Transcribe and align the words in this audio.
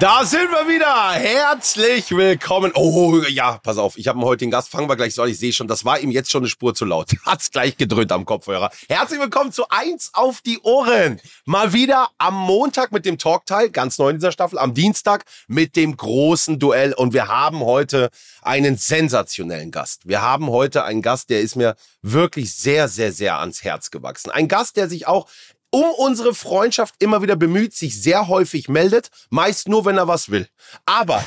Da 0.00 0.24
sind 0.24 0.48
wir 0.52 0.68
wieder. 0.72 1.10
Herzlich 1.10 2.12
willkommen. 2.12 2.70
Oh, 2.76 3.20
ja, 3.28 3.58
pass 3.64 3.78
auf. 3.78 3.98
Ich 3.98 4.06
habe 4.06 4.16
einen 4.16 4.28
heutigen 4.28 4.52
Gast. 4.52 4.68
Fangen 4.68 4.88
wir 4.88 4.94
gleich 4.94 5.12
so 5.12 5.22
an. 5.22 5.28
Ich 5.28 5.40
sehe 5.40 5.52
schon, 5.52 5.66
das 5.66 5.84
war 5.84 5.98
ihm 5.98 6.12
jetzt 6.12 6.30
schon 6.30 6.42
eine 6.42 6.48
Spur 6.48 6.72
zu 6.72 6.84
laut. 6.84 7.10
Hat's 7.26 7.50
gleich 7.50 7.76
gedröhnt 7.76 8.12
am 8.12 8.24
Kopfhörer. 8.24 8.70
Herzlich 8.88 9.18
willkommen 9.18 9.50
zu 9.50 9.68
Eins 9.70 10.10
auf 10.12 10.40
die 10.40 10.60
Ohren. 10.60 11.20
Mal 11.46 11.72
wieder 11.72 12.10
am 12.16 12.36
Montag 12.36 12.92
mit 12.92 13.06
dem 13.06 13.18
Talkteil, 13.18 13.70
ganz 13.70 13.98
neu 13.98 14.10
in 14.10 14.18
dieser 14.18 14.30
Staffel. 14.30 14.60
Am 14.60 14.72
Dienstag 14.72 15.24
mit 15.48 15.74
dem 15.74 15.96
großen 15.96 16.60
Duell. 16.60 16.92
Und 16.92 17.12
wir 17.12 17.26
haben 17.26 17.58
heute 17.58 18.10
einen 18.40 18.76
sensationellen 18.76 19.72
Gast. 19.72 20.02
Wir 20.06 20.22
haben 20.22 20.48
heute 20.48 20.84
einen 20.84 21.02
Gast, 21.02 21.28
der 21.28 21.40
ist 21.40 21.56
mir 21.56 21.74
wirklich 22.02 22.54
sehr, 22.54 22.86
sehr, 22.86 23.10
sehr 23.10 23.40
ans 23.40 23.64
Herz 23.64 23.90
gewachsen. 23.90 24.30
Ein 24.30 24.46
Gast, 24.46 24.76
der 24.76 24.88
sich 24.88 25.08
auch 25.08 25.26
um 25.70 25.84
unsere 25.98 26.34
Freundschaft 26.34 26.94
immer 26.98 27.22
wieder 27.22 27.36
bemüht, 27.36 27.74
sich 27.74 28.00
sehr 28.00 28.28
häufig 28.28 28.68
meldet, 28.68 29.10
meist 29.30 29.68
nur, 29.68 29.84
wenn 29.84 29.98
er 29.98 30.08
was 30.08 30.30
will. 30.30 30.48
Aber, 30.86 31.24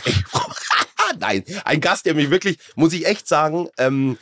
nein, 1.20 1.44
ein 1.66 1.82
Gast, 1.82 2.06
der 2.06 2.16
mich 2.16 2.30
wirklich, 2.30 2.58
muss 2.76 2.94
ich 2.94 3.06
echt 3.06 3.28
sagen, 3.28 3.70
ähm, 3.78 4.18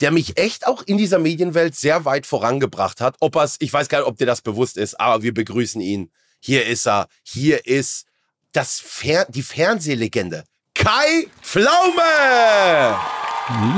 der 0.00 0.10
mich 0.10 0.36
echt 0.38 0.66
auch 0.66 0.82
in 0.82 0.98
dieser 0.98 1.18
Medienwelt 1.18 1.74
sehr 1.74 2.04
weit 2.04 2.26
vorangebracht 2.26 3.00
hat. 3.00 3.16
Ob 3.20 3.36
er's, 3.36 3.56
ich 3.60 3.72
weiß 3.72 3.88
gar 3.88 4.00
nicht, 4.00 4.08
ob 4.08 4.18
dir 4.18 4.26
das 4.26 4.42
bewusst 4.42 4.76
ist, 4.76 5.00
aber 5.00 5.22
wir 5.22 5.32
begrüßen 5.32 5.80
ihn. 5.80 6.10
Hier 6.40 6.66
ist 6.66 6.86
er. 6.86 7.08
Hier 7.22 7.66
ist 7.66 8.04
das 8.52 8.78
Fer 8.78 9.24
die 9.30 9.42
Fernsehlegende. 9.42 10.44
Kai 10.74 11.28
Pflaume! 11.40 13.00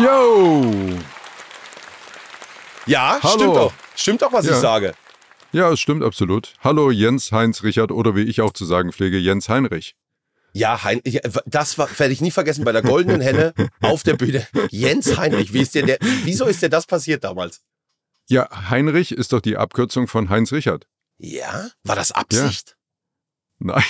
Yo! 0.03 0.99
Ja, 2.87 3.19
Hallo. 3.23 3.35
stimmt 3.37 3.57
doch. 3.57 3.73
Stimmt 3.95 4.23
doch, 4.23 4.33
was 4.33 4.47
Ja. 4.47 4.53
ich 4.53 4.59
sage. 4.59 4.95
Ja, 5.51 5.73
es 5.73 5.81
stimmt 5.81 6.03
absolut. 6.03 6.55
Hallo 6.61 6.91
Jens 6.91 7.33
Heinz 7.33 7.63
Richard 7.63 7.91
oder 7.91 8.15
wie 8.15 8.23
ich 8.23 8.43
auch 8.43 8.53
zu 8.53 8.67
sagen 8.67 8.93
pflege, 8.93 9.17
Jens 9.17 9.49
Heinrich. 9.49 9.97
Ja, 10.53 10.85
hein 10.85 11.01
ich, 11.05 11.21
das 11.47 11.79
war, 11.79 11.89
werde 11.99 12.13
ich 12.13 12.21
nie 12.21 12.31
vergessen 12.31 12.65
bei 12.65 12.73
der 12.73 12.83
Goldenen 12.83 13.23
Henne 13.23 13.55
auf 13.81 14.03
der 14.03 14.15
Bühne. 14.15 14.47
Jens 14.71 15.17
Heinrich, 15.17 15.55
wie 15.55 15.61
ist 15.61 15.75
dir 15.75 15.87
der, 15.87 15.99
wieso 16.25 16.45
ist 16.45 16.61
dir 16.61 16.69
das 16.69 16.87
passiert 16.87 17.25
damals? 17.25 17.63
Ja, 18.29 18.49
Heinrich 18.69 19.13
ist 19.13 19.33
doch 19.33 19.41
die 19.41 19.57
Abkürzung 19.57 20.07
von 20.07 20.29
Heinz 20.29 20.53
Richard. 20.53 20.87
Ja? 21.17 21.71
War 21.83 21.97
das 21.97 22.13
Absicht? 22.13 22.77
Nein, 23.59 23.83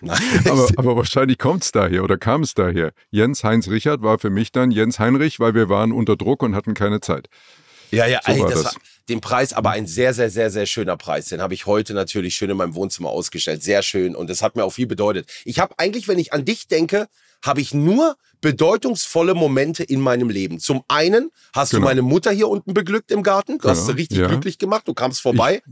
Nein. 0.00 0.18
aber, 0.46 0.68
aber 0.76 0.96
wahrscheinlich 0.96 1.38
kommt 1.38 1.62
es 1.62 1.72
daher 1.72 2.02
oder 2.04 2.16
kam 2.16 2.42
es 2.42 2.54
daher. 2.54 2.92
Jens 3.10 3.44
Heinz 3.44 3.68
Richard 3.68 4.02
war 4.02 4.18
für 4.18 4.30
mich 4.30 4.50
dann 4.50 4.70
Jens 4.70 4.98
Heinrich, 4.98 5.40
weil 5.40 5.54
wir 5.54 5.68
waren 5.68 5.92
unter 5.92 6.16
Druck 6.16 6.42
und 6.42 6.56
hatten 6.56 6.72
keine 6.72 7.00
Zeit. 7.00 7.28
ja, 7.90 8.06
ja, 8.06 8.20
so 8.24 8.32
ey, 8.32 8.40
war 8.40 8.50
das 8.50 8.62
das. 8.62 8.74
war 8.74 8.82
den 9.08 9.20
Preis, 9.20 9.52
aber 9.52 9.70
ein 9.70 9.86
sehr, 9.86 10.14
sehr, 10.14 10.30
sehr, 10.30 10.50
sehr 10.50 10.66
schöner 10.66 10.96
Preis. 10.96 11.26
Den 11.26 11.40
habe 11.40 11.54
ich 11.54 11.66
heute 11.66 11.94
natürlich 11.94 12.34
schön 12.34 12.50
in 12.50 12.56
meinem 12.56 12.74
Wohnzimmer 12.74 13.10
ausgestellt. 13.10 13.62
Sehr 13.62 13.82
schön 13.82 14.14
und 14.16 14.30
das 14.30 14.42
hat 14.42 14.56
mir 14.56 14.64
auch 14.64 14.72
viel 14.72 14.86
bedeutet. 14.86 15.28
Ich 15.44 15.58
habe 15.58 15.74
eigentlich, 15.78 16.08
wenn 16.08 16.18
ich 16.18 16.32
an 16.32 16.44
dich 16.44 16.68
denke, 16.68 17.08
habe 17.44 17.60
ich 17.60 17.74
nur 17.74 18.16
bedeutungsvolle 18.40 19.34
Momente 19.34 19.82
in 19.82 20.00
meinem 20.00 20.30
Leben. 20.30 20.58
Zum 20.60 20.82
einen 20.88 21.30
hast 21.54 21.70
Genau. 21.70 21.80
du 21.82 21.86
meine 21.88 22.02
Mutter 22.02 22.30
hier 22.30 22.48
unten 22.48 22.72
beglückt 22.74 23.10
im 23.10 23.22
Garten. 23.22 23.58
Du 23.58 23.68
hast 23.68 23.80
sie 23.80 23.86
Genau, 23.86 23.96
richtig 23.96 24.18
ja. 24.18 24.26
glücklich 24.28 24.58
gemacht. 24.58 24.86
Du 24.86 24.94
kamst 24.94 25.20
vorbei. 25.20 25.62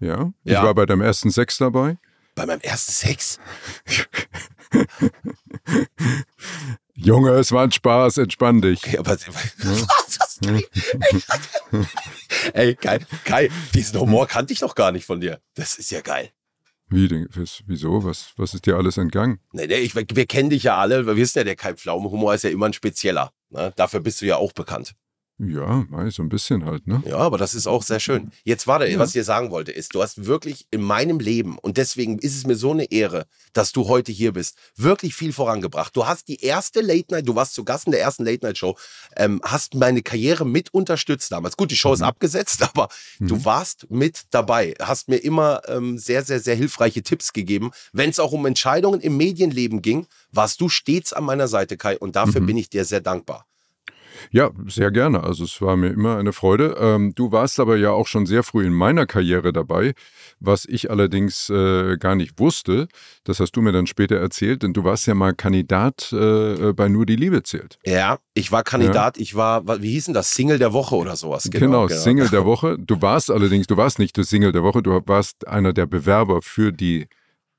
Ja, 0.00 0.30
ich 0.44 0.52
Ja. 0.52 0.62
war 0.62 0.74
bei 0.74 0.86
deinem 0.86 1.00
ersten 1.02 1.30
Sex 1.30 1.58
dabei. 1.58 1.96
Bei 2.34 2.46
meinem 2.46 2.60
ersten 2.60 2.92
Sex. 2.92 3.38
Junge, 6.94 7.30
es 7.32 7.52
war 7.52 7.64
ein 7.64 7.72
Spaß, 7.72 8.18
entspann 8.18 8.62
dich. 8.62 8.82
Ja, 8.86 9.00
aber, 9.00 9.12
was, 9.58 10.18
Ey, 12.52 12.74
Kai, 12.74 12.98
Kai, 13.24 13.50
diesen 13.74 14.00
Humor 14.00 14.26
kannte 14.26 14.52
ich 14.52 14.60
doch 14.60 14.74
gar 14.74 14.92
nicht 14.92 15.06
von 15.06 15.20
dir. 15.20 15.40
Das 15.54 15.76
ist 15.76 15.90
ja 15.90 16.00
geil. 16.00 16.30
Wie 16.88 17.08
denn? 17.08 17.28
Was- 17.34 17.62
Wieso? 17.66 18.04
Was, 18.04 18.32
was 18.36 18.54
ist 18.54 18.66
dir 18.66 18.76
alles 18.76 18.96
entgangen? 18.96 19.40
Nee, 19.52 19.66
nee, 19.66 19.78
ich, 19.78 19.94
wir 19.94 20.26
kennen 20.26 20.50
dich 20.50 20.64
ja 20.64 20.76
alle. 20.76 21.06
Wir 21.06 21.16
wissen 21.16 21.38
ja, 21.38 21.44
der 21.44 21.56
Kai 21.56 21.74
Pflaume 21.74 22.10
Humor 22.10 22.34
ist 22.34 22.44
ja 22.44 22.50
immer 22.50 22.66
ein 22.66 22.72
spezieller. 22.72 23.32
Ne? 23.50 23.72
Dafür 23.76 24.00
bist 24.00 24.20
du 24.22 24.26
ja 24.26 24.36
auch 24.36 24.52
bekannt. 24.52 24.94
Ja, 25.38 25.84
so 26.08 26.22
ein 26.22 26.30
bisschen 26.30 26.64
halt, 26.64 26.86
ne? 26.86 27.02
Ja, 27.06 27.18
aber 27.18 27.36
das 27.36 27.54
ist 27.54 27.66
auch 27.66 27.82
sehr 27.82 28.00
schön. 28.00 28.30
Jetzt 28.44 28.66
warte, 28.66 28.86
Ja. 28.86 28.98
was 28.98 29.10
ich 29.10 29.12
dir 29.14 29.24
sagen 29.24 29.50
wollte, 29.50 29.70
ist, 29.70 29.94
du 29.94 30.02
hast 30.02 30.24
wirklich 30.24 30.66
in 30.70 30.80
meinem 30.80 31.18
Leben, 31.20 31.58
und 31.58 31.76
deswegen 31.76 32.18
ist 32.18 32.34
es 32.36 32.46
mir 32.46 32.56
so 32.56 32.70
eine 32.70 32.90
Ehre, 32.90 33.26
dass 33.52 33.72
du 33.72 33.86
heute 33.86 34.12
hier 34.12 34.32
bist, 34.32 34.56
wirklich 34.76 35.14
viel 35.14 35.34
vorangebracht. 35.34 35.94
Du 35.94 36.06
hast 36.06 36.28
die 36.28 36.40
erste 36.42 36.80
Late 36.80 37.12
Night, 37.12 37.28
du 37.28 37.34
warst 37.34 37.52
zu 37.52 37.64
Gast 37.64 37.84
in 37.84 37.92
der 37.92 38.00
ersten 38.00 38.24
Late 38.24 38.46
Night 38.46 38.56
Show, 38.56 38.78
ähm, 39.14 39.42
hast 39.44 39.74
meine 39.74 40.00
Karriere 40.02 40.46
mit 40.46 40.72
unterstützt 40.72 41.30
damals. 41.30 41.58
Gut, 41.58 41.70
die 41.70 41.76
Show 41.76 41.92
ist 41.92 42.00
abgesetzt, 42.02 42.62
aber 42.74 42.88
du 43.20 43.36
Mhm. 43.36 43.44
warst 43.44 43.90
mit 43.90 44.22
dabei, 44.30 44.72
hast 44.80 45.08
mir 45.08 45.18
immer 45.18 45.60
ähm, 45.68 45.98
sehr, 45.98 46.24
sehr, 46.24 46.40
sehr 46.40 46.54
hilfreiche 46.54 47.02
Tipps 47.02 47.34
gegeben. 47.34 47.72
Wenn 47.92 48.08
es 48.08 48.18
auch 48.20 48.32
um 48.32 48.46
Entscheidungen 48.46 49.02
im 49.02 49.18
Medienleben 49.18 49.82
ging, 49.82 50.06
warst 50.32 50.62
du 50.62 50.70
stets 50.70 51.12
an 51.12 51.24
meiner 51.24 51.46
Seite, 51.48 51.76
Kai, 51.76 51.98
und 51.98 52.16
dafür 52.16 52.40
Mhm. 52.40 52.46
bin 52.46 52.56
ich 52.56 52.70
dir 52.70 52.86
sehr 52.86 53.02
dankbar. 53.02 53.46
Ja, 54.30 54.50
sehr 54.66 54.90
gerne. 54.90 55.22
Also 55.24 55.44
es 55.44 55.60
war 55.62 55.76
mir 55.76 55.88
immer 55.88 56.16
eine 56.18 56.32
Freude. 56.32 56.76
Ähm, 56.80 57.12
du 57.14 57.32
warst 57.32 57.60
aber 57.60 57.76
ja 57.76 57.90
auch 57.90 58.06
schon 58.06 58.26
sehr 58.26 58.42
früh 58.42 58.64
in 58.66 58.72
meiner 58.72 59.06
Karriere 59.06 59.52
dabei, 59.52 59.94
was 60.40 60.64
ich 60.66 60.90
allerdings 60.90 61.48
äh, 61.50 61.96
gar 61.98 62.14
nicht 62.14 62.38
wusste. 62.38 62.88
Das 63.24 63.40
hast 63.40 63.52
du 63.52 63.62
mir 63.62 63.72
dann 63.72 63.86
später 63.86 64.16
erzählt, 64.16 64.62
denn 64.62 64.72
du 64.72 64.84
warst 64.84 65.06
ja 65.06 65.14
mal 65.14 65.34
Kandidat 65.34 66.12
äh, 66.12 66.72
bei 66.72 66.88
Nur 66.88 67.06
die 67.06 67.16
Liebe 67.16 67.42
zählt. 67.42 67.78
Ja, 67.84 68.18
ich 68.34 68.52
war 68.52 68.62
Kandidat, 68.64 69.18
ich 69.18 69.34
war, 69.36 69.66
wa- 69.66 69.78
wie 69.80 69.92
hieß 69.92 70.06
denn 70.06 70.14
das, 70.14 70.30
Single 70.32 70.58
der 70.58 70.72
Woche 70.72 70.94
oder 70.96 71.16
sowas. 71.16 71.48
Genau, 71.50 71.86
Single 71.88 72.28
der 72.28 72.44
Woche. 72.44 72.76
Du 72.78 73.00
warst 73.02 73.30
allerdings, 73.30 73.66
du 73.66 73.76
warst 73.76 73.98
nicht 73.98 74.16
der 74.16 74.24
Single 74.24 74.52
der 74.52 74.62
Woche, 74.62 74.82
du 74.82 75.00
warst 75.06 75.46
einer 75.48 75.72
der 75.72 75.86
Bewerber 75.86 76.42
für 76.42 76.72
die 76.72 77.06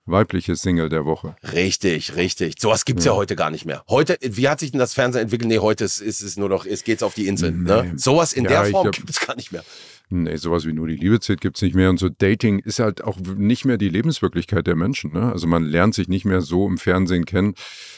weibliche 0.07 0.56
Single 0.56 0.90
der 0.90 1.06
Woche. 1.06 1.35
Richtig, 1.53 2.16
richtig. 2.16 2.56
Sowas 2.59 2.85
gibt's 2.85 3.06
ja. 3.06 3.12
Ja. 3.12 3.18
heute 3.18 3.35
gar 3.35 3.51
nicht 3.51 3.66
mehr. 3.66 3.84
Heute, 3.90 4.18
wie 4.22 4.47
hat 4.50 4.59
sich 4.59 4.72
denn 4.72 4.79
das 4.79 4.94
Fernsehen 4.94 5.23
entwickelt? 5.23 5.47
Nee, 5.50 5.59
heute 5.59 5.84
ist, 5.84 6.00
ist 6.01 6.22
es 6.22 6.38
nur 6.38 6.50
noch, 6.50 6.66
es 6.66 6.84
geht's 6.84 7.03
auf 7.03 7.13
die 7.13 7.28
Insel. 7.28 7.51
Ne? 7.51 7.90
Nee. 7.91 7.97
Sowas 7.97 8.34
in 8.34 8.45
Ja, 8.45 8.50
der 8.63 8.72
Form 8.72 8.88
hab- 8.88 8.95
gibt's 8.95 9.19
gar 9.19 9.35
nicht 9.35 9.51
mehr. 9.51 9.63
Nee, 10.09 10.38
sowas 10.38 10.66
wie 10.66 10.72
nur 10.72 10.88
die 10.88 10.95
Liebe 10.95 11.19
zählt 11.19 11.41
gibt's 11.41 11.62
nicht 11.62 11.75
mehr. 11.75 11.90
Und 11.90 12.00
so 12.00 12.07
Dating 12.07 12.59
ist 12.59 12.79
halt 12.79 13.03
auch 13.03 13.18
nicht 13.35 13.66
mehr 13.66 13.78
die 13.78 13.90
Lebenswirklichkeit 13.90 14.66
der 14.66 14.78
Menschen. 14.78 15.12
Ne? 15.12 15.34
Also 15.34 15.47
man 15.47 15.66
lernt 15.66 15.95
sich 15.95 16.07
nicht 16.07 16.23
mehr 16.23 16.40
so 16.40 16.66
im 16.66 16.78
Fernsehen 16.78 17.25
kennen. 17.25 17.56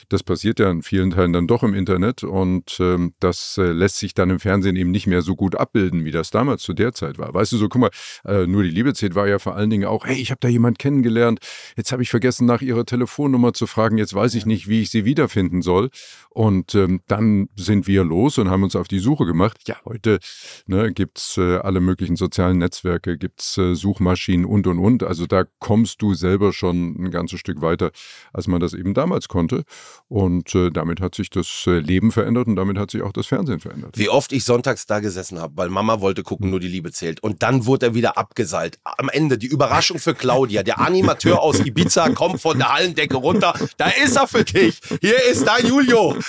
Das 0.09 0.23
passiert 0.23 0.59
ja 0.59 0.71
in 0.71 0.81
vielen 0.81 1.11
Teilen 1.11 1.33
dann 1.33 1.45
doch 1.45 1.61
im 1.61 1.75
Internet. 1.75 2.23
Und 2.23 2.77
ähm, 2.79 3.13
das 3.19 3.59
äh, 3.59 3.71
lässt 3.71 3.97
sich 3.97 4.15
dann 4.15 4.31
im 4.31 4.39
Fernsehen 4.39 4.75
eben 4.75 4.89
nicht 4.89 5.05
mehr 5.05 5.21
so 5.21 5.35
gut 5.35 5.53
abbilden, 5.53 6.03
wie 6.03 6.09
das 6.09 6.31
damals 6.31 6.63
zu 6.63 6.73
der 6.73 6.93
Zeit 6.93 7.19
war. 7.19 7.31
Weißt 7.31 7.51
du, 7.51 7.57
so 7.57 7.69
guck 7.69 7.81
mal, 7.81 7.91
äh, 8.25 8.47
nur 8.47 8.63
die 8.63 8.71
Liebe 8.71 8.95
zählt 8.95 9.13
war 9.13 9.27
ja 9.27 9.37
vor 9.37 9.55
allen 9.55 9.69
Dingen 9.69 9.85
auch, 9.85 10.07
hey, 10.07 10.19
ich 10.19 10.31
habe 10.31 10.39
da 10.41 10.47
jemand 10.47 10.79
kennengelernt. 10.79 11.41
Jetzt 11.77 11.91
habe 11.91 12.01
ich 12.01 12.09
vergessen, 12.09 12.47
nach 12.47 12.63
ihrer 12.63 12.85
Telefonnummer 12.87 13.53
zu 13.53 13.67
fragen. 13.67 13.99
Jetzt 13.99 14.15
weiß 14.15 14.33
ich 14.33 14.47
nicht, 14.47 14.67
wie 14.67 14.81
ich 14.81 14.89
sie 14.89 15.05
wiederfinden 15.05 15.61
soll. 15.61 15.91
Und 16.31 16.73
ähm, 16.73 17.01
dann 17.05 17.49
sind 17.55 17.85
wir 17.85 18.03
los 18.03 18.39
und 18.39 18.49
haben 18.49 18.63
uns 18.63 18.75
auf 18.75 18.87
die 18.87 18.99
Suche 18.99 19.27
gemacht. 19.27 19.59
Ja, 19.67 19.75
heute 19.85 20.17
ne, 20.65 20.91
gibt's 20.91 21.37
äh, 21.37 21.57
alle 21.57 21.81
möglichen 21.81 21.98
sozialen 22.15 22.57
Netzwerke, 22.57 23.17
gibt's 23.17 23.57
äh, 23.57 23.75
Suchmaschinen 23.75 24.45
und 24.45 24.67
und 24.67 24.79
und. 24.79 25.03
Also 25.03 25.25
da 25.27 25.43
kommst 25.59 26.01
du 26.01 26.13
selber 26.13 26.53
schon 26.53 26.95
ein 26.99 27.11
ganzes 27.11 27.39
Stück 27.39 27.61
weiter, 27.61 27.91
als 28.33 28.47
man 28.47 28.59
das 28.59 28.73
eben 28.73 28.93
damals 28.93 29.27
konnte. 29.27 29.63
Und 30.07 30.55
äh, 30.55 30.69
damit 30.71 31.01
hat 31.01 31.15
sich 31.15 31.29
das 31.29 31.65
äh, 31.67 31.79
Leben 31.79 32.11
verändert 32.11 32.47
und 32.47 32.55
damit 32.55 32.77
hat 32.77 32.91
sich 32.91 33.01
auch 33.01 33.11
das 33.11 33.27
Fernsehen 33.27 33.59
verändert. 33.59 33.97
Wie 33.97 34.09
oft 34.09 34.31
ich 34.31 34.43
sonntags 34.43 34.85
da 34.85 34.99
gesessen 34.99 35.39
habe, 35.39 35.53
weil 35.57 35.69
Mama 35.69 36.01
wollte 36.01 36.23
gucken, 36.23 36.49
nur 36.49 36.59
die 36.59 36.67
Liebe 36.67 36.91
zählt. 36.91 37.21
Und 37.21 37.43
dann 37.43 37.65
wurde 37.65 37.87
er 37.87 37.93
wieder 37.95 38.17
abgeseilt. 38.17 38.79
Am 38.83 39.09
Ende 39.09 39.37
die 39.37 39.47
Überraschung 39.47 39.99
für 39.99 40.15
Claudia. 40.15 40.63
Der 40.63 40.79
Animateur 40.79 41.41
aus 41.41 41.59
Ibiza 41.59 42.09
kommt 42.09 42.41
von 42.41 42.57
der 42.57 42.73
Hallendecke 42.73 43.17
runter. 43.17 43.53
Da 43.77 43.89
ist 43.89 44.15
er 44.15 44.27
für 44.27 44.43
dich. 44.43 44.79
Hier 45.01 45.23
ist 45.29 45.45
dein 45.45 45.67
Julio. 45.67 46.15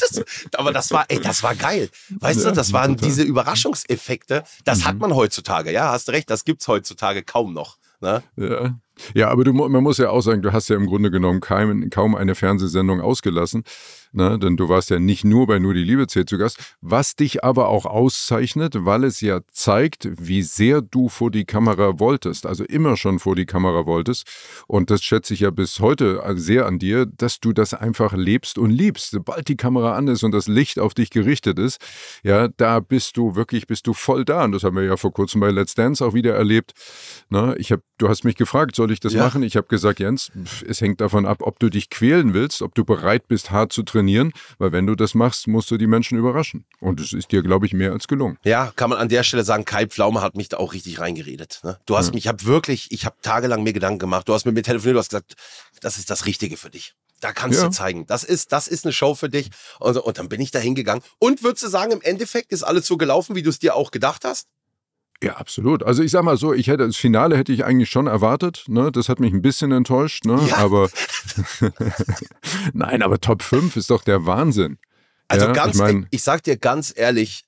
Das, 0.00 0.22
aber 0.56 0.72
das 0.72 0.90
war, 0.92 1.04
ey, 1.08 1.20
das 1.20 1.42
war 1.42 1.54
geil. 1.54 1.88
Weißt 2.10 2.44
Ja, 2.44 2.50
du, 2.50 2.56
das 2.56 2.72
waren 2.72 2.96
diese 2.96 3.22
Überraschungseffekte. 3.22 4.44
Das 4.64 4.84
hat 4.84 4.98
man 4.98 5.09
heutzutage. 5.14 5.72
Ja, 5.72 5.92
hast 5.92 6.08
recht. 6.10 6.30
Das 6.30 6.44
gibt's 6.44 6.68
heutzutage 6.68 7.22
kaum 7.22 7.52
noch. 7.52 7.78
Ne? 8.00 8.22
Ja. 8.36 8.74
Ja, 9.14 9.28
aber 9.28 9.44
du, 9.44 9.52
man 9.52 9.82
muss 9.82 9.98
ja 9.98 10.10
auch 10.10 10.22
sagen, 10.22 10.42
du 10.42 10.52
hast 10.52 10.68
ja 10.68 10.76
im 10.76 10.86
Grunde 10.86 11.10
genommen 11.10 11.40
kaum, 11.40 11.90
kaum 11.90 12.14
eine 12.14 12.34
Fernsehsendung 12.34 13.00
ausgelassen. 13.00 13.64
Ne? 14.12 14.38
Denn 14.38 14.56
du 14.56 14.68
warst 14.68 14.90
ja 14.90 14.98
nicht 14.98 15.24
nur 15.24 15.46
bei 15.46 15.58
Nur 15.58 15.74
die 15.74 15.84
Liebe 15.84 16.06
zählt 16.06 16.28
zu 16.28 16.38
Gast, 16.38 16.58
was 16.80 17.14
dich 17.14 17.44
aber 17.44 17.68
auch 17.68 17.86
auszeichnet, 17.86 18.84
weil 18.84 19.04
es 19.04 19.20
ja 19.20 19.40
zeigt, 19.52 20.08
wie 20.18 20.42
sehr 20.42 20.80
du 20.82 21.08
vor 21.08 21.30
die 21.30 21.44
Kamera 21.44 22.00
wolltest, 22.00 22.46
also 22.46 22.64
immer 22.64 22.96
schon 22.96 23.18
vor 23.20 23.36
die 23.36 23.46
Kamera 23.46 23.86
wolltest. 23.86 24.26
Und 24.66 24.90
das 24.90 25.02
schätze 25.02 25.34
ich 25.34 25.40
ja 25.40 25.50
bis 25.50 25.78
heute 25.78 26.22
sehr 26.34 26.66
an 26.66 26.78
dir, 26.78 27.06
dass 27.06 27.38
du 27.40 27.52
das 27.52 27.74
einfach 27.74 28.12
lebst 28.14 28.58
und 28.58 28.70
liebst. 28.70 29.10
Sobald 29.10 29.48
die 29.48 29.56
Kamera 29.56 29.96
an 29.96 30.08
ist 30.08 30.24
und 30.24 30.32
das 30.32 30.48
Licht 30.48 30.78
auf 30.78 30.94
dich 30.94 31.10
gerichtet 31.10 31.58
ist, 31.58 31.80
ja, 32.24 32.48
da 32.48 32.80
bist 32.80 33.16
du 33.16 33.36
wirklich, 33.36 33.66
bist 33.66 33.86
du 33.86 33.92
voll 33.92 34.24
da. 34.24 34.44
Und 34.44 34.52
das 34.52 34.64
haben 34.64 34.76
wir 34.76 34.84
ja 34.84 34.96
vor 34.96 35.12
kurzem 35.12 35.40
bei 35.40 35.50
Let's 35.50 35.74
Dance 35.74 36.04
auch 36.04 36.14
wieder 36.14 36.34
erlebt. 36.34 36.72
Ne? 37.28 37.54
Ich 37.58 37.70
hab, 37.70 37.80
du 37.98 38.08
hast 38.08 38.24
mich 38.24 38.34
gefragt, 38.34 38.74
soll 38.74 38.89
ich 38.92 39.00
das 39.00 39.12
ja. 39.12 39.22
machen? 39.22 39.42
Ich 39.42 39.56
habe 39.56 39.66
gesagt, 39.68 40.00
Jens, 40.00 40.30
es 40.66 40.80
hängt 40.80 41.00
davon 41.00 41.26
ab, 41.26 41.38
ob 41.42 41.58
du 41.58 41.68
dich 41.68 41.90
quälen 41.90 42.34
willst, 42.34 42.62
ob 42.62 42.74
du 42.74 42.84
bereit 42.84 43.28
bist, 43.28 43.50
hart 43.50 43.72
zu 43.72 43.82
trainieren 43.82 44.00
trainieren, 44.00 44.32
weil 44.58 44.72
wenn 44.72 44.86
du 44.86 44.94
das 44.94 45.14
machst, 45.14 45.46
musst 45.46 45.70
du 45.70 45.76
die 45.76 45.86
Menschen 45.86 46.18
überraschen. 46.18 46.64
Und 46.80 47.00
es 47.00 47.12
ist 47.12 47.32
dir, 47.32 47.42
glaube 47.42 47.66
ich, 47.66 47.72
mehr 47.72 47.92
als 47.92 48.08
gelungen. 48.08 48.38
Ja, 48.44 48.72
kann 48.76 48.90
man 48.90 48.98
an 48.98 49.08
der 49.08 49.22
Stelle 49.22 49.44
sagen, 49.44 49.64
Kai 49.64 49.86
Pflaume 49.86 50.20
hat 50.20 50.36
mich 50.36 50.48
da 50.48 50.58
auch 50.58 50.72
richtig 50.72 50.98
reingeredet. 51.00 51.60
Ne? 51.62 51.78
Du 51.86 51.96
hast 51.96 52.08
ja. 52.08 52.14
mich, 52.14 52.24
ich 52.24 52.28
habe 52.28 52.44
wirklich, 52.44 52.90
ich 52.90 53.04
habe 53.04 53.16
tagelang 53.22 53.62
mir 53.62 53.72
Gedanken 53.72 53.98
gemacht. 53.98 54.28
Du 54.28 54.34
hast 54.34 54.44
mit 54.44 54.54
mir 54.54 54.62
telefoniert, 54.62 54.96
du 54.96 55.00
hast 55.00 55.10
gesagt, 55.10 55.34
das 55.80 55.98
ist 55.98 56.10
das 56.10 56.26
Richtige 56.26 56.56
für 56.56 56.70
dich. 56.70 56.94
Da 57.20 57.32
kannst 57.32 57.58
ja. 57.58 57.66
du 57.66 57.70
zeigen, 57.70 58.06
das 58.06 58.24
ist, 58.24 58.50
das 58.52 58.66
ist 58.66 58.86
eine 58.86 58.92
Show 58.92 59.14
für 59.14 59.28
dich. 59.28 59.50
Und, 59.78 59.96
und 59.98 60.18
dann 60.18 60.28
bin 60.28 60.40
ich 60.40 60.50
da 60.50 60.58
hingegangen. 60.58 61.04
Und 61.18 61.42
würdest 61.42 61.64
du 61.64 61.68
sagen, 61.68 61.92
im 61.92 62.00
Endeffekt 62.00 62.50
ist 62.52 62.62
alles 62.62 62.86
so 62.86 62.96
gelaufen, 62.96 63.36
wie 63.36 63.42
du 63.42 63.50
es 63.50 63.58
dir 63.58 63.74
auch 63.74 63.90
gedacht 63.90 64.24
hast? 64.24 64.46
Ja, 65.22 65.36
absolut. 65.36 65.82
Also 65.82 66.02
ich 66.02 66.10
sag 66.10 66.22
mal 66.22 66.38
so, 66.38 66.54
ich 66.54 66.68
hätte 66.68 66.86
das 66.86 66.96
Finale 66.96 67.36
hätte 67.36 67.52
ich 67.52 67.64
eigentlich 67.64 67.90
schon 67.90 68.06
erwartet. 68.06 68.64
Ne? 68.68 68.90
Das 68.90 69.08
hat 69.10 69.20
mich 69.20 69.32
ein 69.32 69.42
bisschen 69.42 69.70
enttäuscht, 69.70 70.24
ne? 70.24 70.40
Ja. 70.48 70.56
Aber 70.56 70.88
nein, 72.72 73.02
aber 73.02 73.20
Top 73.20 73.42
5 73.42 73.76
ist 73.76 73.90
doch 73.90 74.02
der 74.02 74.24
Wahnsinn. 74.24 74.78
Also 75.28 75.46
ja, 75.46 75.52
ganz, 75.52 75.74
ich, 75.74 75.80
mein, 75.80 76.06
ich 76.10 76.22
sag 76.22 76.42
dir 76.42 76.56
ganz 76.56 76.92
ehrlich, 76.96 77.44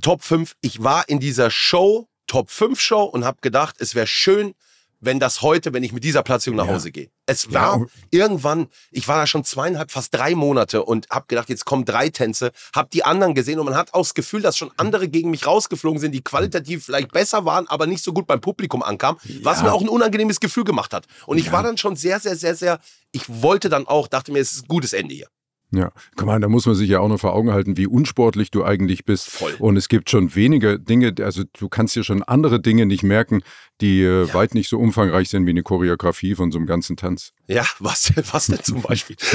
Top 0.00 0.22
5, 0.22 0.56
ich 0.60 0.82
war 0.82 1.08
in 1.08 1.20
dieser 1.20 1.50
Show, 1.50 2.08
Top 2.26 2.50
5 2.50 2.80
Show 2.80 3.02
und 3.04 3.24
habe 3.24 3.38
gedacht, 3.42 3.76
es 3.78 3.94
wäre 3.94 4.06
schön, 4.06 4.54
wenn 5.00 5.20
das 5.20 5.42
heute, 5.42 5.72
wenn 5.72 5.82
ich 5.82 5.92
mit 5.92 6.04
dieser 6.04 6.22
Platzierung 6.22 6.56
nach 6.56 6.68
Hause 6.68 6.90
gehe. 6.90 7.10
Es 7.26 7.52
war 7.52 7.80
ja. 7.80 7.86
irgendwann, 8.10 8.68
ich 8.90 9.08
war 9.08 9.16
da 9.16 9.26
schon 9.26 9.44
zweieinhalb, 9.44 9.90
fast 9.90 10.14
drei 10.14 10.34
Monate 10.34 10.84
und 10.84 11.08
habe 11.10 11.26
gedacht, 11.28 11.48
jetzt 11.48 11.64
kommen 11.64 11.84
drei 11.84 12.08
Tänze, 12.08 12.52
habe 12.74 12.88
die 12.92 13.04
anderen 13.04 13.34
gesehen 13.34 13.58
und 13.58 13.66
man 13.66 13.74
hat 13.74 13.94
auch 13.94 14.02
das 14.02 14.14
Gefühl, 14.14 14.42
dass 14.42 14.56
schon 14.56 14.70
andere 14.76 15.08
gegen 15.08 15.30
mich 15.30 15.46
rausgeflogen 15.46 16.00
sind, 16.00 16.12
die 16.12 16.22
qualitativ 16.22 16.84
vielleicht 16.84 17.12
besser 17.12 17.44
waren, 17.44 17.66
aber 17.68 17.86
nicht 17.86 18.02
so 18.02 18.12
gut 18.12 18.26
beim 18.26 18.40
Publikum 18.40 18.82
ankamen, 18.82 19.20
ja. 19.24 19.40
was 19.42 19.62
mir 19.62 19.72
auch 19.72 19.82
ein 19.82 19.88
unangenehmes 19.88 20.40
Gefühl 20.40 20.64
gemacht 20.64 20.92
hat. 20.92 21.06
Und 21.26 21.38
ich 21.38 21.46
ja. 21.46 21.52
war 21.52 21.62
dann 21.62 21.76
schon 21.76 21.96
sehr, 21.96 22.20
sehr, 22.20 22.36
sehr, 22.36 22.54
sehr, 22.54 22.78
ich 23.12 23.24
wollte 23.28 23.68
dann 23.68 23.86
auch, 23.86 24.08
dachte 24.08 24.32
mir, 24.32 24.40
es 24.40 24.52
ist 24.52 24.64
ein 24.64 24.68
gutes 24.68 24.92
Ende 24.92 25.14
hier. 25.14 25.28
Ja, 25.76 25.92
guck 26.16 26.26
mal, 26.26 26.40
da 26.40 26.48
muss 26.48 26.64
man 26.64 26.74
sich 26.74 26.88
ja 26.88 27.00
auch 27.00 27.08
noch 27.08 27.20
vor 27.20 27.34
Augen 27.34 27.52
halten, 27.52 27.76
wie 27.76 27.86
unsportlich 27.86 28.50
du 28.50 28.64
eigentlich 28.64 29.04
bist. 29.04 29.28
Voll. 29.28 29.54
Und 29.58 29.76
es 29.76 29.88
gibt 29.88 30.08
schon 30.08 30.34
weniger 30.34 30.78
Dinge, 30.78 31.14
also 31.20 31.42
du 31.58 31.68
kannst 31.68 31.94
dir 31.96 32.04
schon 32.04 32.22
andere 32.22 32.60
Dinge 32.60 32.86
nicht 32.86 33.02
merken, 33.02 33.42
die 33.80 34.02
äh, 34.02 34.26
ja. 34.26 34.34
weit 34.34 34.54
nicht 34.54 34.70
so 34.70 34.78
umfangreich 34.78 35.28
sind 35.28 35.44
wie 35.46 35.50
eine 35.50 35.62
Choreografie 35.62 36.34
von 36.34 36.50
so 36.50 36.58
einem 36.58 36.66
ganzen 36.66 36.96
Tanz. 36.96 37.32
Ja, 37.46 37.66
was, 37.78 38.12
was 38.32 38.46
denn 38.46 38.62
zum 38.62 38.80
Beispiel? 38.80 39.16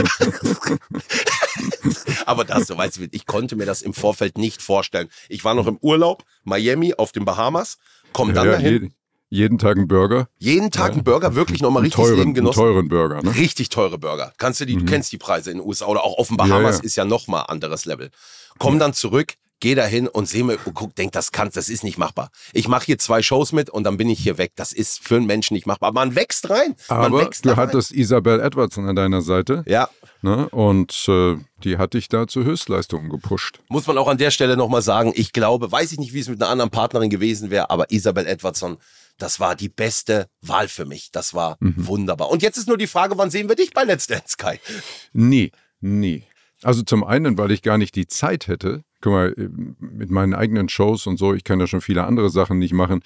Aber 2.25 2.43
das, 2.43 2.67
so 2.67 2.77
weißt 2.77 2.97
du, 2.97 3.07
ich 3.11 3.25
konnte 3.25 3.55
mir 3.55 3.65
das 3.65 3.81
im 3.81 3.93
Vorfeld 3.93 4.37
nicht 4.37 4.61
vorstellen. 4.61 5.09
Ich 5.29 5.43
war 5.43 5.53
noch 5.53 5.67
im 5.67 5.77
Urlaub, 5.81 6.23
Miami 6.43 6.93
auf 6.95 7.11
den 7.11 7.25
Bahamas, 7.25 7.77
komm 8.13 8.33
dann 8.33 8.47
ja, 8.47 8.53
dahin. 8.53 8.93
Jeden 9.33 9.57
Tag 9.57 9.77
ein 9.77 9.87
Burger? 9.87 10.27
Jeden 10.39 10.71
Tag 10.71 10.91
ein 10.91 11.05
Burger, 11.05 11.35
wirklich 11.35 11.61
nochmal 11.61 11.83
richtig 11.83 12.03
teuren, 12.03 12.17
Leben 12.17 12.33
genossen. 12.33 12.59
teuren 12.59 12.89
Burger, 12.89 13.23
ne? 13.23 13.33
Richtig 13.33 13.69
teure 13.69 13.97
Burger. 13.97 14.33
Kannst 14.37 14.59
du 14.59 14.65
die, 14.65 14.75
mhm. 14.75 14.79
du 14.79 14.85
kennst 14.91 15.09
die 15.13 15.17
Preise 15.17 15.51
in 15.51 15.59
den 15.59 15.65
USA 15.65 15.85
oder 15.85 16.03
auch 16.03 16.17
auf 16.17 16.27
den 16.27 16.35
Bahamas 16.35 16.75
ja, 16.75 16.81
ja. 16.81 16.83
ist 16.83 16.95
ja 16.97 17.05
nochmal 17.05 17.45
anderes 17.47 17.85
Level. 17.85 18.11
Komm 18.59 18.77
dann 18.77 18.93
zurück, 18.93 19.35
geh 19.61 19.73
da 19.73 19.85
hin 19.85 20.09
und 20.09 20.27
seh 20.27 20.43
mir, 20.43 20.57
oh, 20.65 20.71
guck, 20.73 20.95
denk, 20.95 21.13
das 21.13 21.31
kannst, 21.31 21.55
das 21.55 21.69
ist 21.69 21.85
nicht 21.85 21.97
machbar. 21.97 22.29
Ich 22.51 22.67
mache 22.67 22.87
hier 22.87 22.97
zwei 22.97 23.21
Shows 23.21 23.53
mit 23.53 23.69
und 23.69 23.85
dann 23.85 23.95
bin 23.95 24.09
ich 24.09 24.19
hier 24.19 24.37
weg. 24.37 24.51
Das 24.57 24.73
ist 24.73 24.99
für 25.01 25.15
einen 25.15 25.27
Menschen 25.27 25.53
nicht 25.53 25.65
machbar. 25.65 25.93
Man 25.93 26.13
wächst 26.15 26.49
rein. 26.49 26.75
Aber 26.89 27.21
wächst 27.21 27.45
du 27.45 27.55
hattest 27.55 27.93
Isabel 27.93 28.41
Edwardson 28.41 28.89
an 28.89 28.97
deiner 28.97 29.21
Seite. 29.21 29.63
Ja. 29.65 29.87
Ne? 30.21 30.49
Und 30.49 31.05
äh, 31.07 31.37
die 31.63 31.77
hat 31.77 31.93
dich 31.93 32.09
da 32.09 32.27
zu 32.27 32.43
Höchstleistungen 32.43 33.09
gepusht. 33.09 33.61
Muss 33.69 33.87
man 33.87 33.97
auch 33.97 34.09
an 34.09 34.17
der 34.17 34.31
Stelle 34.31 34.57
nochmal 34.57 34.81
sagen, 34.81 35.13
ich 35.15 35.31
glaube, 35.31 35.71
weiß 35.71 35.93
ich 35.93 35.99
nicht, 35.99 36.13
wie 36.13 36.19
es 36.19 36.27
mit 36.27 36.41
einer 36.41 36.51
anderen 36.51 36.69
Partnerin 36.69 37.09
gewesen 37.09 37.49
wäre, 37.49 37.69
aber 37.69 37.91
Isabel 37.91 38.27
Edwardson 38.27 38.77
das 39.21 39.39
war 39.39 39.55
die 39.55 39.69
beste 39.69 40.27
Wahl 40.41 40.67
für 40.67 40.85
mich. 40.85 41.11
Das 41.11 41.33
war 41.33 41.57
mhm. 41.59 41.75
wunderbar. 41.77 42.29
Und 42.29 42.41
jetzt 42.41 42.57
ist 42.57 42.67
nur 42.67 42.77
die 42.77 42.87
Frage, 42.87 43.17
wann 43.17 43.29
sehen 43.29 43.49
wir 43.49 43.55
dich 43.55 43.71
bei 43.71 43.83
Let's 43.83 44.07
Dance, 44.07 44.35
Kai? 44.37 44.59
Nie, 45.13 45.51
nie. 45.79 46.23
Also 46.63 46.83
zum 46.83 47.03
einen, 47.03 47.37
weil 47.37 47.51
ich 47.51 47.61
gar 47.61 47.77
nicht 47.77 47.95
die 47.95 48.07
Zeit 48.07 48.47
hätte. 48.47 48.83
Guck 49.01 49.13
mal, 49.13 49.33
äh, 49.37 49.49
mit 49.79 50.11
meinen 50.11 50.33
eigenen 50.33 50.69
Shows 50.69 51.07
und 51.07 51.17
so, 51.17 51.33
ich 51.33 51.43
kann 51.43 51.59
ja 51.59 51.67
schon 51.67 51.81
viele 51.81 52.05
andere 52.05 52.29
Sachen 52.29 52.59
nicht 52.59 52.73
machen, 52.73 53.01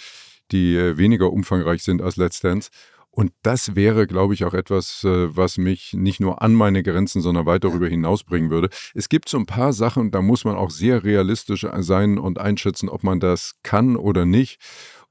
die 0.52 0.76
äh, 0.76 0.98
weniger 0.98 1.32
umfangreich 1.32 1.84
sind 1.84 2.02
als 2.02 2.18
Let's 2.18 2.40
Dance. 2.40 2.70
Und 3.16 3.32
das 3.44 3.76
wäre, 3.76 4.08
glaube 4.08 4.34
ich, 4.34 4.44
auch 4.44 4.54
etwas, 4.54 5.06
äh, 5.06 5.34
was 5.34 5.58
mich 5.58 5.94
nicht 5.94 6.20
nur 6.20 6.42
an 6.42 6.54
meine 6.54 6.84
Grenzen, 6.84 7.22
sondern 7.22 7.46
weit 7.46 7.64
darüber 7.64 7.88
hinaus 7.88 8.26
bringen 8.26 8.50
würde. 8.50 8.70
Es 8.94 9.08
gibt 9.08 9.30
so 9.30 9.38
ein 9.38 9.46
paar 9.46 9.72
Sachen, 9.72 10.12
da 10.12 10.22
muss 10.22 10.44
man 10.44 10.58
auch 10.58 10.70
sehr 10.70 11.06
realistisch 11.06 11.66
sein 11.80 12.18
und 12.18 12.40
einschätzen, 12.40 12.90
ob 12.90 13.04
man 13.04 13.22
das 13.22 13.56
kann 13.64 13.96
oder 13.96 14.26
nicht. 14.26 14.60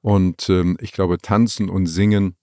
Und 0.05 0.51
ähm, 0.51 0.77
ich 0.83 0.93
glaube, 0.93 1.17
tanzen 1.17 1.71
und 1.71 1.87
singen, 1.87 2.37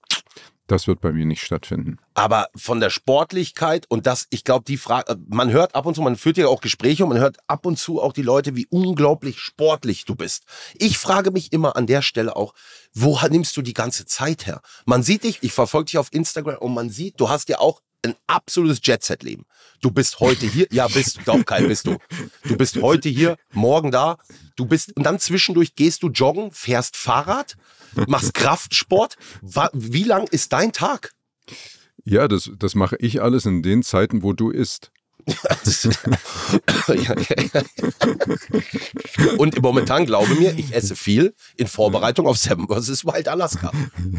das 0.65 0.87
wird 0.87 0.99
bei 0.99 1.11
mir 1.11 1.27
nicht 1.27 1.43
stattfinden. 1.43 1.99
Aber 2.13 2.47
von 2.55 2.79
der 2.79 2.89
Sportlichkeit 2.89 3.85
und 3.89 4.05
das, 4.05 4.27
ich 4.31 4.43
glaube, 4.43 4.65
die 4.65 4.77
Frage, 4.77 5.17
man 5.29 5.49
hört 5.51 5.75
ab 5.75 5.85
und 5.85 5.95
zu, 5.95 6.01
man 6.01 6.17
führt 6.17 6.37
ja 6.37 6.47
auch 6.47 6.61
Gespräche 6.61 7.03
und 7.03 7.09
man 7.09 7.19
hört 7.19 7.37
ab 7.47 7.65
und 7.65 7.79
zu 7.79 8.01
auch 8.01 8.11
die 8.11 8.21
Leute, 8.21 8.55
wie 8.55 8.67
unglaublich 8.69 9.39
sportlich 9.39 10.03
du 10.05 10.15
bist. 10.15 10.43
Ich 10.73 10.97
frage 10.97 11.31
mich 11.31 11.53
immer 11.53 11.77
an 11.77 11.87
der 11.87 12.01
Stelle 12.01 12.35
auch, 12.35 12.53
wo 12.93 13.17
nimmst 13.29 13.55
du 13.55 13.61
die 13.61 13.73
ganze 13.73 14.05
Zeit 14.05 14.45
her? 14.45 14.61
Man 14.85 15.03
sieht 15.03 15.23
dich, 15.23 15.39
ich 15.41 15.53
verfolge 15.53 15.85
dich 15.85 15.97
auf 15.97 16.09
Instagram 16.11 16.57
und 16.57 16.73
man 16.73 16.89
sieht, 16.89 17.19
du 17.19 17.29
hast 17.29 17.47
ja 17.47 17.59
auch 17.59 17.81
ein 18.03 18.15
absolutes 18.27 18.79
Jet-Set-Leben. 18.83 19.45
Du 19.79 19.91
bist 19.91 20.19
heute 20.19 20.47
hier, 20.47 20.67
ja, 20.71 20.87
bist 20.87 21.17
du, 21.17 21.21
doch, 21.23 21.45
Kai, 21.45 21.63
bist 21.63 21.85
du. 21.85 21.97
Du 22.43 22.57
bist 22.57 22.81
heute 22.81 23.09
hier, 23.09 23.37
morgen 23.53 23.91
da, 23.91 24.17
du 24.55 24.65
bist, 24.65 24.95
und 24.97 25.03
dann 25.03 25.19
zwischendurch 25.19 25.75
gehst 25.75 26.03
du 26.03 26.09
joggen, 26.09 26.51
fährst 26.51 26.97
Fahrrad, 26.97 27.57
machst 28.07 28.33
Kraftsport. 28.33 29.17
Wie 29.73 30.03
lang 30.03 30.27
ist 30.27 30.51
dein 30.53 30.73
Tag? 30.73 31.13
Ja, 32.03 32.27
das, 32.27 32.51
das 32.57 32.75
mache 32.75 32.95
ich 32.99 33.21
alles 33.21 33.45
in 33.45 33.61
den 33.61 33.83
Zeiten, 33.83 34.23
wo 34.23 34.33
du 34.33 34.49
isst. 34.49 34.91
Und 39.37 39.61
momentan 39.61 40.05
glaube 40.05 40.33
mir, 40.35 40.53
ich 40.57 40.73
esse 40.73 40.95
viel 40.95 41.33
in 41.57 41.67
Vorbereitung 41.67 42.27
auf 42.27 42.37
Seven 42.37 42.67
vs. 42.67 43.05
Wild 43.05 43.27
Alaska. 43.27 43.71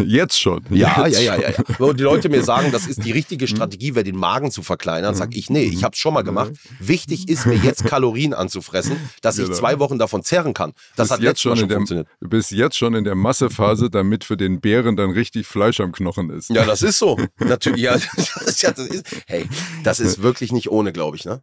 Jetzt 0.05 0.41
schon. 0.41 0.65
Ja, 0.71 1.07
Jetzt 1.07 1.23
ja, 1.23 1.37
ja, 1.37 1.43
ja, 1.43 1.51
ja. 1.51 1.65
Wo 1.79 1.93
die 1.93 2.03
Leute 2.03 2.29
mir 2.29 2.43
sagen, 2.43 2.73
das 2.73 2.87
ist 2.87 3.05
die 3.05 3.13
richtige 3.13 3.47
Strategie, 3.47 3.95
wäre 3.95 4.05
den 4.05 4.17
Magen 4.17 4.51
zu 4.51 4.63
verkleinern, 4.63 5.15
sage 5.15 5.37
ich, 5.37 5.51
nee, 5.51 5.65
ich 5.65 5.85
habe 5.85 5.93
es 5.93 5.99
schon 5.99 6.15
mal 6.15 6.23
gemacht. 6.23 6.53
Wichtig 6.79 7.29
ist 7.29 7.47
mir 7.47 7.57
jetzt 7.57 7.85
Kalorien 7.85 8.35
anzufressen, 8.35 8.97
dass 9.21 9.39
ich 9.39 9.51
zwei 9.53 9.79
Wochen 9.79 9.99
davon 9.99 10.23
zerren 10.23 10.55
kann. 10.55 10.73
Das 10.97 11.11
hat 11.11 11.21
jetzt 11.21 11.41
schon, 11.41 11.57
schon 11.57 11.69
der, 11.69 11.79
funktioniert. 11.79 12.09
Du 12.21 12.29
bist 12.29 12.51
jetzt 12.51 12.77
schon 12.77 12.95
in 12.95 13.05
der 13.05 13.15
Massephase, 13.15 13.91
damit 13.91 14.25
für 14.25 14.37
den 14.37 14.61
Bären 14.61 14.97
dann 14.97 15.11
richtig 15.11 15.47
Fleisch 15.47 15.81
am 15.81 15.93
Knochen 15.93 16.31
ist. 16.31 16.51
Ja, 16.51 16.65
das 16.65 16.83
ist 16.83 16.99
so. 16.99 17.19
Natürlich, 17.39 17.83
ja, 17.83 17.93
das 18.27 18.63
ist, 18.63 19.07
hey, 19.27 19.47
das 19.85 20.01
ist 20.01 20.23
wirklich 20.23 20.53
nicht 20.53 20.71
ohne 20.71 20.92
glaube 20.93 21.17
ich, 21.17 21.25
ne? 21.25 21.43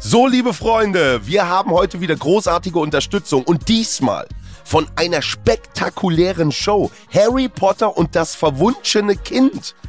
So, 0.00 0.26
liebe 0.26 0.54
Freunde, 0.54 1.26
wir 1.26 1.48
haben 1.48 1.70
heute 1.70 2.00
wieder 2.00 2.16
großartige 2.16 2.78
Unterstützung 2.78 3.42
und 3.42 3.68
diesmal 3.68 4.26
von 4.64 4.86
einer 4.96 5.22
spektakulären 5.22 6.52
Show. 6.52 6.90
Harry 7.12 7.48
Potter 7.48 7.96
und 7.96 8.14
das 8.14 8.34
verwunschene 8.34 9.16
Kind 9.16 9.74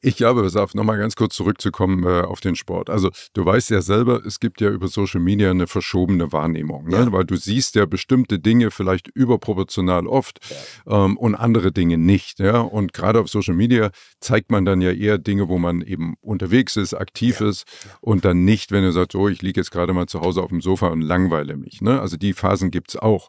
Ich 0.00 0.16
glaube, 0.16 0.42
pass 0.42 0.56
auf, 0.56 0.74
nochmal 0.74 0.98
ganz 0.98 1.14
kurz 1.14 1.36
zurückzukommen 1.36 2.04
äh, 2.04 2.22
auf 2.22 2.40
den 2.40 2.56
Sport. 2.56 2.90
Also 2.90 3.10
du 3.32 3.44
weißt 3.44 3.70
ja 3.70 3.80
selber, 3.80 4.24
es 4.26 4.40
gibt 4.40 4.60
ja 4.60 4.70
über 4.70 4.88
Social 4.88 5.20
Media 5.20 5.50
eine 5.50 5.68
verschobene 5.68 6.32
Wahrnehmung, 6.32 6.88
ne? 6.88 6.96
Ja. 6.96 7.12
weil 7.12 7.24
du 7.24 7.36
siehst 7.36 7.76
ja 7.76 7.86
bestimmte 7.86 8.40
Dinge 8.40 8.72
vielleicht 8.72 9.06
überproportional 9.08 10.08
oft 10.08 10.40
ja. 10.86 11.04
ähm, 11.04 11.16
und 11.16 11.36
andere 11.36 11.70
Dinge 11.70 11.96
nicht. 11.96 12.40
Ja? 12.40 12.60
Und 12.60 12.92
gerade 12.92 13.20
auf 13.20 13.28
Social 13.28 13.54
Media 13.54 13.90
zeigt 14.18 14.50
man 14.50 14.64
dann 14.64 14.80
ja 14.80 14.90
eher 14.90 15.18
Dinge, 15.18 15.48
wo 15.48 15.58
man 15.58 15.80
eben 15.80 16.14
unterwegs 16.20 16.76
ist, 16.76 16.94
aktiv 16.94 17.40
ja. 17.40 17.48
ist 17.48 17.64
und 18.00 18.24
dann 18.24 18.44
nicht, 18.44 18.72
wenn 18.72 18.82
du 18.82 18.90
sagst, 18.90 19.14
oh, 19.14 19.28
ich 19.28 19.42
liege 19.42 19.60
jetzt 19.60 19.70
gerade 19.70 19.92
mal 19.92 20.06
zu 20.06 20.20
Hause 20.22 20.42
auf 20.42 20.48
dem 20.48 20.60
Sofa 20.60 20.88
und 20.88 21.02
langweile 21.02 21.56
mich. 21.56 21.80
Ne? 21.82 22.00
Also 22.00 22.16
die 22.16 22.32
Phasen 22.32 22.72
gibt 22.72 22.90
es 22.90 22.96
auch. 22.96 23.28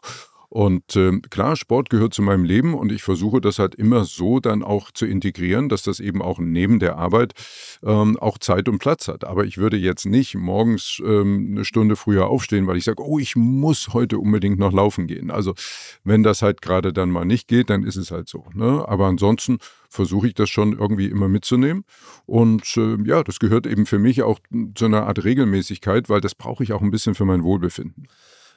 Und 0.54 0.94
äh, 0.94 1.18
klar, 1.30 1.56
Sport 1.56 1.90
gehört 1.90 2.14
zu 2.14 2.22
meinem 2.22 2.44
Leben 2.44 2.74
und 2.74 2.92
ich 2.92 3.02
versuche 3.02 3.40
das 3.40 3.58
halt 3.58 3.74
immer 3.74 4.04
so 4.04 4.38
dann 4.38 4.62
auch 4.62 4.92
zu 4.92 5.04
integrieren, 5.04 5.68
dass 5.68 5.82
das 5.82 5.98
eben 5.98 6.22
auch 6.22 6.38
neben 6.38 6.78
der 6.78 6.96
Arbeit 6.96 7.32
ähm, 7.82 8.16
auch 8.20 8.38
Zeit 8.38 8.68
und 8.68 8.78
Platz 8.78 9.08
hat. 9.08 9.24
Aber 9.24 9.46
ich 9.46 9.58
würde 9.58 9.76
jetzt 9.76 10.06
nicht 10.06 10.36
morgens 10.36 11.02
ähm, 11.04 11.48
eine 11.50 11.64
Stunde 11.64 11.96
früher 11.96 12.28
aufstehen, 12.28 12.68
weil 12.68 12.76
ich 12.76 12.84
sage, 12.84 13.02
oh, 13.02 13.18
ich 13.18 13.34
muss 13.34 13.88
heute 13.94 14.20
unbedingt 14.20 14.60
noch 14.60 14.72
laufen 14.72 15.08
gehen. 15.08 15.32
Also 15.32 15.54
wenn 16.04 16.22
das 16.22 16.40
halt 16.40 16.62
gerade 16.62 16.92
dann 16.92 17.10
mal 17.10 17.24
nicht 17.24 17.48
geht, 17.48 17.68
dann 17.68 17.82
ist 17.82 17.96
es 17.96 18.12
halt 18.12 18.28
so. 18.28 18.44
Ne? 18.54 18.84
Aber 18.86 19.06
ansonsten 19.06 19.58
versuche 19.88 20.28
ich 20.28 20.34
das 20.34 20.50
schon 20.50 20.78
irgendwie 20.78 21.06
immer 21.06 21.26
mitzunehmen. 21.26 21.84
Und 22.26 22.76
äh, 22.76 22.96
ja, 23.04 23.24
das 23.24 23.40
gehört 23.40 23.66
eben 23.66 23.86
für 23.86 23.98
mich 23.98 24.22
auch 24.22 24.38
zu 24.76 24.84
einer 24.84 25.08
Art 25.08 25.24
Regelmäßigkeit, 25.24 26.08
weil 26.08 26.20
das 26.20 26.36
brauche 26.36 26.62
ich 26.62 26.72
auch 26.72 26.80
ein 26.82 26.92
bisschen 26.92 27.16
für 27.16 27.24
mein 27.24 27.42
Wohlbefinden. 27.42 28.06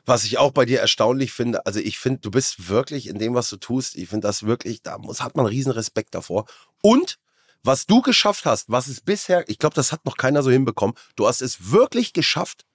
Was 0.07 0.23
ich 0.23 0.37
auch 0.37 0.51
bei 0.51 0.63
dir 0.63 0.79
erstaunlich 0.79 1.33
finde, 1.33 1.65
also 1.65 1.81
ich 1.81 1.99
finde, 1.99 2.21
du 2.21 2.31
bist 2.31 2.69
wirklich 2.69 3.07
in 3.07 3.19
dem, 3.19 3.33
was 3.33 3.49
du 3.49 3.57
tust, 3.57 3.97
ich 3.97 4.07
finde 4.07 4.25
das 4.25 4.43
wirklich, 4.43 4.81
da 4.81 4.97
muss, 4.97 5.21
hat 5.21 5.35
man 5.35 5.45
riesen 5.45 5.73
Respekt 5.73 6.15
davor. 6.15 6.45
Und 6.81 7.19
was 7.61 7.87
du 7.87 8.01
geschafft 8.01 8.45
hast, 8.45 8.69
was 8.69 8.87
es 8.87 9.01
bisher, 9.01 9.43
ich 9.49 9.59
glaube, 9.59 9.75
das 9.75 9.91
hat 9.91 10.05
noch 10.05 10.15
keiner 10.15 10.43
so 10.43 10.49
hinbekommen, 10.49 10.95
du 11.17 11.27
hast 11.27 11.41
es 11.41 11.71
wirklich 11.71 12.13
geschafft, 12.13 12.65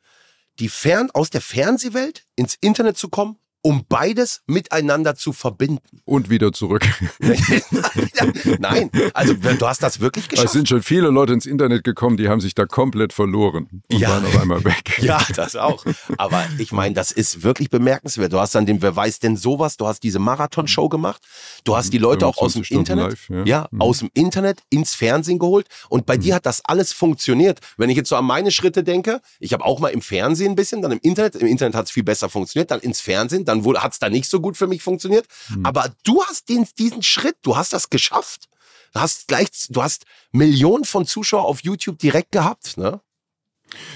die 0.58 0.68
Fern, 0.68 1.10
aus 1.10 1.30
der 1.30 1.40
Fernsehwelt 1.40 2.26
ins 2.36 2.58
Internet 2.60 2.98
zu 2.98 3.08
kommen 3.08 3.38
um 3.62 3.84
beides 3.88 4.42
miteinander 4.46 5.14
zu 5.14 5.32
verbinden. 5.32 6.00
Und 6.04 6.30
wieder 6.30 6.52
zurück. 6.52 6.84
Nein, 8.58 8.90
also 9.14 9.34
du 9.34 9.66
hast 9.66 9.82
das 9.82 10.00
wirklich 10.00 10.28
geschafft. 10.28 10.46
Es 10.46 10.52
sind 10.52 10.68
schon 10.68 10.82
viele 10.82 11.08
Leute 11.08 11.32
ins 11.32 11.46
Internet 11.46 11.84
gekommen, 11.84 12.16
die 12.16 12.28
haben 12.28 12.40
sich 12.40 12.54
da 12.54 12.66
komplett 12.66 13.12
verloren 13.12 13.82
und 13.90 13.98
ja. 13.98 14.10
waren 14.10 14.26
auf 14.26 14.40
einmal 14.40 14.64
weg. 14.64 14.82
Ja, 15.02 15.20
das 15.34 15.56
auch. 15.56 15.84
Aber 16.16 16.44
ich 16.58 16.70
meine, 16.70 16.94
das 16.94 17.10
ist 17.12 17.42
wirklich 17.42 17.70
bemerkenswert. 17.70 18.32
Du 18.32 18.38
hast 18.38 18.54
dann 18.54 18.66
den 18.66 18.82
Wer 18.82 18.94
weiß 18.94 19.18
denn 19.18 19.36
sowas, 19.36 19.76
du 19.76 19.86
hast 19.86 20.02
diese 20.02 20.18
Marathon-Show 20.18 20.88
gemacht, 20.88 21.22
du 21.64 21.76
hast 21.76 21.92
die 21.92 21.98
Leute 21.98 22.26
auch 22.26 22.38
aus 22.38 22.54
dem 22.54 22.62
Internet, 22.68 23.10
live, 23.10 23.28
ja, 23.30 23.44
ja 23.44 23.68
mhm. 23.70 23.80
aus 23.80 23.98
dem 23.98 24.10
Internet 24.14 24.60
ins 24.70 24.94
Fernsehen 24.94 25.38
geholt 25.38 25.66
und 25.88 26.06
bei 26.06 26.16
mhm. 26.16 26.20
dir 26.20 26.34
hat 26.36 26.46
das 26.46 26.64
alles 26.64 26.92
funktioniert. 26.92 27.60
Wenn 27.76 27.90
ich 27.90 27.96
jetzt 27.96 28.08
so 28.08 28.16
an 28.16 28.24
meine 28.24 28.50
Schritte 28.50 28.84
denke, 28.84 29.20
ich 29.40 29.52
habe 29.52 29.64
auch 29.64 29.80
mal 29.80 29.88
im 29.88 30.02
Fernsehen 30.02 30.52
ein 30.52 30.56
bisschen, 30.56 30.82
dann 30.82 30.92
im 30.92 31.00
Internet, 31.02 31.36
im 31.36 31.46
Internet 31.46 31.74
hat 31.74 31.86
es 31.86 31.90
viel 31.92 32.04
besser 32.04 32.28
funktioniert, 32.28 32.70
dann 32.70 32.80
ins 32.80 33.00
Fernsehen, 33.00 33.44
dann 33.44 33.51
hat 33.52 33.92
es 33.92 33.98
da 33.98 34.08
nicht 34.08 34.28
so 34.28 34.40
gut 34.40 34.56
für 34.56 34.66
mich 34.66 34.82
funktioniert. 34.82 35.26
Mhm. 35.48 35.66
Aber 35.66 35.92
du 36.04 36.22
hast 36.24 36.48
den, 36.48 36.66
diesen 36.78 37.02
Schritt, 37.02 37.36
du 37.42 37.56
hast 37.56 37.72
das 37.72 37.90
geschafft. 37.90 38.48
Du 38.94 39.00
hast 39.00 39.28
gleich, 39.28 39.48
du 39.70 39.82
hast 39.82 40.04
Millionen 40.32 40.84
von 40.84 41.06
Zuschauern 41.06 41.46
auf 41.46 41.62
YouTube 41.62 41.98
direkt 41.98 42.32
gehabt, 42.32 42.76
ne? 42.76 43.00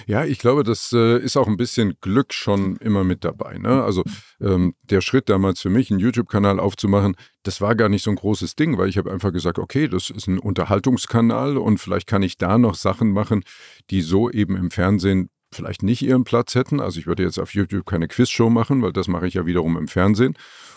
Ja, 0.06 0.24
ich 0.24 0.38
glaube, 0.38 0.64
das 0.64 0.92
äh, 0.92 1.18
ist 1.18 1.36
auch 1.36 1.46
ein 1.46 1.56
bisschen 1.56 1.96
Glück 2.00 2.32
schon 2.32 2.76
immer 2.76 3.04
mit 3.04 3.24
dabei. 3.24 3.58
Ne? 3.58 3.82
Also 3.82 4.04
ähm, 4.40 4.74
der 4.82 5.00
Schritt 5.00 5.28
damals 5.28 5.60
für 5.60 5.70
mich, 5.70 5.90
einen 5.90 6.00
YouTube-Kanal 6.00 6.60
aufzumachen, 6.60 7.16
das 7.42 7.60
war 7.60 7.74
gar 7.74 7.88
nicht 7.88 8.02
so 8.02 8.10
ein 8.10 8.16
großes 8.16 8.56
Ding, 8.56 8.78
weil 8.78 8.88
ich 8.88 8.98
habe 8.98 9.12
einfach 9.12 9.32
gesagt, 9.32 9.58
okay, 9.58 9.88
das 9.88 10.10
ist 10.10 10.28
ein 10.28 10.38
Unterhaltungskanal 10.38 11.56
und 11.58 11.78
vielleicht 11.78 12.06
kann 12.06 12.22
ich 12.22 12.38
da 12.38 12.58
noch 12.58 12.74
Sachen 12.74 13.12
machen, 13.12 13.44
die 13.90 14.00
so 14.00 14.30
eben 14.30 14.56
im 14.56 14.70
Fernsehen 14.70 15.30
vielleicht 15.52 15.82
nicht 15.82 16.02
ihren 16.02 16.24
Platz 16.24 16.54
hätten. 16.54 16.80
Also 16.80 16.98
ich 16.98 17.06
würde 17.06 17.22
jetzt 17.22 17.38
auf 17.38 17.54
YouTube 17.54 17.86
keine 17.86 18.08
Quizshow 18.08 18.50
machen, 18.50 18.82
weil 18.82 18.92
das 18.92 19.08
mache 19.08 19.26
ich 19.26 19.34
ja 19.34 19.46
wiederum 19.46 19.76
im 19.76 19.88
Fernsehen. 19.88 20.36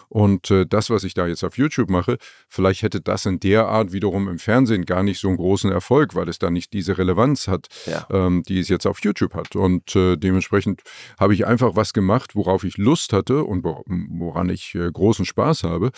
Und 0.09 0.49
äh, 0.49 0.65
das, 0.65 0.89
was 0.89 1.03
ich 1.03 1.13
da 1.13 1.27
jetzt 1.27 1.43
auf 1.43 1.57
YouTube 1.57 1.89
mache, 1.89 2.17
vielleicht 2.47 2.81
hätte 2.81 2.99
das 2.99 3.27
in 3.27 3.39
der 3.39 3.67
Art 3.67 3.93
wiederum 3.93 4.27
im 4.27 4.39
Fernsehen 4.39 4.85
gar 4.85 5.03
nicht 5.03 5.19
so 5.19 5.27
einen 5.27 5.37
großen 5.37 5.71
Erfolg, 5.71 6.15
weil 6.15 6.27
es 6.27 6.39
da 6.39 6.49
nicht 6.49 6.73
diese 6.73 6.97
Relevanz 6.97 7.47
hat, 7.47 7.67
ja. 7.85 8.07
ähm, 8.09 8.41
die 8.47 8.59
es 8.59 8.69
jetzt 8.69 8.87
auf 8.87 9.03
YouTube 9.03 9.35
hat. 9.35 9.55
Und 9.55 9.95
äh, 9.95 10.17
dementsprechend 10.17 10.81
habe 11.19 11.35
ich 11.35 11.45
einfach 11.45 11.75
was 11.75 11.93
gemacht, 11.93 12.35
worauf 12.35 12.63
ich 12.63 12.77
Lust 12.77 13.13
hatte 13.13 13.43
und 13.43 13.63
woran 13.63 14.49
ich 14.49 14.73
äh, 14.73 14.91
großen 14.91 15.25
Spaß 15.25 15.63
habe. 15.63 15.91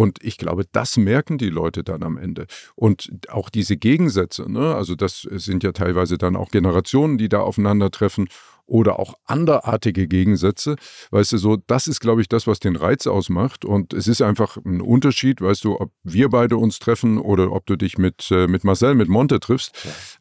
Und 0.00 0.16
ich 0.22 0.38
glaube, 0.38 0.64
das 0.72 0.96
merken 0.96 1.36
die 1.36 1.50
Leute 1.50 1.84
dann 1.84 2.02
am 2.02 2.16
Ende. 2.16 2.46
Und 2.74 3.10
auch 3.28 3.50
diese 3.50 3.76
Gegensätze, 3.76 4.50
ne? 4.50 4.74
also 4.74 4.94
das 4.94 5.28
sind 5.30 5.62
ja 5.62 5.72
teilweise 5.72 6.16
dann 6.16 6.36
auch 6.36 6.50
Generationen, 6.50 7.18
die 7.18 7.28
da 7.28 7.40
aufeinandertreffen 7.40 8.30
oder 8.70 8.98
auch 8.98 9.14
anderartige 9.26 10.06
Gegensätze. 10.06 10.76
Weißt 11.10 11.32
du, 11.32 11.38
so, 11.38 11.56
das 11.66 11.88
ist, 11.88 12.00
glaube 12.00 12.20
ich, 12.22 12.28
das, 12.28 12.46
was 12.46 12.60
den 12.60 12.76
Reiz 12.76 13.06
ausmacht. 13.06 13.64
Und 13.64 13.92
es 13.92 14.06
ist 14.06 14.22
einfach 14.22 14.56
ein 14.64 14.80
Unterschied, 14.80 15.40
weißt 15.40 15.64
du, 15.64 15.80
ob 15.80 15.90
wir 16.04 16.28
beide 16.28 16.56
uns 16.56 16.78
treffen 16.78 17.18
oder 17.18 17.52
ob 17.52 17.66
du 17.66 17.76
dich 17.76 17.98
mit, 17.98 18.30
äh, 18.30 18.46
mit 18.46 18.62
Marcel, 18.64 18.94
mit 18.94 19.08
Monte 19.08 19.40
triffst. 19.40 19.72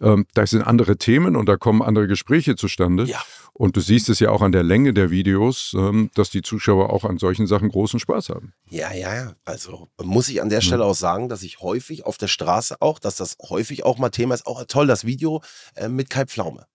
Ja. 0.02 0.14
Ähm, 0.14 0.26
da 0.34 0.46
sind 0.48 0.64
andere 0.64 0.98
Themen 0.98 1.36
und 1.36 1.46
da 1.46 1.58
kommen 1.58 1.82
andere 1.82 2.08
Gespräche 2.08 2.56
zustande. 2.56 3.04
Ja. 3.04 3.22
Und 3.54 3.76
du 3.76 3.82
siehst 3.82 4.10
es 4.10 4.20
ja 4.20 4.32
auch 4.32 4.42
an 4.42 4.52
der 4.52 4.64
Länge 4.64 4.94
der 4.94 5.12
Videos, 5.12 5.76
ähm, 5.78 6.10
dass 6.16 6.32
die 6.32 6.42
Zuschauer 6.42 6.92
auch 6.92 7.06
an 7.06 7.20
solchen 7.20 7.46
Sachen 7.46 7.70
großen 7.70 8.00
Spaß 8.00 8.30
haben. 8.30 8.54
Ja, 8.70 8.92
ja, 8.94 9.14
ja. 9.14 9.34
Also 9.46 9.90
muss 10.02 10.30
ich 10.30 10.42
an 10.42 10.50
der 10.50 10.62
Stelle 10.62 10.84
mhm. 10.84 10.90
auch 10.90 10.96
sagen, 10.96 11.30
dass 11.30 11.44
ich 11.44 11.60
häufig 11.60 12.06
auf 12.06 12.18
der 12.18 12.28
Straße 12.28 12.78
auch, 12.80 12.98
dass 12.98 13.16
das 13.16 13.38
häufig 13.48 13.86
auch 13.86 14.00
mal 14.00 14.10
Thema 14.10 14.34
ist. 14.34 14.48
Auch 14.48 14.64
toll, 14.68 14.88
das 14.88 15.06
Video 15.06 15.44
äh, 15.76 15.88
mit 15.88 16.10
Kai 16.10 16.26
Pflaume 16.26 16.66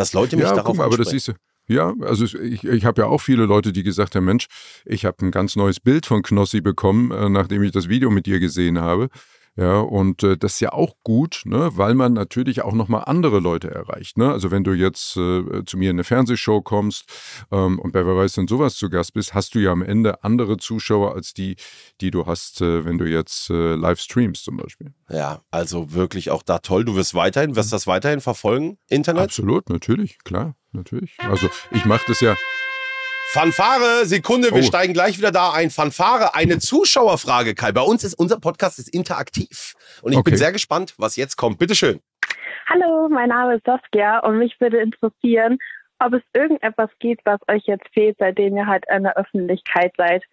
dass 0.00 0.12
Leute 0.12 0.36
mich 0.36 0.46
ja, 0.46 0.54
darauf 0.54 0.76
guck, 0.76 0.84
aber 0.84 0.96
das 0.96 1.10
siehst 1.10 1.28
du. 1.28 1.32
Ja, 1.68 1.94
also 2.00 2.24
ich, 2.24 2.64
ich 2.64 2.84
habe 2.84 3.02
ja 3.02 3.06
auch 3.06 3.20
viele 3.20 3.44
Leute, 3.44 3.72
die 3.72 3.84
gesagt 3.84 4.16
haben, 4.16 4.24
Mensch, 4.24 4.46
ich 4.84 5.04
habe 5.04 5.24
ein 5.24 5.30
ganz 5.30 5.54
neues 5.54 5.78
Bild 5.78 6.04
von 6.04 6.22
Knossi 6.22 6.60
bekommen, 6.60 7.12
äh, 7.12 7.28
nachdem 7.28 7.62
ich 7.62 7.70
das 7.70 7.88
Video 7.88 8.10
mit 8.10 8.26
dir 8.26 8.40
gesehen 8.40 8.80
habe. 8.80 9.08
Ja, 9.60 9.80
und 9.80 10.22
äh, 10.22 10.38
das 10.38 10.54
ist 10.54 10.60
ja 10.60 10.72
auch 10.72 10.94
gut, 11.04 11.42
ne, 11.44 11.68
weil 11.74 11.94
man 11.94 12.14
natürlich 12.14 12.62
auch 12.62 12.72
nochmal 12.72 13.02
andere 13.04 13.40
Leute 13.40 13.70
erreicht. 13.70 14.16
Ne? 14.16 14.32
Also 14.32 14.50
wenn 14.50 14.64
du 14.64 14.72
jetzt 14.72 15.18
äh, 15.18 15.64
zu 15.66 15.76
mir 15.76 15.90
in 15.90 15.96
eine 15.96 16.04
Fernsehshow 16.04 16.62
kommst 16.62 17.04
ähm, 17.52 17.78
und 17.78 17.92
wer 17.92 18.06
weiß 18.06 18.32
denn 18.32 18.48
sowas 18.48 18.76
zu 18.76 18.88
Gast 18.88 19.12
bist, 19.12 19.34
hast 19.34 19.54
du 19.54 19.58
ja 19.58 19.72
am 19.72 19.82
Ende 19.82 20.24
andere 20.24 20.56
Zuschauer 20.56 21.14
als 21.14 21.34
die, 21.34 21.56
die 22.00 22.10
du 22.10 22.24
hast, 22.24 22.62
äh, 22.62 22.86
wenn 22.86 22.96
du 22.96 23.04
jetzt 23.04 23.50
äh, 23.50 23.74
live 23.74 24.00
streamst 24.00 24.44
zum 24.44 24.56
Beispiel. 24.56 24.94
Ja, 25.10 25.42
also 25.50 25.92
wirklich 25.92 26.30
auch 26.30 26.42
da 26.42 26.60
toll. 26.60 26.86
Du 26.86 26.96
wirst 26.96 27.14
weiterhin, 27.14 27.54
wirst 27.54 27.70
das 27.74 27.86
weiterhin 27.86 28.22
verfolgen, 28.22 28.78
Internet? 28.88 29.24
Absolut, 29.24 29.68
natürlich, 29.68 30.16
klar, 30.24 30.56
natürlich. 30.72 31.18
Also 31.18 31.50
ich 31.70 31.84
mache 31.84 32.04
das 32.08 32.22
ja 32.22 32.34
Fanfare, 33.32 34.06
Sekunde, 34.06 34.48
wir 34.50 34.58
Oh. 34.58 34.62
steigen 34.66 34.92
gleich 34.92 35.16
wieder 35.18 35.30
da 35.30 35.52
ein. 35.52 35.70
Fanfare, 35.70 36.34
eine 36.34 36.58
Zuschauerfrage, 36.58 37.54
Kai. 37.54 37.70
Bei 37.70 37.82
uns 37.82 38.02
ist 38.02 38.14
unser 38.18 38.40
Podcast 38.40 38.80
ist 38.80 38.92
interaktiv. 38.92 39.74
Und 40.02 40.10
ich 40.12 40.18
bin 40.24 40.32
Okay. 40.32 40.36
sehr 40.36 40.50
gespannt, 40.50 40.94
was 40.98 41.14
jetzt 41.14 41.36
kommt. 41.36 41.58
Bitteschön. 41.60 42.00
Hallo, 42.68 43.08
mein 43.08 43.28
Name 43.28 43.54
ist 43.54 43.64
Saskia 43.64 44.18
und 44.20 44.38
mich 44.38 44.60
würde 44.60 44.78
interessieren, 44.80 45.58
ob 46.00 46.14
es 46.14 46.22
irgendetwas 46.34 46.90
gibt, 46.98 47.24
was 47.24 47.38
euch 47.48 47.62
jetzt 47.66 47.86
fehlt, 47.94 48.16
seitdem 48.18 48.56
ihr 48.56 48.66
halt 48.66 48.84
in 48.92 49.04
der 49.04 49.16
Öffentlichkeit 49.16 49.92
seid. 49.96 50.24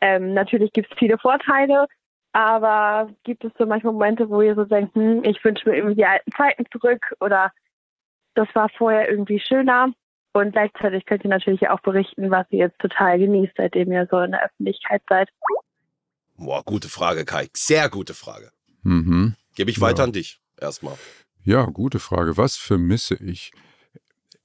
Ähm, 0.00 0.32
natürlich 0.32 0.72
gibt 0.72 0.90
es 0.90 0.98
viele 0.98 1.18
Vorteile, 1.18 1.86
aber 2.32 3.10
gibt 3.24 3.44
es 3.44 3.52
so 3.58 3.66
manchmal 3.66 3.92
Momente, 3.92 4.30
wo 4.30 4.40
ihr 4.40 4.54
so 4.54 4.64
denkt, 4.64 4.94
hm, 4.94 5.22
ich 5.24 5.42
wünsche 5.44 5.68
mir 5.68 5.76
irgendwie 5.76 5.96
die 5.96 6.06
alten 6.06 6.32
Zeiten 6.32 6.64
zurück 6.72 7.14
oder 7.20 7.52
das 8.34 8.48
war 8.54 8.70
vorher 8.70 9.10
irgendwie 9.10 9.38
schöner. 9.40 9.88
Und 10.32 10.52
gleichzeitig 10.52 11.04
könnt 11.06 11.24
ihr 11.24 11.30
natürlich 11.30 11.68
auch 11.68 11.80
berichten, 11.80 12.30
was 12.30 12.46
ihr 12.50 12.58
jetzt 12.58 12.78
total 12.78 13.18
genießt, 13.18 13.54
seitdem 13.56 13.90
ihr 13.92 14.06
so 14.10 14.18
in 14.20 14.30
der 14.32 14.44
Öffentlichkeit 14.44 15.02
seid. 15.08 15.28
Boah, 16.36 16.62
gute 16.64 16.88
Frage, 16.88 17.24
Kai. 17.24 17.48
Sehr 17.54 17.88
gute 17.88 18.14
Frage. 18.14 18.50
Mhm. 18.82 19.34
Gebe 19.56 19.70
ich 19.70 19.78
Ja. 19.78 19.82
weiter 19.82 20.04
an 20.04 20.12
dich. 20.12 20.40
Erstmal. 20.60 20.96
Ja, 21.44 21.64
gute 21.64 21.98
Frage. 21.98 22.36
Was 22.36 22.56
vermisse 22.56 23.16
ich? 23.16 23.52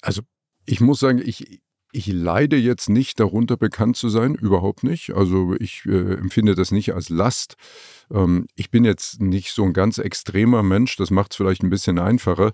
Also, 0.01 0.21
ich 0.65 0.79
muss 0.81 0.99
sagen, 0.99 1.21
ich, 1.23 1.61
ich 1.91 2.07
leide 2.07 2.55
jetzt 2.55 2.89
nicht 2.89 3.19
darunter, 3.19 3.57
bekannt 3.57 3.97
zu 3.97 4.09
sein, 4.09 4.33
überhaupt 4.35 4.83
nicht. 4.83 5.11
Also, 5.13 5.53
ich 5.59 5.85
äh, 5.85 6.13
empfinde 6.15 6.55
das 6.55 6.71
nicht 6.71 6.93
als 6.95 7.09
Last. 7.09 7.55
Ähm, 8.11 8.47
ich 8.55 8.71
bin 8.71 8.85
jetzt 8.85 9.21
nicht 9.21 9.51
so 9.51 9.63
ein 9.63 9.73
ganz 9.73 9.97
extremer 9.99 10.63
Mensch, 10.63 10.95
das 10.95 11.11
macht 11.11 11.31
es 11.31 11.37
vielleicht 11.37 11.61
ein 11.61 11.69
bisschen 11.69 11.99
einfacher, 11.99 12.51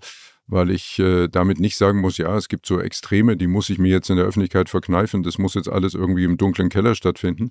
weil 0.50 0.70
ich 0.70 0.98
äh, 0.98 1.28
damit 1.28 1.60
nicht 1.60 1.76
sagen 1.76 2.00
muss, 2.00 2.18
ja, 2.18 2.36
es 2.36 2.48
gibt 2.48 2.66
so 2.66 2.80
Extreme, 2.80 3.36
die 3.36 3.46
muss 3.46 3.70
ich 3.70 3.78
mir 3.78 3.90
jetzt 3.90 4.10
in 4.10 4.16
der 4.16 4.26
Öffentlichkeit 4.26 4.68
verkneifen, 4.68 5.22
das 5.22 5.38
muss 5.38 5.54
jetzt 5.54 5.68
alles 5.68 5.94
irgendwie 5.94 6.24
im 6.24 6.36
dunklen 6.36 6.68
Keller 6.68 6.94
stattfinden. 6.94 7.50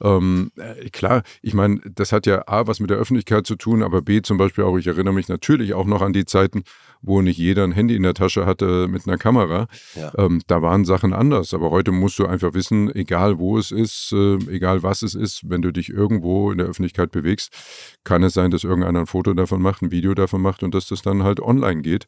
Ähm, 0.00 0.50
äh, 0.56 0.90
klar, 0.90 1.22
ich 1.40 1.54
meine, 1.54 1.80
das 1.94 2.12
hat 2.12 2.26
ja 2.26 2.42
A, 2.48 2.66
was 2.66 2.80
mit 2.80 2.90
der 2.90 2.98
Öffentlichkeit 2.98 3.46
zu 3.46 3.54
tun, 3.54 3.82
aber 3.82 4.02
B, 4.02 4.22
zum 4.22 4.38
Beispiel 4.38 4.64
auch, 4.64 4.76
ich 4.76 4.88
erinnere 4.88 5.14
mich 5.14 5.28
natürlich 5.28 5.74
auch 5.74 5.86
noch 5.86 6.02
an 6.02 6.12
die 6.12 6.24
Zeiten, 6.24 6.64
wo 7.02 7.20
nicht 7.20 7.38
jeder 7.38 7.64
ein 7.64 7.72
Handy 7.72 7.96
in 7.96 8.04
der 8.04 8.14
Tasche 8.14 8.46
hatte 8.46 8.88
mit 8.88 9.06
einer 9.06 9.18
Kamera. 9.18 9.66
Ja. 9.94 10.12
Ähm, 10.16 10.40
da 10.46 10.62
waren 10.62 10.84
Sachen 10.84 11.12
anders, 11.12 11.52
aber 11.52 11.70
heute 11.70 11.90
musst 11.90 12.18
du 12.18 12.26
einfach 12.26 12.54
wissen, 12.54 12.94
egal 12.94 13.38
wo 13.38 13.58
es 13.58 13.72
ist, 13.72 14.12
äh, 14.12 14.36
egal 14.48 14.82
was 14.82 15.02
es 15.02 15.14
ist, 15.14 15.48
wenn 15.48 15.62
du 15.62 15.72
dich 15.72 15.90
irgendwo 15.90 16.52
in 16.52 16.58
der 16.58 16.68
Öffentlichkeit 16.68 17.10
bewegst, 17.10 17.52
kann 18.04 18.22
es 18.22 18.34
sein, 18.34 18.50
dass 18.50 18.64
irgendeiner 18.64 19.00
ein 19.00 19.06
Foto 19.06 19.34
davon 19.34 19.60
macht, 19.60 19.82
ein 19.82 19.90
Video 19.90 20.14
davon 20.14 20.40
macht 20.40 20.62
und 20.62 20.74
dass 20.74 20.86
das 20.86 21.02
dann 21.02 21.24
halt 21.24 21.40
online 21.40 21.82
geht. 21.82 22.06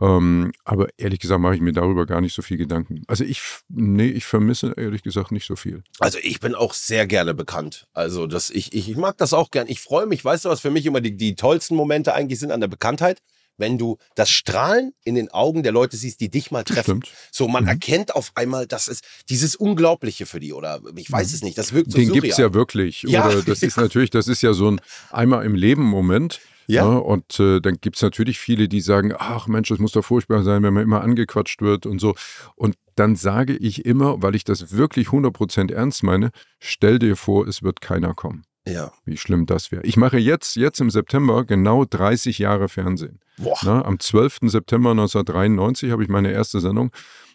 Ähm, 0.00 0.52
aber 0.64 0.88
ehrlich 0.96 1.20
gesagt 1.20 1.40
mache 1.40 1.54
ich 1.54 1.60
mir 1.60 1.72
darüber 1.72 2.04
gar 2.06 2.20
nicht 2.20 2.34
so 2.34 2.42
viel 2.42 2.56
Gedanken. 2.56 3.02
Also 3.06 3.22
ich, 3.24 3.40
nee, 3.68 4.08
ich 4.08 4.24
vermisse 4.24 4.74
ehrlich 4.76 5.02
gesagt 5.02 5.30
nicht 5.32 5.46
so 5.46 5.54
viel. 5.56 5.84
Also 6.00 6.18
ich 6.22 6.40
bin 6.40 6.54
auch 6.54 6.74
sehr 6.74 7.06
gerne 7.06 7.32
bekannt. 7.34 7.86
Also 7.92 8.26
das, 8.26 8.50
ich, 8.50 8.72
ich, 8.72 8.88
ich 8.88 8.96
mag 8.96 9.16
das 9.18 9.32
auch 9.32 9.50
gern. 9.50 9.66
Ich 9.68 9.80
freue 9.80 10.06
mich, 10.06 10.24
weißt 10.24 10.44
du, 10.46 10.48
was 10.48 10.60
für 10.60 10.70
mich 10.70 10.84
immer 10.86 11.00
die, 11.00 11.16
die 11.16 11.36
tollsten 11.36 11.76
Momente 11.76 12.12
eigentlich 12.14 12.40
sind 12.40 12.50
an 12.50 12.60
der 12.60 12.68
Bekanntheit? 12.68 13.20
Wenn 13.56 13.78
du 13.78 13.98
das 14.16 14.30
Strahlen 14.30 14.94
in 15.04 15.14
den 15.14 15.30
Augen 15.30 15.62
der 15.62 15.70
Leute 15.70 15.96
siehst, 15.96 16.20
die 16.20 16.28
dich 16.28 16.50
mal 16.50 16.64
treffen. 16.64 17.04
Stimmt. 17.04 17.10
So, 17.30 17.46
man 17.46 17.62
Mhm. 17.62 17.68
erkennt 17.68 18.16
auf 18.16 18.32
einmal, 18.34 18.66
dass 18.66 18.88
es 18.88 19.00
dieses 19.28 19.54
Unglaubliche 19.54 20.26
für 20.26 20.40
die 20.40 20.52
oder 20.52 20.80
ich 20.96 21.12
weiß 21.12 21.32
es 21.32 21.42
nicht, 21.44 21.56
das 21.56 21.72
wirkt 21.72 21.92
so 21.92 21.98
Den 21.98 22.08
surreal. 22.08 22.22
gibt's 22.22 22.38
ja 22.38 22.52
wirklich. 22.52 23.02
Ja. 23.02 23.28
Oder 23.28 23.42
das 23.42 23.62
ist 23.62 23.76
natürlich, 23.76 24.10
das 24.10 24.26
ist 24.26 24.42
ja 24.42 24.54
so 24.54 24.72
ein 24.72 24.80
einmal 25.12 25.44
im 25.46 25.54
Leben 25.54 25.84
Moment. 25.84 26.40
Ja. 26.66 26.88
Ne? 26.88 27.00
Und 27.00 27.38
äh, 27.40 27.60
dann 27.60 27.78
gibt's 27.80 28.02
natürlich 28.02 28.38
viele, 28.38 28.68
die 28.68 28.80
sagen, 28.80 29.12
ach 29.16 29.46
Mensch, 29.46 29.68
das 29.68 29.78
muss 29.78 29.92
doch 29.92 30.04
furchtbar 30.04 30.42
sein, 30.42 30.62
wenn 30.62 30.74
man 30.74 30.82
immer 30.82 31.02
angequatscht 31.02 31.62
wird 31.62 31.86
und 31.86 32.00
so. 32.00 32.14
Und 32.56 32.76
dann 32.96 33.16
sage 33.16 33.56
ich 33.56 33.84
immer, 33.84 34.22
weil 34.22 34.34
ich 34.34 34.44
das 34.44 34.76
wirklich 34.76 35.08
100% 35.08 35.72
ernst 35.72 36.02
meine, 36.02 36.30
stell 36.60 36.98
dir 36.98 37.16
vor, 37.16 37.46
es 37.46 37.62
wird 37.62 37.80
keiner 37.80 38.14
kommen. 38.14 38.44
Ja. 38.66 38.92
Wie 39.04 39.16
schlimm 39.16 39.46
das 39.46 39.70
wäre. 39.72 39.82
Ich 39.82 39.96
mache 39.96 40.18
jetzt, 40.18 40.56
jetzt 40.56 40.80
im 40.80 40.90
September 40.90 41.44
genau 41.44 41.84
30 41.84 42.38
Jahre 42.38 42.68
Fernsehen. 42.68 43.20
Boah. 43.36 43.58
Na, 43.62 43.84
am 43.84 43.98
12. 43.98 44.38
September 44.42 44.92
1993 44.92 45.90
habe 45.90 46.02
ich 46.02 46.08
meine 46.08 46.32
erste 46.32 46.60
Sendung 46.60 46.90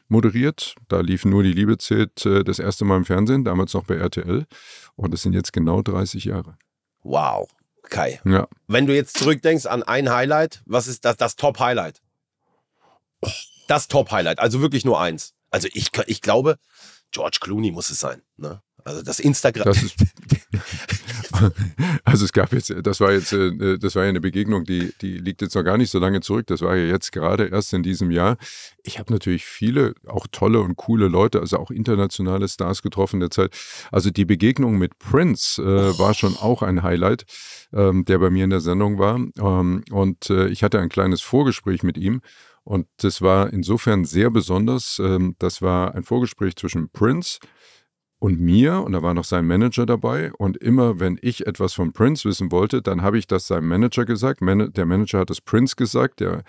moderiert. 0.07 0.73
Da 0.87 1.01
lief 1.01 1.25
nur 1.25 1.43
die 1.43 1.53
Liebe 1.53 1.77
zählt 1.77 2.25
äh, 2.25 2.43
das 2.43 2.57
erste 2.57 2.83
Mal 2.83 2.97
im 2.97 3.05
Fernsehen, 3.05 3.43
damals 3.43 3.73
noch 3.73 3.83
bei 3.83 3.95
RTL. 3.95 4.45
Und 4.95 5.13
es 5.13 5.21
sind 5.21 5.33
jetzt 5.33 5.53
genau 5.53 5.83
30 5.83 6.25
Jahre. 6.25 6.57
Wow. 7.03 7.47
Kai. 7.89 8.19
Ja. 8.25 8.47
Wenn 8.67 8.85
du 8.85 8.95
jetzt 8.95 9.17
zurückdenkst 9.17 9.65
an 9.65 9.83
ein 9.83 10.09
Highlight, 10.09 10.61
was 10.65 10.87
ist 10.87 11.05
das, 11.05 11.17
das 11.17 11.35
Top-Highlight? 11.35 12.01
Das 13.67 13.87
Top-Highlight, 13.87 14.39
also 14.39 14.61
wirklich 14.61 14.85
nur 14.85 14.99
eins. 14.99 15.33
Also 15.49 15.67
ich, 15.73 15.89
ich 16.07 16.21
glaube, 16.21 16.57
George 17.11 17.37
Clooney 17.41 17.71
muss 17.71 17.89
es 17.89 17.99
sein. 17.99 18.21
Ne? 18.37 18.61
Also 18.83 19.01
das 19.01 19.19
Instagram. 19.19 19.65
Das 19.65 19.81
ist, 19.81 19.95
also 22.03 22.25
es 22.25 22.33
gab 22.33 22.53
jetzt, 22.53 22.73
das 22.83 22.99
war 22.99 23.11
jetzt, 23.11 23.33
äh, 23.33 23.77
das 23.77 23.95
war 23.95 24.03
ja 24.03 24.09
eine 24.09 24.21
Begegnung, 24.21 24.63
die, 24.63 24.93
die 25.01 25.17
liegt 25.17 25.41
jetzt 25.41 25.55
noch 25.55 25.63
gar 25.63 25.77
nicht 25.77 25.89
so 25.89 25.99
lange 25.99 26.21
zurück. 26.21 26.47
Das 26.47 26.61
war 26.61 26.75
ja 26.75 26.85
jetzt 26.85 27.11
gerade 27.11 27.45
erst 27.47 27.73
in 27.73 27.83
diesem 27.83 28.11
Jahr. 28.11 28.37
Ich 28.83 28.99
habe 28.99 29.11
natürlich 29.11 29.45
viele, 29.45 29.93
auch 30.07 30.27
tolle 30.31 30.61
und 30.61 30.75
coole 30.75 31.07
Leute, 31.07 31.39
also 31.39 31.57
auch 31.57 31.71
internationale 31.71 32.47
Stars 32.47 32.81
getroffen 32.81 33.17
in 33.17 33.21
der 33.21 33.31
Zeit. 33.31 33.55
Also 33.91 34.09
die 34.09 34.25
Begegnung 34.25 34.77
mit 34.77 34.97
Prince 34.99 35.61
äh, 35.61 35.99
war 35.99 36.13
schon 36.13 36.35
auch 36.37 36.61
ein 36.61 36.83
Highlight, 36.83 37.25
ähm, 37.73 38.05
der 38.05 38.19
bei 38.19 38.29
mir 38.29 38.43
in 38.43 38.49
der 38.49 38.61
Sendung 38.61 38.97
war. 38.97 39.15
Ähm, 39.15 39.83
und 39.91 40.29
äh, 40.29 40.47
ich 40.47 40.63
hatte 40.63 40.79
ein 40.79 40.89
kleines 40.89 41.21
Vorgespräch 41.21 41.83
mit 41.83 41.97
ihm. 41.97 42.21
Und 42.63 42.87
das 42.97 43.21
war 43.21 43.51
insofern 43.51 44.05
sehr 44.05 44.29
besonders. 44.29 44.99
Ähm, 45.03 45.35
das 45.39 45.61
war 45.61 45.95
ein 45.95 46.03
Vorgespräch 46.03 46.55
zwischen 46.55 46.89
Prince, 46.89 47.39
und 48.19 48.39
mir, 48.39 48.81
und 48.81 48.91
da 48.91 49.01
war 49.01 49.13
noch 49.13 49.23
sein 49.23 49.47
Manager 49.47 49.85
dabei. 49.85 50.33
Und 50.33 50.57
immer, 50.57 50.99
wenn 50.99 51.17
ich 51.21 51.47
etwas 51.47 51.73
von 51.73 51.93
Prince 51.93 52.27
wissen 52.27 52.51
wollte, 52.51 52.81
dann 52.81 53.01
habe 53.01 53.17
ich 53.17 53.27
das 53.27 53.47
seinem 53.47 53.67
Manager 53.67 54.05
gesagt. 54.05 54.41
Man 54.41 54.71
der 54.73 54.85
Manager 54.85 55.19
hat 55.19 55.29
es 55.29 55.39
Prince 55.39 55.75
gesagt, 55.77 56.19
der 56.19 56.43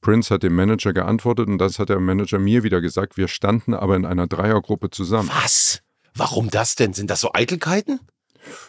Prince 0.00 0.32
hat 0.32 0.44
dem 0.44 0.54
Manager 0.54 0.92
geantwortet 0.92 1.48
und 1.48 1.58
das 1.58 1.80
hat 1.80 1.88
der 1.88 1.98
Manager 1.98 2.38
mir 2.38 2.62
wieder 2.62 2.80
gesagt. 2.80 3.16
Wir 3.16 3.26
standen 3.26 3.74
aber 3.74 3.96
in 3.96 4.04
einer 4.04 4.28
Dreiergruppe 4.28 4.90
zusammen. 4.90 5.30
Was? 5.42 5.82
Warum 6.14 6.48
das 6.48 6.76
denn? 6.76 6.92
Sind 6.92 7.10
das 7.10 7.20
so 7.20 7.32
Eitelkeiten? 7.32 7.98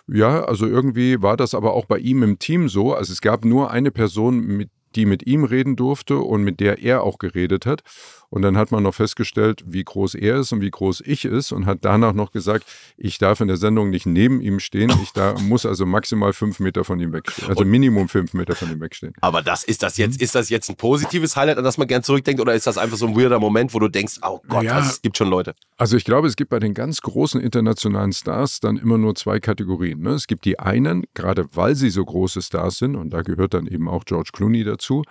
Ja, 0.08 0.44
also 0.44 0.66
irgendwie 0.66 1.22
war 1.22 1.38
das 1.38 1.54
aber 1.54 1.74
auch 1.74 1.86
bei 1.86 2.00
ihm 2.00 2.24
im 2.24 2.40
Team 2.40 2.70
so. 2.70 2.96
Also 2.96 3.14
es 3.14 3.22
gab 3.22 3.46
nur 3.46 3.70
eine 3.70 3.92
Person, 3.92 4.40
mit, 4.40 4.72
die 4.96 5.06
mit 5.06 5.28
ihm 5.28 5.44
reden 5.44 5.76
durfte 5.76 6.18
und 6.18 6.44
mit 6.44 6.60
der 6.60 6.82
er 6.82 7.04
auch 7.04 7.20
geredet 7.20 7.68
hat. 7.68 7.84
Und 8.30 8.42
dann 8.42 8.58
hat 8.58 8.72
man 8.72 8.84
noch 8.84 8.94
festgestellt, 8.94 9.64
wie 9.66 9.84
groß 9.84 10.16
er 10.16 10.38
ist 10.38 10.52
und 10.52 10.60
wie 10.62 10.70
groß 10.70 11.02
ich 11.06 11.24
ist 11.24 11.52
und 11.54 11.66
hat 11.66 11.80
danach 11.82 12.12
noch 12.14 12.32
gesagt, 12.32 12.66
ich 12.98 13.18
darf 13.20 13.40
in 13.40 13.48
der 13.48 13.56
Sendung 13.58 13.90
nicht 13.90 14.06
neben 14.06 14.42
ihm 14.42 14.60
stehen. 14.60 14.92
Ich 15.02 15.14
da 15.14 15.36
muss 15.42 15.66
also 15.66 15.86
maximal 15.86 16.34
fünf 16.34 16.60
Meter 16.60 16.84
von 16.84 17.00
ihm 17.00 17.14
wegstehen. 17.14 17.48
Also 17.48 17.64
Minimum 17.64 18.10
fünf 18.10 18.34
Meter 18.34 18.54
von 18.56 18.70
ihm 18.72 18.82
wegstehen. 18.82 19.14
Aber 19.22 19.42
das 19.42 19.64
ist 19.64 19.82
das 19.84 19.98
Mhm. 19.98 20.04
jetzt, 20.04 20.22
ist 20.22 20.36
das 20.36 20.50
jetzt 20.50 20.70
ein 20.70 20.76
positives 20.76 21.36
Highlight, 21.38 21.58
an 21.58 21.64
das 21.64 21.78
man 21.78 21.88
gern 21.88 22.04
zurückdenkt, 22.04 22.42
oder 22.42 22.54
ist 22.54 22.68
das 22.68 22.78
einfach 22.78 22.98
so 22.98 23.08
ein 23.08 23.16
weirder 23.16 23.40
Moment, 23.40 23.74
wo 23.74 23.80
du 23.80 23.88
denkst, 23.88 24.16
oh 24.22 24.42
Gott, 24.48 24.64
Ja. 24.64 24.74
also 24.76 24.90
es 24.90 25.02
gibt 25.02 25.18
schon 25.18 25.30
Leute. 25.30 25.54
Also 25.78 25.96
ich 25.96 26.04
glaube, 26.04 26.28
es 26.28 26.36
gibt 26.36 26.50
bei 26.50 26.60
den 26.60 26.74
ganz 26.74 27.02
großen 27.02 27.40
internationalen 27.40 28.12
Stars 28.12 28.60
dann 28.60 28.76
immer 28.78 28.98
nur 28.98 29.16
zwei 29.16 29.40
Kategorien. 29.40 30.02
Ne? 30.02 30.10
Es 30.12 30.28
gibt 30.28 30.44
die 30.46 30.60
einen, 30.60 31.06
gerade 31.14 31.46
weil 31.54 31.76
sie 31.76 31.90
so 31.90 32.04
große 32.04 32.42
Stars 32.42 32.78
sind, 32.78 32.96
und 32.98 33.12
da 33.12 33.22
gehört 33.22 33.54
dann 33.54 33.68
eben 33.68 33.88
auch 33.88 34.04
George 34.04 34.32
Clooney 34.34 34.64
dazu, 34.66 35.04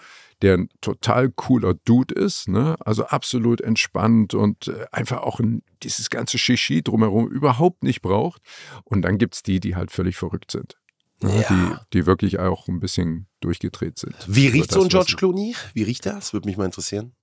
der 0.42 0.55
ein 0.55 0.68
total 0.81 1.31
cooler 1.31 1.75
Dude 1.75 2.14
ist, 2.14 2.49
ne? 2.49 2.77
also 2.81 3.07
absolut 3.07 3.61
entspannt 3.61 4.35
und 4.35 4.68
äh, 4.68 4.87
einfach 4.92 5.22
auch 5.22 5.40
dieses 5.83 6.11
ganze 6.11 6.38
Shishi 6.38 6.83
drumherum 6.83 7.29
überhaupt 7.29 7.83
nicht 7.83 8.03
braucht. 8.03 8.42
Und 8.85 9.03
dann 9.03 9.18
gibt 9.18 9.35
es 9.35 9.42
die, 9.42 9.61
die 9.61 9.77
halt 9.77 9.90
völlig 9.90 10.16
verrückt 10.16 10.51
sind. 10.51 10.77
Ne? 11.22 11.40
Ja. 11.40 11.49
Die, 11.49 11.99
die 11.99 12.07
wirklich 12.07 12.38
auch 12.38 12.68
ein 12.68 12.81
bisschen 12.81 13.27
durchgedreht 13.40 13.99
sind. 13.99 14.14
Wie 14.27 14.46
Über 14.46 14.55
riecht 14.55 14.72
so 14.72 14.83
ein 14.83 14.88
George 14.88 15.14
Clooney? 15.16 15.55
Wie 15.72 15.83
riecht? 15.83 16.05
Das 16.05 16.33
würde 16.33 16.49
mich 16.49 16.57
mal 16.57 16.66
interessieren. 16.66 17.14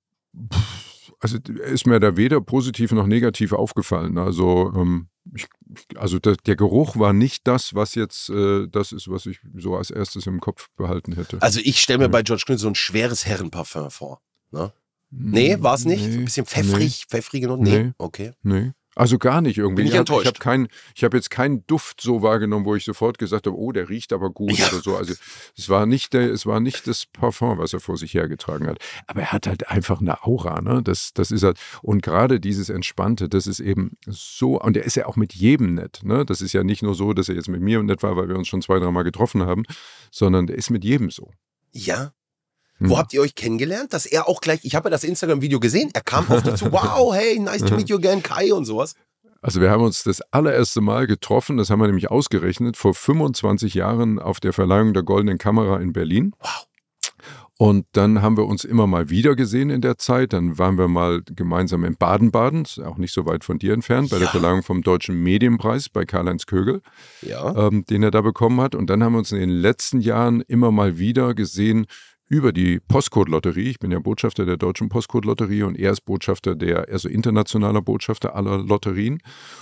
Also 1.24 1.38
ist 1.38 1.88
mir 1.88 2.02
da 2.02 2.18
weder 2.18 2.42
positiv 2.42 2.92
noch 2.92 3.08
negativ 3.08 3.54
aufgefallen. 3.54 4.18
Also, 4.18 4.74
ähm, 4.76 5.08
ich, 5.34 5.48
also 5.96 6.20
der, 6.20 6.36
der 6.36 6.58
Geruch 6.58 6.98
war 6.98 7.14
nicht 7.14 7.48
das, 7.48 7.74
was 7.74 7.96
jetzt 7.96 8.30
äh, 8.30 8.68
das 8.68 8.92
ist, 8.92 9.10
was 9.10 9.26
ich 9.26 9.40
so 9.56 9.78
als 9.78 9.90
erstes 9.90 10.28
im 10.28 10.42
Kopf 10.42 10.68
behalten 10.76 11.14
hätte. 11.14 11.42
Also 11.42 11.62
ich 11.64 11.80
stelle 11.80 12.00
mir 12.00 12.10
bei 12.10 12.24
George 12.24 12.44
Clooney 12.46 12.60
so 12.60 12.68
ein 12.68 12.76
schweres 12.76 13.26
Herrenparfum 13.26 13.90
vor. 13.90 14.20
Ne? 14.52 14.74
Nee, 15.12 15.56
war 15.62 15.76
es 15.76 15.86
nicht? 15.86 16.04
so 16.04 16.10
ein 16.10 16.26
bisschen 16.26 16.46
pfeffrig, 16.46 17.06
pfeffrige 17.08 17.48
Noten? 17.48 17.64
Nee. 17.64 17.84
Nee. 17.84 17.92
Okay. 18.00 18.34
Nee. 18.44 18.74
Also 18.96 19.18
gar 19.18 19.42
nicht 19.42 19.58
irgendwie. 19.58 19.84
Bin 19.84 19.86
ich 19.86 19.94
ich 19.94 19.98
habe 20.00 20.10
enttäuscht. 20.12 20.28
hab 20.28 20.40
kein, 20.40 20.68
ich 20.96 21.04
hab 21.04 21.14
jetzt 21.14 21.30
keinen 21.30 21.66
Duft 21.68 22.02
so 22.02 22.22
wahrgenommen, 22.22 22.66
wo 22.66 22.76
ich 22.76 22.86
sofort 22.86 23.18
gesagt 23.18 23.48
habe, 23.48 23.58
oh, 23.58 23.72
der 23.72 23.90
riecht 23.90 24.14
aber 24.14 24.30
gut 24.30 24.52
Ja. 24.58 24.68
oder 24.68 24.82
so. 24.82 24.96
Also 24.96 25.14
es 25.58 25.70
war 25.70 25.86
nicht 25.86 26.14
der, 26.14 26.32
es 26.32 26.46
war 26.46 26.60
nicht 26.60 26.88
das 26.88 27.06
Parfum, 27.06 27.58
was 27.58 27.74
er 27.74 27.80
vor 27.80 27.98
sich 27.98 28.14
hergetragen 28.14 28.68
hat. 28.68 28.78
Aber 29.08 29.22
er 29.22 29.32
hat 29.32 29.48
halt 29.48 29.70
einfach 29.70 30.00
eine 30.02 30.24
Aura, 30.24 30.62
ne? 30.62 30.82
Das, 30.84 31.14
das 31.14 31.32
ist 31.32 31.44
halt, 31.44 31.58
und 31.82 32.02
gerade 32.04 32.40
dieses 32.40 32.70
Entspannte, 32.70 33.30
das 33.30 33.48
ist 33.48 33.60
eben 33.60 33.98
so, 34.08 34.60
und 34.60 34.78
er 34.78 34.84
ist 34.84 34.96
ja 34.96 35.06
auch 35.08 35.16
mit 35.16 35.34
jedem 35.34 35.74
nett, 35.76 36.02
ne? 36.04 36.26
Das 36.26 36.42
ist 36.42 36.54
ja 36.54 36.64
nicht 36.64 36.84
nur 36.84 36.96
so, 36.96 37.14
dass 37.14 37.30
er 37.30 37.36
jetzt 37.36 37.50
mit 37.50 37.62
mir 37.62 37.82
nett 37.84 38.04
war, 38.04 38.16
weil 38.16 38.30
wir 38.30 38.36
uns 38.38 38.48
schon 38.48 38.62
zwei, 38.62 38.80
dreimal 38.80 39.04
getroffen 39.04 39.44
haben, 39.44 39.64
sondern 40.12 40.48
der 40.48 40.58
ist 40.58 40.70
mit 40.70 40.84
jedem 40.84 41.10
so. 41.10 41.32
Ja. 41.72 42.14
Hm. 42.80 42.90
Wo 42.90 42.98
habt 42.98 43.14
ihr 43.14 43.22
euch 43.22 43.36
kennengelernt? 43.36 43.94
Dass 43.94 44.06
er 44.06 44.28
auch 44.28 44.42
gleich, 44.42 44.60
ich 44.64 44.76
habe 44.76 44.88
ja 44.88 44.92
das 44.92 45.04
Instagram-Video 45.04 45.60
gesehen, 45.60 45.90
er 45.94 46.02
kam 46.02 46.30
auf 46.30 46.42
dich 46.44 46.56
zu, 46.56 46.72
wow, 46.72 47.14
hey, 47.14 47.40
nice 47.40 47.64
to 47.64 47.76
meet 47.76 47.90
you 47.90 47.98
again, 47.98 48.22
Kai 48.24 48.54
und 48.54 48.66
sowas. 48.66 48.96
Also 49.42 49.60
wir 49.60 49.70
haben 49.70 49.84
uns 49.84 50.04
das 50.04 50.22
allererste 50.32 50.80
Mal 50.80 51.06
getroffen, 51.06 51.58
das 51.58 51.70
haben 51.70 51.80
wir 51.82 51.88
nämlich 51.88 52.10
ausgerechnet, 52.10 52.78
vor 52.78 52.94
25 52.94 53.74
Jahren 53.74 54.18
auf 54.20 54.40
der 54.40 54.54
Verleihung 54.54 54.94
der 54.94 55.04
Goldenen 55.04 55.38
Kamera 55.38 55.80
in 55.82 55.92
Berlin. 55.94 56.34
Wow. 56.40 56.68
Und 57.60 57.86
dann 57.92 58.22
haben 58.22 58.36
wir 58.36 58.46
uns 58.46 58.64
immer 58.66 58.88
mal 58.88 59.10
wieder 59.10 59.36
gesehen 59.36 59.70
in 59.70 59.82
der 59.82 59.98
Zeit. 59.98 60.34
Dann 60.34 60.58
waren 60.58 60.78
wir 60.78 60.88
mal 60.88 61.22
gemeinsam 61.24 61.86
in 61.86 61.96
Baden-Baden, 61.96 62.66
auch 62.84 62.98
nicht 62.98 63.14
so 63.14 63.26
weit 63.26 63.44
von 63.44 63.60
dir 63.60 63.74
entfernt, 63.74 64.10
bei 64.10 64.16
Ja. 64.16 64.22
der 64.22 64.30
Verleihung 64.30 64.64
vom 64.64 64.82
Deutschen 64.82 65.22
Medienpreis 65.22 65.88
bei 65.88 66.04
Karl-Heinz 66.04 66.46
Kögel, 66.48 66.82
Ja. 67.22 67.68
ähm, 67.68 67.86
den 67.86 68.02
er 68.02 68.12
da 68.12 68.22
bekommen 68.22 68.60
hat. 68.60 68.74
Und 68.76 68.90
dann 68.90 69.04
haben 69.04 69.14
wir 69.14 69.20
uns 69.20 69.32
in 69.32 69.40
den 69.40 69.50
letzten 69.52 70.02
Jahren 70.02 70.42
immer 70.42 70.72
mal 70.72 70.98
wieder 70.98 71.36
gesehen 71.36 71.86
über 72.28 72.52
die 72.52 72.80
Postcode-Lotterie. 72.80 73.70
Ich 73.70 73.80
bin 73.80 73.92
ja 73.92 74.00
Botschafter 74.00 74.46
der 74.46 74.58
Deutschen 74.58 74.90
Postcode-Lotterie 74.90 75.64
und 75.64 75.78
er 75.78 75.92
ist 75.92 76.02
Botschafter 76.02 76.56
der, 76.56 76.88
also 76.90 77.10
internationaler 77.10 77.82
Botschafter 77.82 78.36
aller 78.36 78.58
Lotterien. 78.58 79.20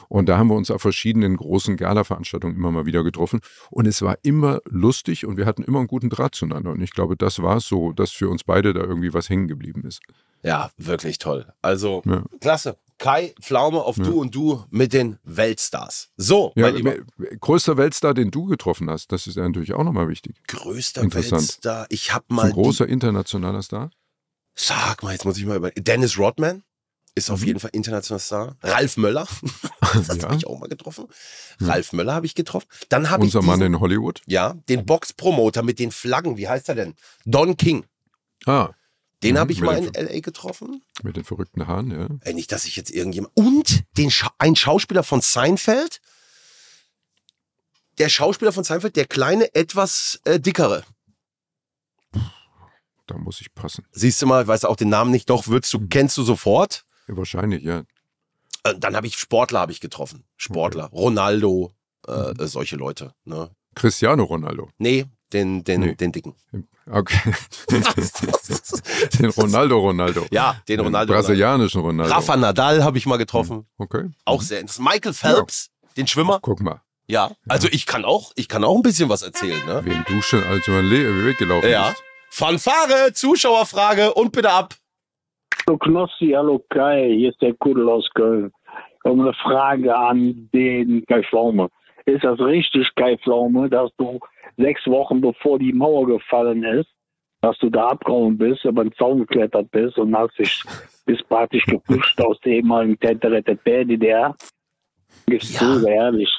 Und 0.09 0.29
da 0.29 0.37
haben 0.37 0.47
wir 0.47 0.55
uns 0.55 0.71
auf 0.71 0.81
verschiedenen 0.81 1.37
großen 1.37 1.77
Gala-Veranstaltungen 1.77 2.55
immer 2.55 2.71
mal 2.71 2.85
wieder 2.85 3.03
getroffen. 3.03 3.39
Und 3.69 3.87
es 3.87 4.01
war 4.01 4.17
immer 4.23 4.59
lustig 4.69 5.25
und 5.25 5.37
wir 5.37 5.45
hatten 5.45 5.63
immer 5.63 5.79
einen 5.79 5.87
guten 5.87 6.09
Draht 6.09 6.35
zueinander. 6.35 6.71
Und 6.71 6.81
ich 6.81 6.91
glaube, 6.91 7.17
das 7.17 7.41
war 7.41 7.57
es 7.57 7.67
so, 7.67 7.91
dass 7.91 8.11
für 8.11 8.29
uns 8.29 8.43
beide 8.43 8.73
da 8.73 8.81
irgendwie 8.81 9.13
was 9.13 9.29
hängen 9.29 9.47
geblieben 9.47 9.83
ist. 9.85 10.01
Ja, 10.43 10.71
wirklich 10.77 11.17
toll. 11.17 11.45
Also, 11.61 12.01
Ja. 12.05 12.23
klasse. 12.39 12.77
Kai 13.01 13.33
Pflaume 13.41 13.81
auf 13.81 13.97
Ja. 13.97 14.03
Du 14.03 14.21
und 14.21 14.33
Du 14.35 14.63
mit 14.69 14.93
den 14.93 15.17
Weltstars. 15.23 16.09
So, 16.17 16.53
Ja, 16.55 16.67
mein 16.67 16.75
Lieber. 16.75 16.95
größter 17.39 17.75
Weltstar, 17.75 18.13
den 18.13 18.29
du 18.31 18.45
getroffen 18.45 18.89
hast, 18.89 19.11
das 19.11 19.25
ist 19.27 19.35
ja 19.37 19.43
natürlich 19.43 19.73
auch 19.73 19.83
nochmal 19.83 20.07
wichtig. 20.07 20.35
Größter. 20.47 21.01
Weltstar. 21.11 21.87
Ich 21.89 22.13
habe 22.13 22.25
mal. 22.29 22.45
ein 22.45 22.51
großer 22.53 22.87
internationaler 22.87 23.63
Star. 23.63 23.89
Sag 24.53 25.01
mal, 25.03 25.13
jetzt 25.13 25.25
muss 25.25 25.37
ich 25.37 25.45
mal 25.45 25.57
über. 25.57 25.71
Dennis 25.71 26.17
Rodman 26.19 26.63
ist 27.15 27.31
auf 27.31 27.41
Mhm. 27.41 27.47
jeden 27.47 27.59
Fall 27.59 27.71
internationaler 27.73 28.19
Star. 28.19 28.55
Ralf 28.61 28.97
Möller. 28.97 29.27
das 29.93 30.07
Ja. 30.17 30.23
habe 30.23 30.35
ich 30.35 30.45
auch 30.45 30.59
mal 30.59 30.69
getroffen. 30.69 31.07
Ja. 31.59 31.67
Ralf 31.67 31.93
Möller 31.93 32.13
habe 32.13 32.25
ich 32.27 32.35
getroffen. 32.35 32.67
Dann 32.89 33.09
habe 33.09 33.25
ich. 33.25 33.35
Unser 33.35 33.45
Mann 33.45 33.61
in 33.61 33.79
Hollywood. 33.79 34.21
ja, 34.27 34.53
den 34.69 34.85
Boxpromoter 34.85 35.63
mit 35.63 35.79
den 35.79 35.91
Flaggen. 35.91 36.37
Wie 36.37 36.47
heißt 36.47 36.69
er 36.69 36.75
denn? 36.75 36.93
Don 37.25 37.57
King. 37.57 37.85
Ah, 38.45 38.69
Den 39.23 39.35
Mhm, 39.35 39.39
habe 39.39 39.51
ich 39.51 39.61
mal 39.61 39.77
in 39.77 39.93
LA 39.93 40.19
getroffen. 40.19 40.83
mit 41.03 41.15
den 41.15 41.23
verrückten 41.23 41.67
Haaren, 41.67 41.91
ja. 41.91 42.07
Ey, 42.21 42.33
nicht, 42.33 42.51
dass 42.51 42.65
ich 42.65 42.75
jetzt 42.75 42.89
irgendjemand. 42.91 43.35
Und 43.37 43.83
den 43.97 44.09
Scha 44.11 44.31
ein 44.39 44.55
Schauspieler 44.55 45.03
von 45.03 45.21
Seinfeld. 45.21 46.01
Der 47.99 48.09
Schauspieler 48.09 48.51
von 48.51 48.63
Seinfeld, 48.63 48.95
der 48.95 49.05
kleine, 49.05 49.53
etwas 49.53 50.19
äh, 50.25 50.39
dickere. 50.39 50.83
Da 53.07 53.17
muss 53.17 53.41
ich 53.41 53.53
passen. 53.53 53.85
Siehst 53.91 54.21
du 54.21 54.25
mal, 54.27 54.47
weißt 54.47 54.63
du 54.63 54.67
auch 54.67 54.75
den 54.75 54.89
Namen 54.89 55.11
nicht, 55.11 55.29
doch, 55.29 55.47
würdest 55.47 55.73
du, 55.73 55.87
kennst 55.87 56.17
du 56.17 56.23
sofort. 56.23 56.85
Ja, 57.07 57.17
wahrscheinlich, 57.17 57.63
ja. 57.63 57.83
Äh, 58.63 58.75
dann 58.77 58.95
habe 58.95 59.07
ich 59.07 59.17
Sportler 59.17 59.59
habe 59.59 59.71
ich 59.71 59.81
getroffen. 59.81 60.23
Sportler. 60.37 60.85
Ronaldo, 60.85 61.73
äh, 62.07 62.31
Mhm. 62.33 62.47
solche 62.47 62.75
Leute. 62.77 63.13
Ne? 63.25 63.51
Cristiano 63.75 64.23
Ronaldo. 64.23 64.69
Nee, 64.77 65.05
den, 65.33 65.63
den, 65.63 65.81
Nee. 65.81 65.95
den 65.95 66.11
dicken. 66.11 66.35
Okay. 66.89 67.17
den 69.19 69.29
Ronaldo 69.31 69.79
Ronaldo. 69.79 70.25
ja, 70.31 70.55
den 70.67 70.77
Den 70.77 70.85
Ronaldo. 70.85 71.13
brasilianischen 71.13 71.81
Ronaldo. 71.81 72.13
Rafa 72.13 72.35
Nadal 72.37 72.83
habe 72.83 72.97
ich 72.97 73.05
mal 73.05 73.17
getroffen. 73.17 73.65
Okay. 73.77 74.09
Auch 74.25 74.41
sehr 74.41 74.59
interessant. 74.59 74.87
Michael 74.91 75.13
Phelps, 75.13 75.69
den 75.97 76.07
Schwimmer. 76.07 76.39
Guck 76.41 76.61
mal, 76.61 76.81
Ja, 77.07 77.31
also 77.47 77.67
ich 77.71 77.85
kann 77.85 78.05
auch, 78.05 78.31
ich 78.35 78.47
kann 78.47 78.63
auch 78.63 78.75
ein 78.75 78.81
bisschen 78.81 79.09
was 79.09 79.21
erzählen. 79.21 79.63
Ne? 79.65 79.81
wem 79.85 80.03
du 80.07 80.21
schon 80.21 80.43
als 80.43 80.67
über 80.67 80.77
den 80.81 80.89
Le 80.89 81.25
Weg 81.25 81.37
gelaufen 81.37 81.69
Ja. 81.69 81.89
bist. 81.89 82.03
Fanfare, 82.29 83.11
Zuschauerfrage 83.13 84.13
und 84.13 84.31
bitte 84.31 84.51
ab. 84.51 84.73
Hallo 85.67 85.77
Knossi, 85.77 86.31
hallo 86.35 86.63
Kai, 86.69 87.13
hier 87.15 87.29
ist 87.29 87.41
der 87.41 87.53
Kudel 87.55 87.87
aus 87.89 88.07
Köln. 88.15 88.51
Habe 89.05 89.21
eine 89.21 89.33
Frage 89.33 89.95
an 89.95 90.49
den 90.53 91.05
Kai 91.07 91.23
Pflaume. 91.23 91.69
Ist 92.05 92.23
das 92.23 92.39
richtig, 92.39 92.87
Kai 92.95 93.17
Pflaume, 93.17 93.69
dass 93.69 93.91
du 93.97 94.19
sechs 94.61 94.85
Wochen 94.87 95.21
bevor 95.21 95.59
die 95.59 95.73
Mauer 95.73 96.07
gefallen 96.07 96.63
ist, 96.63 96.89
dass 97.41 97.57
du 97.59 97.69
da 97.69 97.87
abgehauen 97.89 98.37
bist, 98.37 98.63
über 98.65 98.83
den 98.83 98.93
Zaun 98.93 99.19
geklettert 99.19 99.71
bist 99.71 99.97
und 99.97 100.15
hast 100.15 100.37
dich 100.37 100.63
bis 101.05 101.21
praktisch 101.23 101.65
geflüchtet 101.65 102.25
aus 102.25 102.39
der 102.45 102.53
ehemaligen 102.53 102.97
TTRTP, 102.99 103.85
DDR? 103.85 104.35
Gibst 105.25 105.53
Ja. 105.53 105.59
du, 105.73 105.79
sehr 105.79 105.95
ehrlich. 105.95 106.29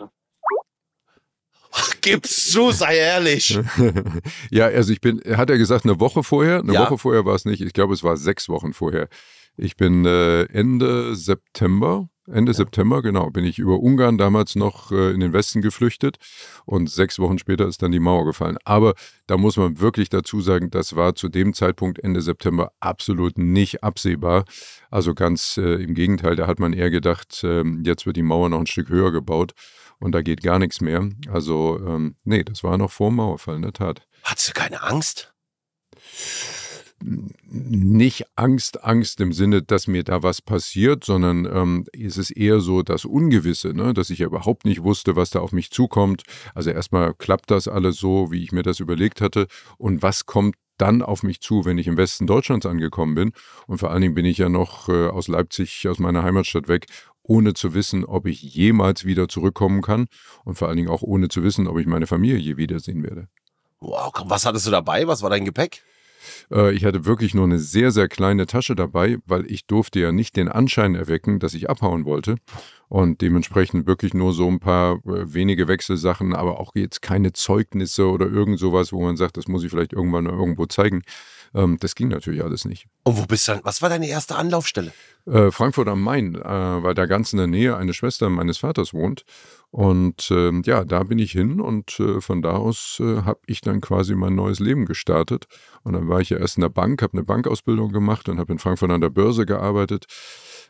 Gib's 2.02 2.50
zu, 2.50 2.70
sei 2.70 2.96
ehrlich. 2.98 3.58
ja, 4.50 4.66
also 4.66 4.92
ich 4.92 5.00
bin, 5.00 5.20
hat 5.36 5.48
er 5.50 5.56
gesagt, 5.56 5.84
eine 5.84 5.98
Woche 6.00 6.22
vorher? 6.22 6.58
Eine 6.60 6.74
Ja. 6.74 6.80
Woche 6.82 6.98
vorher 6.98 7.24
war 7.24 7.34
es 7.34 7.44
nicht. 7.46 7.62
Ich 7.62 7.72
glaube, 7.72 7.94
es 7.94 8.04
war 8.04 8.16
sechs 8.16 8.48
Wochen 8.48 8.72
vorher. 8.72 9.08
Ich 9.56 9.76
bin 9.76 10.04
äh, 10.04 10.42
Ende 10.52 11.14
September, 11.14 12.08
Ende 12.30 12.54
September, 12.54 13.02
genau, 13.02 13.30
bin 13.30 13.44
ich 13.44 13.58
über 13.58 13.80
Ungarn 13.80 14.16
damals 14.16 14.54
noch 14.54 14.92
äh, 14.92 15.10
in 15.10 15.20
den 15.20 15.32
Westen 15.32 15.60
geflüchtet 15.60 16.18
und 16.64 16.88
sechs 16.88 17.18
Wochen 17.18 17.38
später 17.38 17.66
ist 17.66 17.82
dann 17.82 17.90
die 17.90 17.98
Mauer 17.98 18.24
gefallen. 18.24 18.58
Aber 18.64 18.94
da 19.26 19.36
muss 19.36 19.56
man 19.56 19.80
wirklich 19.80 20.08
dazu 20.08 20.40
sagen, 20.40 20.70
das 20.70 20.94
war 20.94 21.16
zu 21.16 21.28
dem 21.28 21.52
Zeitpunkt 21.52 21.98
Ende 21.98 22.20
September 22.20 22.72
absolut 22.78 23.38
nicht 23.38 23.82
absehbar. 23.82 24.44
Also 24.90 25.14
ganz 25.14 25.56
äh, 25.56 25.82
im 25.82 25.94
Gegenteil, 25.94 26.36
da 26.36 26.46
hat 26.46 26.60
man 26.60 26.72
eher 26.72 26.90
gedacht, 26.90 27.42
ähm, 27.42 27.82
jetzt 27.84 28.06
wird 28.06 28.16
die 28.16 28.22
Mauer 28.22 28.48
noch 28.48 28.60
ein 28.60 28.66
Stück 28.66 28.88
höher 28.88 29.10
gebaut 29.10 29.52
und 29.98 30.12
da 30.12 30.22
geht 30.22 30.42
gar 30.42 30.60
nichts 30.60 30.80
mehr. 30.80 31.08
Also 31.28 31.80
ähm, 31.84 32.14
nee, 32.22 32.44
das 32.44 32.62
war 32.62 32.78
noch 32.78 32.92
vor 32.92 33.10
dem 33.10 33.16
Mauerfall, 33.16 33.56
in 33.56 33.62
der 33.62 33.72
Tat. 33.72 34.06
Hattest 34.22 34.50
du 34.50 34.52
keine 34.52 34.82
Angst? 34.82 35.34
Nicht 37.02 38.26
Angst, 38.36 38.84
Angst 38.84 39.20
im 39.20 39.32
Sinne, 39.32 39.62
dass 39.62 39.86
mir 39.86 40.04
da 40.04 40.22
was 40.22 40.40
passiert, 40.42 41.04
sondern 41.04 41.46
ähm, 41.46 41.86
es 41.92 42.16
ist 42.16 42.30
eher 42.30 42.60
so 42.60 42.82
das 42.82 43.04
Ungewisse, 43.04 43.74
ne? 43.74 43.94
dass 43.94 44.10
ich 44.10 44.20
ja 44.20 44.26
überhaupt 44.26 44.64
nicht 44.64 44.82
wusste, 44.82 45.16
was 45.16 45.30
da 45.30 45.40
auf 45.40 45.52
mich 45.52 45.70
zukommt. 45.70 46.22
Also 46.54 46.70
erstmal 46.70 47.14
klappt 47.14 47.50
das 47.50 47.68
alles 47.68 47.96
so, 47.96 48.30
wie 48.30 48.42
ich 48.42 48.52
mir 48.52 48.62
das 48.62 48.80
überlegt 48.80 49.20
hatte. 49.20 49.46
Und 49.78 50.02
was 50.02 50.26
kommt 50.26 50.56
dann 50.78 51.02
auf 51.02 51.22
mich 51.22 51.40
zu, 51.40 51.64
wenn 51.64 51.78
ich 51.78 51.86
im 51.86 51.96
Westen 51.96 52.26
Deutschlands 52.26 52.66
angekommen 52.66 53.14
bin? 53.14 53.32
Und 53.66 53.78
vor 53.78 53.90
allen 53.90 54.02
Dingen 54.02 54.14
bin 54.14 54.24
ich 54.24 54.38
ja 54.38 54.48
noch 54.48 54.88
äh, 54.88 55.08
aus 55.08 55.28
Leipzig, 55.28 55.86
aus 55.88 55.98
meiner 55.98 56.22
Heimatstadt 56.22 56.68
weg, 56.68 56.86
ohne 57.22 57.54
zu 57.54 57.74
wissen, 57.74 58.04
ob 58.04 58.26
ich 58.26 58.42
jemals 58.42 59.04
wieder 59.04 59.28
zurückkommen 59.28 59.82
kann. 59.82 60.06
Und 60.44 60.56
vor 60.56 60.68
allen 60.68 60.76
Dingen 60.76 60.90
auch 60.90 61.02
ohne 61.02 61.28
zu 61.28 61.42
wissen, 61.42 61.66
ob 61.66 61.78
ich 61.78 61.86
meine 61.86 62.06
Familie 62.06 62.38
je 62.38 62.56
wiedersehen 62.56 63.02
werde. 63.02 63.28
Wow, 63.80 64.12
was 64.26 64.46
hattest 64.46 64.66
du 64.66 64.70
dabei? 64.70 65.06
Was 65.08 65.22
war 65.22 65.30
dein 65.30 65.44
Gepäck? 65.44 65.82
Äh, 66.50 66.72
Ich 66.72 66.84
hatte 66.84 67.04
wirklich 67.04 67.34
nur 67.34 67.44
eine 67.44 67.58
sehr, 67.58 67.90
sehr 67.90 68.08
kleine 68.08 68.46
Tasche 68.46 68.74
dabei, 68.74 69.18
weil 69.26 69.50
ich 69.50 69.66
durfte 69.66 70.00
ja 70.00 70.12
nicht 70.12 70.36
den 70.36 70.48
Anschein 70.48 70.94
erwecken, 70.94 71.38
dass 71.38 71.54
ich 71.54 71.68
abhauen 71.70 72.04
wollte. 72.04 72.36
Und 72.88 73.22
dementsprechend 73.22 73.86
wirklich 73.86 74.12
nur 74.12 74.34
so 74.34 74.48
ein 74.48 74.60
paar 74.60 74.96
äh, 75.06 75.32
wenige 75.32 75.66
Wechselsachen, 75.66 76.34
aber 76.34 76.60
auch 76.60 76.72
jetzt 76.74 77.00
keine 77.00 77.32
Zeugnisse 77.32 78.06
oder 78.10 78.26
irgend 78.26 78.58
sowas, 78.58 78.92
wo 78.92 79.02
man 79.02 79.16
sagt, 79.16 79.36
das 79.38 79.48
muss 79.48 79.64
ich 79.64 79.70
vielleicht 79.70 79.94
irgendwann 79.94 80.26
irgendwo 80.26 80.66
zeigen. 80.66 81.02
Ähm, 81.54 81.78
Das 81.80 81.94
ging 81.94 82.08
natürlich 82.08 82.42
alles 82.42 82.64
nicht. 82.64 82.86
Und 83.04 83.18
wo 83.18 83.26
bist 83.26 83.48
du 83.48 83.52
dann? 83.52 83.60
Was 83.64 83.82
war 83.82 83.88
deine 83.88 84.08
erste 84.08 84.36
Anlaufstelle? 84.36 84.92
Äh, 85.26 85.50
Frankfurt 85.50 85.88
am 85.88 86.02
Main, 86.02 86.34
äh, 86.34 86.42
weil 86.42 86.94
da 86.94 87.06
ganz 87.06 87.32
in 87.32 87.38
der 87.38 87.46
Nähe 87.46 87.76
eine 87.76 87.94
Schwester 87.94 88.28
meines 88.28 88.58
Vaters 88.58 88.92
wohnt. 88.92 89.24
Und 89.70 90.30
ähm, 90.30 90.62
ja, 90.66 90.84
da 90.84 91.02
bin 91.02 91.18
ich 91.18 91.32
hin 91.32 91.60
und 91.60 91.98
äh, 92.00 92.20
von 92.20 92.42
da 92.42 92.52
aus 92.52 92.98
äh, 93.00 93.22
habe 93.22 93.40
ich 93.46 93.60
dann 93.60 93.80
quasi 93.80 94.14
mein 94.14 94.34
neues 94.34 94.60
Leben 94.60 94.84
gestartet. 94.86 95.46
Und 95.82 95.94
dann 95.94 96.08
war 96.08 96.20
ich 96.20 96.30
ja 96.30 96.38
erst 96.38 96.56
in 96.56 96.62
der 96.62 96.68
Bank, 96.68 97.02
habe 97.02 97.14
eine 97.14 97.24
Bankausbildung 97.24 97.92
gemacht 97.92 98.28
und 98.28 98.38
habe 98.38 98.52
in 98.52 98.58
Frankfurt 98.58 98.90
an 98.90 99.00
der 99.00 99.10
Börse 99.10 99.46
gearbeitet. 99.46 100.06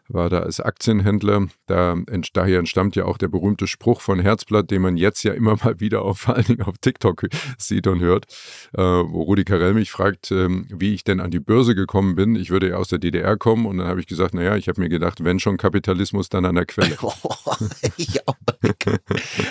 War 0.08 0.28
da 0.28 0.40
als 0.40 0.60
Aktienhändler. 0.60 1.46
Da, 1.66 1.92
ent, 2.08 2.30
daher 2.34 2.58
entstammt 2.58 2.96
ja 2.96 3.04
auch 3.04 3.16
der 3.18 3.28
berühmte 3.28 3.66
Spruch 3.66 4.00
von 4.00 4.18
Herzblatt, 4.20 4.70
den 4.70 4.82
man 4.82 4.96
jetzt 4.96 5.22
ja 5.22 5.32
immer 5.32 5.56
mal 5.64 5.80
wieder 5.80 6.02
auf, 6.02 6.18
vor 6.18 6.34
allen 6.34 6.44
Dingen 6.44 6.62
auf 6.62 6.76
TikTok 6.78 7.26
sieht 7.56 7.86
und 7.86 8.00
hört, 8.00 8.26
äh, 8.74 8.80
wo 8.82 9.22
Rudi 9.22 9.44
Carell 9.44 9.74
mich 9.74 9.90
fragt, 9.90 10.30
ähm, 10.30 10.66
wie 10.70 10.92
ich 10.94 11.04
denn 11.04 11.20
an 11.20 11.30
die 11.30 11.40
Börse 11.40 11.74
gekommen 11.74 12.14
bin. 12.14 12.34
Ich 12.36 12.50
würde 12.50 12.70
ja 12.70 12.76
aus 12.76 12.88
der 12.88 12.98
DDR 12.98 13.36
kommen 13.36 13.64
und 13.66 13.78
dann 13.78 13.86
habe 13.86 14.00
ich 14.00 14.06
gesagt, 14.06 14.34
naja, 14.34 14.56
ich 14.56 14.68
habe 14.68 14.80
mir 14.80 14.88
gedacht, 14.88 15.24
wenn 15.24 15.38
schon 15.40 15.56
Kapitalismus, 15.56 16.28
dann 16.28 16.44
an 16.44 16.56
der 16.56 16.66
Quelle. 16.66 16.96
ja. 17.96 18.22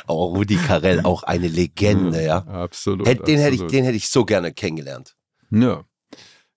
Aber 0.06 0.20
Rudi 0.20 0.58
Carell, 0.58 1.02
auch 1.02 1.24
eine 1.24 1.48
Legende, 1.48 2.24
ja. 2.24 2.38
Absolut. 2.40 3.08
Hätt- 3.08 3.26
Den 3.28 3.40
hätte 3.40 3.56
ich, 3.56 3.62
absolut. 3.62 3.74
den 3.74 3.84
hätte 3.86 3.98
ich 3.98 4.10
so 4.10 4.26
gerne 4.26 4.52
kennengelernt. 4.54 5.16
Ja. 5.50 5.84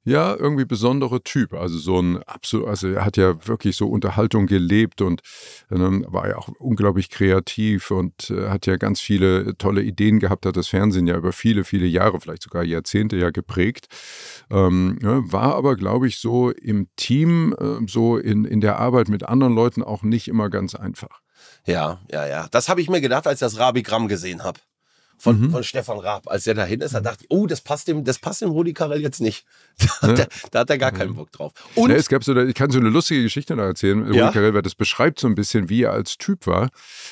Ja, 0.07 0.37
irgendwie 0.37 0.67
besonderer 0.67 1.23
Typ. 1.23 1.55
Also 1.55 1.79
so 1.79 1.99
ein 1.99 2.23
absolut, 2.25 2.69
also 2.69 2.89
er 2.89 3.07
hat 3.07 3.17
ja 3.17 3.47
wirklich 3.47 3.75
so 3.75 3.89
Unterhaltung 3.89 4.47
gelebt 4.47 5.01
und 5.01 5.23
ähm, 5.71 6.05
war 6.09 6.29
ja 6.29 6.37
auch 6.37 6.49
unglaublich 6.59 7.09
kreativ 7.09 7.91
und 7.91 8.31
äh, 8.31 8.51
hat 8.51 8.67
ja 8.67 8.77
ganz 8.77 9.01
viele 9.01 9.57
tolle 9.57 9.83
Ideen 9.83 10.21
gehabt, 10.21 10.45
hat 10.45 10.59
das 10.59 10.69
Fernsehen 10.69 11.07
ja 11.07 11.17
über 11.17 11.33
viele, 11.33 11.65
viele 11.65 11.87
Jahre, 11.87 12.21
vielleicht 12.21 12.43
sogar 12.43 12.65
Jahrzehnte 12.65 13.17
ja 13.17 13.31
geprägt. 13.31 13.87
Ähm, 14.51 14.99
ja, 15.03 15.23
war 15.33 15.55
aber, 15.55 15.75
glaube 15.75 16.07
ich, 16.07 16.19
so 16.19 16.51
im 16.51 16.89
Team, 16.97 17.55
äh, 17.59 17.87
so 17.89 18.19
in, 18.19 18.45
in 18.45 18.61
der 18.61 18.79
Arbeit 18.79 19.09
mit 19.09 19.23
anderen 19.27 19.55
Leuten 19.55 19.83
auch 19.83 20.03
nicht 20.03 20.29
immer 20.29 20.51
ganz 20.51 20.75
einfach. 20.75 21.21
Ja, 21.67 22.01
ja, 22.13 22.27
ja. 22.27 22.47
Das 22.51 22.69
habe 22.69 22.83
ich 22.83 22.91
mir 22.91 23.01
gedacht, 23.01 23.27
als 23.27 23.37
ich 23.37 23.41
das 23.41 23.59
Rabigramm 23.59 24.09
gesehen 24.09 24.45
habe. 24.45 24.61
Von, 25.19 25.41
Mhm. 25.41 25.51
von 25.51 25.63
Stefan 25.65 25.99
Raab. 25.99 26.29
Als 26.29 26.47
er 26.47 26.55
dahin 26.55 26.81
ist, 26.81 26.95
da 26.95 27.01
dachte 27.01 27.25
ich, 27.25 27.31
oh, 27.31 27.47
das 27.47 27.61
passt 27.61 27.89
dem, 27.89 28.05
das 28.05 28.19
passt 28.19 28.43
dem 28.43 28.51
Rudi 28.51 28.73
Carell 28.73 29.01
jetzt 29.01 29.21
nicht. 29.21 29.45
Da 30.01 30.09
hat, 30.09 30.19
er, 30.19 30.29
da 30.51 30.59
hat 30.61 30.71
er 30.71 30.79
gar 30.79 30.93
keinen 30.93 31.15
Bock 31.15 31.33
drauf. 31.33 31.53
Und 31.75 31.89
Ne, 31.89 31.97
es 31.97 32.09
gab 32.09 32.23
so, 32.25 32.37
ich 32.37 32.55
kann 32.55 32.71
so 32.71 32.79
eine 32.79 32.89
lustige 32.91 33.23
Geschichte 33.23 33.57
noch 33.57 33.65
erzählen. 33.65 34.01
Ja? 34.13 34.25
Rudi 34.27 34.35
Carell, 34.35 34.55
weil 34.55 34.63
das 34.63 34.75
beschreibt 34.75 35.19
so 35.19 35.27
ein 35.27 35.35
bisschen, 35.35 35.69
wie 35.69 35.83
er 35.83 35.93
als 35.93 36.17
Typ 36.19 36.47
war. 36.47 36.69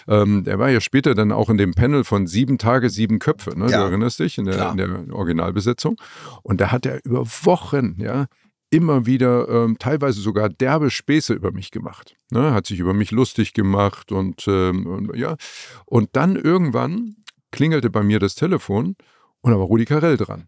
Ähm, 0.09 0.45
er 0.47 0.59
war 0.59 0.71
ja 0.71 0.81
später 0.81 1.15
dann 1.15 1.33
auch 1.33 1.49
in 1.51 1.57
dem 1.59 1.75
Panel 1.75 2.05
von 2.05 2.27
Sieben 2.27 2.59
Tage, 2.59 2.91
Sieben 2.91 3.19
Köpfe. 3.19 3.59
Ne? 3.59 3.71
Ja. 3.71 3.79
Du 3.79 3.85
erinnerst 3.87 4.19
dich 4.21 4.39
in 4.39 4.45
der, 4.45 4.71
in 4.71 4.77
der 4.77 5.15
Originalbesetzung. 5.15 5.97
Und 6.43 6.61
da 6.61 6.71
hat 6.71 6.87
er 6.87 7.05
über 7.05 7.25
Wochen, 7.43 7.97
ja, 7.99 8.27
immer 8.71 9.05
wieder 9.05 9.49
ähm, 9.49 9.77
teilweise 9.79 10.21
sogar 10.23 10.49
derbe 10.49 10.91
Späße 10.91 11.35
über 11.35 11.53
mich 11.53 11.71
gemacht. 11.73 12.17
Ne? 12.31 12.55
Hat 12.55 12.67
sich 12.67 12.79
über 12.79 12.95
mich 12.95 13.11
lustig 13.11 13.53
gemacht 13.53 14.13
und, 14.13 14.47
ähm, 14.49 14.87
und 14.87 15.17
ja. 15.17 15.37
Und 15.85 16.11
dann 16.13 16.37
irgendwann 16.37 17.17
klingelte 17.53 17.91
bei 17.91 18.03
mir 18.03 18.19
das 18.19 18.35
Telefon 18.35 18.97
und 19.41 19.53
da 19.53 19.59
war 19.59 19.67
Rudi 19.67 19.85
Carell 19.85 20.17
dran. 20.17 20.47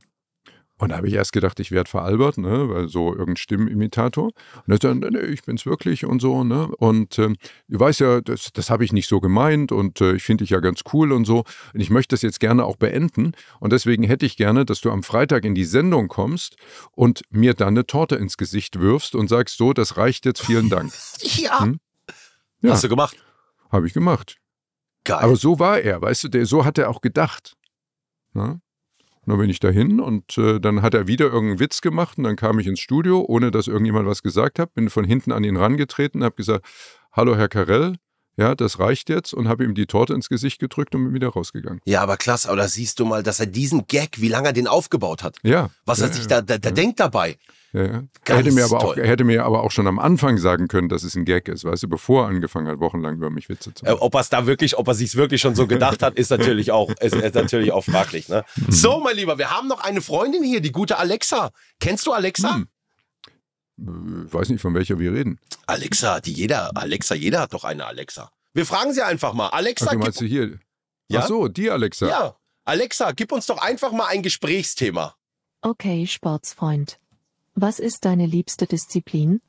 Und 0.76 0.88
da 0.88 0.96
habe 0.96 1.06
ich 1.06 1.14
erst 1.14 1.32
gedacht, 1.32 1.60
ich 1.60 1.70
werde 1.70 1.88
veralbert, 1.88 2.36
ne, 2.36 2.68
weil 2.68 2.88
so 2.88 3.12
irgendein 3.12 3.36
Stimmenimitator. 3.36 4.32
Und 4.66 4.84
er 4.84 4.94
nee, 4.94 5.08
nee, 5.08 5.18
ich 5.20 5.44
bin's 5.44 5.66
wirklich 5.66 6.04
und 6.04 6.20
so, 6.20 6.42
ne. 6.42 6.66
Und 6.78 7.16
ähm, 7.20 7.36
du 7.68 7.78
weißt 7.78 8.00
ja, 8.00 8.20
das, 8.20 8.50
das 8.52 8.70
habe 8.70 8.84
ich 8.84 8.92
nicht 8.92 9.08
so 9.08 9.20
gemeint 9.20 9.70
und 9.70 10.00
äh, 10.00 10.14
ich 10.14 10.24
finde 10.24 10.42
dich 10.42 10.50
ja 10.50 10.58
ganz 10.58 10.80
cool 10.92 11.12
und 11.12 11.26
so. 11.26 11.44
Und 11.72 11.80
ich 11.80 11.90
möchte 11.90 12.14
das 12.14 12.22
jetzt 12.22 12.40
gerne 12.40 12.64
auch 12.64 12.74
beenden. 12.74 13.32
Und 13.60 13.72
deswegen 13.72 14.02
hätte 14.02 14.26
ich 14.26 14.36
gerne, 14.36 14.64
dass 14.64 14.80
du 14.80 14.90
am 14.90 15.04
Freitag 15.04 15.44
in 15.44 15.54
die 15.54 15.64
Sendung 15.64 16.08
kommst 16.08 16.56
und 16.90 17.22
mir 17.30 17.54
dann 17.54 17.68
eine 17.68 17.86
Torte 17.86 18.16
ins 18.16 18.36
Gesicht 18.36 18.80
wirfst 18.80 19.14
und 19.14 19.28
sagst, 19.28 19.56
so, 19.56 19.72
das 19.74 19.96
reicht 19.96 20.26
jetzt, 20.26 20.42
vielen 20.42 20.70
Dank. 20.70 20.92
ja, 21.20 21.60
Hm? 21.60 21.78
Ja. 22.62 22.72
hast 22.72 22.82
du 22.82 22.88
gemacht. 22.88 23.16
Habe 23.70 23.86
ich 23.86 23.92
gemacht. 23.94 24.38
Geil. 25.04 25.18
Aber 25.20 25.36
so 25.36 25.58
war 25.58 25.80
er, 25.80 26.00
weißt 26.00 26.24
du, 26.24 26.28
der, 26.28 26.46
so 26.46 26.64
hat 26.64 26.78
er 26.78 26.90
auch 26.90 27.00
gedacht. 27.00 27.56
Ne? 28.32 28.60
Und 29.26 29.30
dann 29.30 29.38
bin 29.38 29.48
ich 29.48 29.60
dahin 29.60 30.00
und 30.00 30.36
äh, 30.36 30.60
dann 30.60 30.82
hat 30.82 30.92
er 30.94 31.06
wieder 31.06 31.26
irgendeinen 31.26 31.60
Witz 31.60 31.80
gemacht 31.80 32.18
und 32.18 32.24
dann 32.24 32.36
kam 32.36 32.58
ich 32.58 32.66
ins 32.66 32.80
Studio, 32.80 33.24
ohne 33.26 33.50
dass 33.50 33.68
irgendjemand 33.68 34.06
was 34.06 34.22
gesagt 34.22 34.58
hat, 34.58 34.74
bin 34.74 34.90
von 34.90 35.04
hinten 35.04 35.32
an 35.32 35.44
ihn 35.44 35.56
rangetreten 35.56 36.20
und 36.20 36.24
habe 36.24 36.36
gesagt, 36.36 36.66
hallo 37.12 37.36
Herr 37.36 37.48
Karell, 37.48 37.96
ja, 38.36 38.54
das 38.54 38.78
reicht 38.80 39.08
jetzt 39.08 39.32
und 39.32 39.48
habe 39.48 39.64
ihm 39.64 39.74
die 39.74 39.86
Torte 39.86 40.12
ins 40.12 40.28
Gesicht 40.28 40.58
gedrückt 40.58 40.94
und 40.94 41.04
bin 41.04 41.14
wieder 41.14 41.28
rausgegangen. 41.28 41.80
ja, 41.86 42.02
aber 42.02 42.16
klasse. 42.16 42.48
Aber 42.48 42.56
da 42.56 42.68
siehst 42.68 42.98
du 42.98 43.04
mal, 43.04 43.22
dass 43.22 43.40
er 43.40 43.46
diesen 43.46 43.86
Gag, 43.86 44.20
wie 44.20 44.28
lange 44.28 44.48
er 44.48 44.52
den 44.52 44.66
aufgebaut 44.66 45.22
hat. 45.22 45.36
Ja. 45.42 45.70
Was 45.86 46.00
ja, 46.00 46.06
er 46.06 46.12
sich 46.12 46.24
ja, 46.24 46.28
da, 46.28 46.42
da, 46.42 46.58
da 46.58 46.68
ja. 46.70 46.74
denkt 46.74 47.00
dabei. 47.00 47.38
Ja, 47.74 47.82
ja. 47.82 47.88
Er, 47.92 48.04
Ganz 48.24 48.38
hätte 48.46 48.52
mir 48.52 48.64
aber 48.64 48.78
auch, 48.78 48.94
toll. 48.94 49.04
hätte 49.04 49.24
mir 49.24 49.44
aber 49.44 49.64
auch 49.64 49.70
schon 49.72 49.86
am 49.88 49.98
Anfang 49.98 50.38
sagen 50.38 50.68
können, 50.68 50.88
dass 50.88 51.02
es 51.02 51.16
ein 51.16 51.24
Gag 51.24 51.48
ist, 51.48 51.64
weißt 51.64 51.82
du, 51.82 51.88
bevor 51.88 52.22
er 52.24 52.28
angefangen 52.28 52.68
hat, 52.68 52.78
wochenlang 52.78 53.16
über 53.16 53.30
mich 53.30 53.48
Witze 53.48 53.74
zu 53.74 53.84
Äh, 53.84 53.90
machen. 53.90 54.00
ob 54.00 54.14
er 54.14 54.20
es 54.20 54.28
da 54.28 54.46
wirklich, 54.46 54.78
ob 54.78 54.86
er 54.86 54.94
sich 54.94 55.16
wirklich 55.16 55.40
schon 55.40 55.56
so 55.56 55.66
gedacht 55.66 56.00
hat, 56.02 56.14
ist 56.14 56.30
natürlich 56.30 56.70
auch, 56.70 56.90
ist, 57.00 57.16
ist 57.16 57.34
natürlich 57.34 57.72
auch 57.72 57.84
fraglich. 57.84 58.28
Ne? 58.28 58.44
Mhm. 58.54 58.70
So, 58.72 59.00
mein 59.00 59.16
Lieber, 59.16 59.38
wir 59.38 59.50
haben 59.50 59.66
noch 59.66 59.80
eine 59.80 60.00
Freundin 60.02 60.44
hier, 60.44 60.60
die 60.60 60.70
gute 60.72 60.98
Alexa. 60.98 61.50
Kennst 61.80 62.06
du 62.06 62.12
Alexa? 62.12 62.54
Hm. 62.54 62.68
Ich 64.28 64.32
weiß 64.32 64.50
nicht, 64.50 64.60
von 64.60 64.72
welcher 64.74 65.00
wir 65.00 65.12
reden. 65.12 65.40
Alexa, 65.66 66.20
die 66.20 66.32
jeder, 66.32 66.70
Alexa, 66.76 67.16
jeder 67.16 67.40
hat 67.40 67.54
doch 67.54 67.64
eine 67.64 67.86
Alexa. 67.86 68.30
Wir 68.52 68.66
fragen 68.66 68.92
sie 68.94 69.02
einfach 69.02 69.32
mal. 69.32 69.48
Alexa, 69.48 69.88
Ach, 69.90 69.94
meinst 69.96 70.20
du 70.20 70.24
hier? 70.26 70.60
Ja? 71.08 71.20
Ach 71.22 71.26
so, 71.26 71.48
die 71.48 71.70
Alexa. 71.70 72.06
ja, 72.06 72.36
Alexa, 72.64 73.10
gib 73.10 73.32
uns 73.32 73.46
doch 73.46 73.58
einfach 73.58 73.90
mal 73.90 74.06
ein 74.06 74.22
Gesprächsthema. 74.22 75.16
Okay, 75.60 76.06
Sportsfreund. 76.06 76.98
Was 77.54 77.78
ist 77.78 78.04
deine 78.04 78.26
liebste 78.26 78.66
Disziplin? 78.66 79.40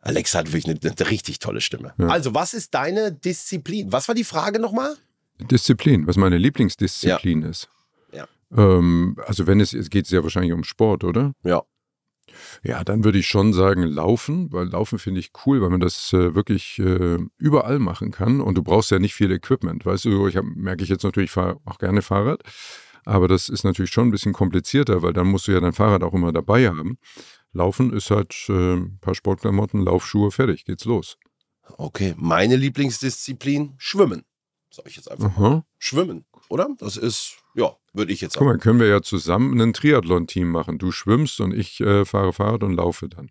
Alexa 0.00 0.38
hat 0.38 0.52
wirklich 0.52 0.66
eine, 0.66 0.78
eine 0.80 1.10
richtig 1.10 1.38
tolle 1.38 1.60
Stimme. 1.60 1.94
Ja. 1.98 2.08
Also, 2.08 2.34
was 2.34 2.54
ist 2.54 2.74
deine 2.74 3.12
Disziplin? 3.12 3.92
Was 3.92 4.08
war 4.08 4.14
die 4.14 4.24
Frage 4.24 4.60
nochmal? 4.60 4.96
Disziplin, 5.38 6.06
was 6.06 6.16
meine 6.16 6.38
Lieblingsdisziplin 6.38 7.42
ist. 7.42 7.68
Ja. 8.12 8.26
Ähm, 8.56 9.16
also 9.26 9.46
wenn 9.46 9.60
es, 9.60 9.72
es 9.72 9.90
geht 9.90 10.08
ja 10.08 10.22
wahrscheinlich 10.22 10.52
um 10.52 10.64
Sport, 10.64 11.04
oder? 11.04 11.32
Ja. 11.44 11.62
Ja, 12.62 12.84
dann 12.84 13.04
würde 13.04 13.18
ich 13.18 13.26
schon 13.26 13.52
sagen 13.52 13.82
Laufen, 13.82 14.52
weil 14.52 14.66
Laufen 14.66 14.98
finde 14.98 15.20
ich 15.20 15.30
cool, 15.46 15.62
weil 15.62 15.70
man 15.70 15.80
das 15.80 16.12
äh, 16.12 16.34
wirklich 16.34 16.78
äh, 16.78 17.18
überall 17.38 17.78
machen 17.78 18.10
kann 18.10 18.40
und 18.40 18.56
du 18.56 18.62
brauchst 18.62 18.90
ja 18.90 18.98
nicht 18.98 19.14
viel 19.14 19.30
Equipment. 19.30 19.86
Weißt 19.86 20.04
du, 20.04 20.26
ich 20.26 20.36
hab, 20.36 20.44
merke 20.44 20.82
ich 20.82 20.90
jetzt 20.90 21.04
natürlich, 21.04 21.28
ich 21.28 21.34
fahre 21.34 21.58
auch 21.64 21.78
gerne 21.78 22.02
Fahrrad, 22.02 22.42
aber 23.04 23.28
das 23.28 23.48
ist 23.48 23.64
natürlich 23.64 23.92
schon 23.92 24.08
ein 24.08 24.10
bisschen 24.10 24.32
komplizierter, 24.32 25.02
weil 25.02 25.12
dann 25.12 25.28
musst 25.28 25.46
du 25.46 25.52
ja 25.52 25.60
dein 25.60 25.72
Fahrrad 25.72 26.02
auch 26.02 26.14
immer 26.14 26.32
dabei 26.32 26.68
haben. 26.68 26.98
Laufen 27.56 27.92
ist 27.92 28.10
halt 28.10 28.34
äh, 28.48 28.74
ein 28.74 28.98
paar 29.00 29.14
Sportklamotten, 29.14 29.82
Laufschuhe, 29.82 30.30
fertig, 30.30 30.64
geht's 30.64 30.84
los. 30.84 31.16
Okay, 31.78 32.14
meine 32.16 32.56
Lieblingsdisziplin, 32.56 33.74
Schwimmen. 33.78 34.24
Sag 34.70 34.86
ich 34.86 34.96
jetzt 34.96 35.10
einfach 35.10 35.36
mal. 35.36 35.64
Schwimmen, 35.78 36.26
oder? 36.48 36.68
Das 36.78 36.96
ist, 36.96 37.38
ja, 37.54 37.74
würde 37.92 38.12
ich 38.12 38.20
jetzt 38.20 38.34
Guck 38.34 38.40
sagen. 38.46 38.58
mal, 38.58 38.58
können 38.58 38.78
wir 38.78 38.88
ja 38.88 39.02
zusammen 39.02 39.60
ein 39.60 39.72
Triathlon-Team 39.72 40.48
machen. 40.48 40.78
Du 40.78 40.92
schwimmst 40.92 41.40
und 41.40 41.52
ich 41.52 41.80
äh, 41.80 42.04
fahre 42.04 42.32
Fahrrad 42.32 42.62
und 42.62 42.74
laufe 42.74 43.08
dann. 43.08 43.30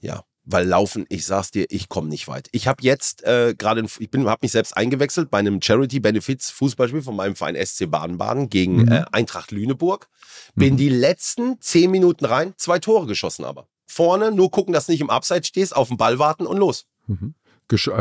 Ja, 0.00 0.24
weil 0.50 0.66
Laufen, 0.66 1.04
ich 1.10 1.26
sag's 1.26 1.50
dir, 1.50 1.66
ich 1.68 1.88
komme 1.88 2.08
nicht 2.08 2.26
weit. 2.26 2.48
Ich 2.52 2.66
habe 2.66 2.82
jetzt 2.82 3.22
äh, 3.24 3.54
gerade, 3.56 3.84
ich 3.98 4.10
bin, 4.10 4.26
habe 4.28 4.38
mich 4.42 4.52
selbst 4.52 4.76
eingewechselt 4.76 5.30
bei 5.30 5.38
einem 5.38 5.60
Charity-Benefits-Fußballspiel 5.60 7.02
von 7.02 7.16
meinem 7.16 7.36
Verein 7.36 7.54
SC 7.56 7.86
Baden-Baden 7.90 8.48
gegen 8.50 8.82
Mhm. 8.82 8.88
äh, 8.92 9.04
Eintracht 9.12 9.50
Lüneburg. 9.50 10.08
Bin 10.54 10.74
Mhm. 10.74 10.78
die 10.78 10.88
letzten 10.88 11.60
zehn 11.60 11.90
Minuten 11.90 12.24
rein, 12.24 12.54
zwei 12.56 12.78
Tore 12.78 13.06
geschossen 13.06 13.44
aber. 13.44 13.66
Vorne 13.86 14.32
nur 14.32 14.50
gucken, 14.50 14.72
dass 14.72 14.86
du 14.86 14.92
nicht 14.92 15.00
im 15.00 15.10
Abseits 15.10 15.48
stehst, 15.48 15.74
auf 15.76 15.88
den 15.88 15.96
Ball 15.96 16.18
warten 16.18 16.46
und 16.46 16.56
los. 16.58 16.86
Mhm. 17.06 17.34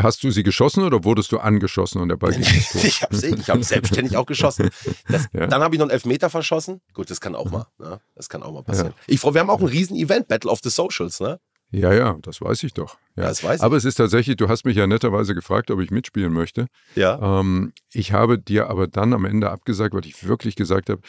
Hast 0.01 0.23
du 0.23 0.31
sie 0.31 0.43
geschossen 0.43 0.83
oder 0.85 1.03
wurdest 1.03 1.29
du 1.33 1.39
angeschossen 1.39 1.99
und 2.01 2.07
der 2.07 2.15
Ball 2.15 2.31
ging 2.33 2.41
ins 2.43 2.69
Tor? 2.71 2.83
ich 2.85 3.01
habe 3.01 3.15
ich 3.17 3.49
hab 3.49 3.61
selbstständig 3.65 4.15
auch 4.15 4.25
geschossen. 4.25 4.69
Das, 5.09 5.25
Ja. 5.33 5.47
Dann 5.47 5.61
habe 5.61 5.75
ich 5.75 5.79
noch 5.79 5.85
einen 5.87 5.91
Elfmeter 5.91 6.29
verschossen. 6.29 6.79
Gut, 6.93 7.09
das 7.11 7.19
kann 7.19 7.35
auch 7.35 7.51
mal. 7.51 7.65
Ne? 7.77 7.99
Das 8.15 8.29
kann 8.29 8.43
auch 8.43 8.53
mal 8.53 8.63
passieren. 8.63 8.93
Ich 9.07 9.19
freu, 9.19 9.33
wir 9.33 9.41
haben 9.41 9.49
auch 9.49 9.59
ein 9.59 9.65
riesen 9.67 9.97
Event, 9.97 10.29
Battle 10.29 10.49
of 10.49 10.59
the 10.63 10.69
Socials. 10.69 11.19
Ne? 11.19 11.39
Ja, 11.71 11.93
ja, 11.93 12.17
das 12.21 12.41
weiß 12.41 12.63
ich 12.63 12.73
doch. 12.73 12.97
Ja. 13.15 13.23
Das 13.23 13.43
weiß 13.43 13.59
ich. 13.59 13.63
aber 13.63 13.75
es 13.75 13.85
ist 13.85 13.95
tatsächlich, 13.95 14.37
du 14.37 14.47
hast 14.47 14.65
mich 14.65 14.77
ja 14.77 14.87
netterweise 14.87 15.35
gefragt, 15.35 15.69
ob 15.69 15.79
ich 15.81 15.91
mitspielen 15.91 16.31
möchte. 16.31 16.67
Ja. 16.95 17.39
Ähm, 17.39 17.73
ich 17.91 18.13
habe 18.13 18.39
dir 18.39 18.69
aber 18.69 18.87
dann 18.87 19.13
am 19.13 19.25
Ende 19.25 19.49
abgesagt, 19.49 19.93
weil 19.93 20.05
ich 20.05 20.27
wirklich 20.27 20.55
gesagt 20.55 20.89
habe, 20.89 21.01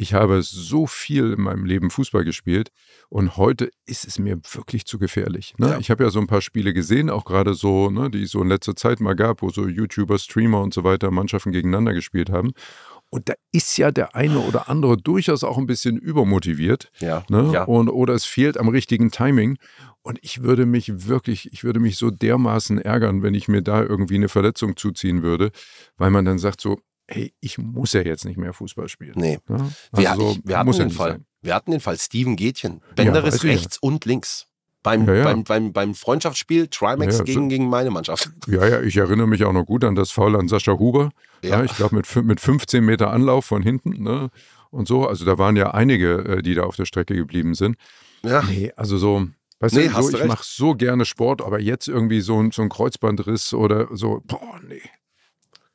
ich 0.00 0.14
habe 0.14 0.42
so 0.42 0.86
viel 0.86 1.32
in 1.32 1.40
meinem 1.40 1.64
Leben 1.64 1.90
Fußball 1.90 2.24
gespielt 2.24 2.70
und 3.08 3.36
heute 3.36 3.68
ist 3.84 4.06
es 4.06 4.20
mir 4.20 4.38
wirklich 4.52 4.86
zu 4.86 4.96
gefährlich. 4.96 5.54
Ne? 5.58 5.70
Ja. 5.70 5.78
Ich 5.78 5.90
habe 5.90 6.04
ja 6.04 6.10
so 6.10 6.20
ein 6.20 6.28
paar 6.28 6.40
Spiele 6.40 6.72
gesehen, 6.72 7.10
auch 7.10 7.24
gerade 7.24 7.54
so, 7.54 7.90
ne, 7.90 8.08
die 8.08 8.22
es 8.22 8.30
so 8.30 8.40
in 8.40 8.48
letzter 8.48 8.76
Zeit 8.76 9.00
mal 9.00 9.16
gab, 9.16 9.42
wo 9.42 9.50
so 9.50 9.66
YouTuber, 9.66 10.18
Streamer 10.18 10.62
und 10.62 10.72
so 10.72 10.84
weiter 10.84 11.10
Mannschaften 11.10 11.50
gegeneinander 11.50 11.94
gespielt 11.94 12.30
haben. 12.30 12.52
Und 13.10 13.28
da 13.28 13.34
ist 13.52 13.76
ja 13.78 13.90
der 13.90 14.14
eine 14.14 14.38
oder 14.40 14.68
andere 14.68 14.96
durchaus 14.96 15.42
auch 15.42 15.56
ein 15.56 15.66
bisschen 15.66 15.96
übermotiviert. 15.96 16.90
Ja. 16.98 17.24
Ne? 17.28 17.50
ja. 17.52 17.64
Und, 17.64 17.88
oder 17.88 18.14
es 18.14 18.24
fehlt 18.24 18.58
am 18.58 18.68
richtigen 18.68 19.10
Timing. 19.10 19.56
Und 20.02 20.18
ich 20.22 20.42
würde 20.42 20.66
mich 20.66 21.06
wirklich, 21.08 21.52
ich 21.52 21.64
würde 21.64 21.80
mich 21.80 21.96
so 21.96 22.10
dermaßen 22.10 22.78
ärgern, 22.78 23.22
wenn 23.22 23.34
ich 23.34 23.48
mir 23.48 23.62
da 23.62 23.82
irgendwie 23.82 24.16
eine 24.16 24.28
Verletzung 24.28 24.76
zuziehen 24.76 25.22
würde, 25.22 25.50
weil 25.96 26.10
man 26.10 26.24
dann 26.24 26.38
sagt 26.38 26.60
so, 26.60 26.78
hey, 27.06 27.32
ich 27.40 27.58
muss 27.58 27.94
ja 27.94 28.02
jetzt 28.02 28.24
nicht 28.24 28.36
mehr 28.36 28.52
Fußball 28.52 28.88
spielen. 28.88 29.14
Nee. 29.16 29.38
Ne? 29.48 29.72
Wir, 29.92 30.10
Also 30.10 30.20
so 30.22 30.30
ich, 30.32 30.40
wir 30.44 30.58
hatten 30.58 30.72
ja 30.72 30.78
den 30.78 30.90
Fall. 30.90 31.12
sein. 31.12 31.24
Wir 31.40 31.54
hatten 31.54 31.70
den 31.70 31.80
Fall 31.80 31.96
Steven 31.98 32.36
Gätchen. 32.36 32.82
Ich 32.98 33.04
ja. 33.04 33.12
rechts 33.12 33.78
und 33.78 34.04
links. 34.04 34.47
Beim, 34.88 35.06
Ja, 35.06 35.14
ja. 35.14 35.24
beim, 35.24 35.44
beim, 35.44 35.72
beim 35.72 35.94
Freundschaftsspiel 35.94 36.68
Trimax 36.68 37.18
Ja, 37.18 37.24
gegen, 37.24 37.42
so- 37.42 37.48
gegen 37.48 37.68
meine 37.68 37.90
Mannschaft. 37.90 38.30
Ja, 38.46 38.66
ja, 38.66 38.80
ich 38.80 38.96
erinnere 38.96 39.26
mich 39.26 39.44
auch 39.44 39.52
noch 39.52 39.64
gut 39.66 39.84
an 39.84 39.94
das 39.94 40.10
Foul 40.10 40.36
an 40.36 40.48
Sascha 40.48 40.72
Huber. 40.78 41.10
Ja. 41.42 41.62
Ich 41.64 41.74
glaube 41.76 41.96
mit, 41.96 42.14
mit 42.24 42.40
15 42.40 42.84
Meter 42.84 43.10
Anlauf 43.10 43.44
von 43.44 43.62
hinten. 43.62 44.02
Ne? 44.02 44.30
Und 44.70 44.88
so, 44.88 45.06
also 45.06 45.24
da 45.24 45.38
waren 45.38 45.56
ja 45.56 45.72
einige, 45.72 46.18
äh, 46.38 46.42
die 46.42 46.54
da 46.54 46.62
auf 46.64 46.76
der 46.76 46.84
Strecke 46.84 47.14
geblieben 47.14 47.54
sind. 47.54 47.76
Ja. 48.22 48.42
Nee, 48.42 48.72
also 48.76 48.98
so, 48.98 49.28
weißt 49.60 49.74
Nee, 49.76 49.88
du, 49.88 49.94
hast 49.94 50.10
so, 50.10 50.18
ich 50.18 50.24
mache 50.24 50.42
so 50.44 50.74
gerne 50.74 51.04
Sport, 51.04 51.40
aber 51.42 51.60
jetzt 51.60 51.86
irgendwie 51.88 52.20
so, 52.20 52.40
ein- 52.42 52.50
so 52.50 52.62
ein 52.62 52.68
Kreuzbandriss 52.68 53.54
oder 53.54 53.88
so, 53.96 54.20
boah, 54.26 54.60
nee. 54.66 54.82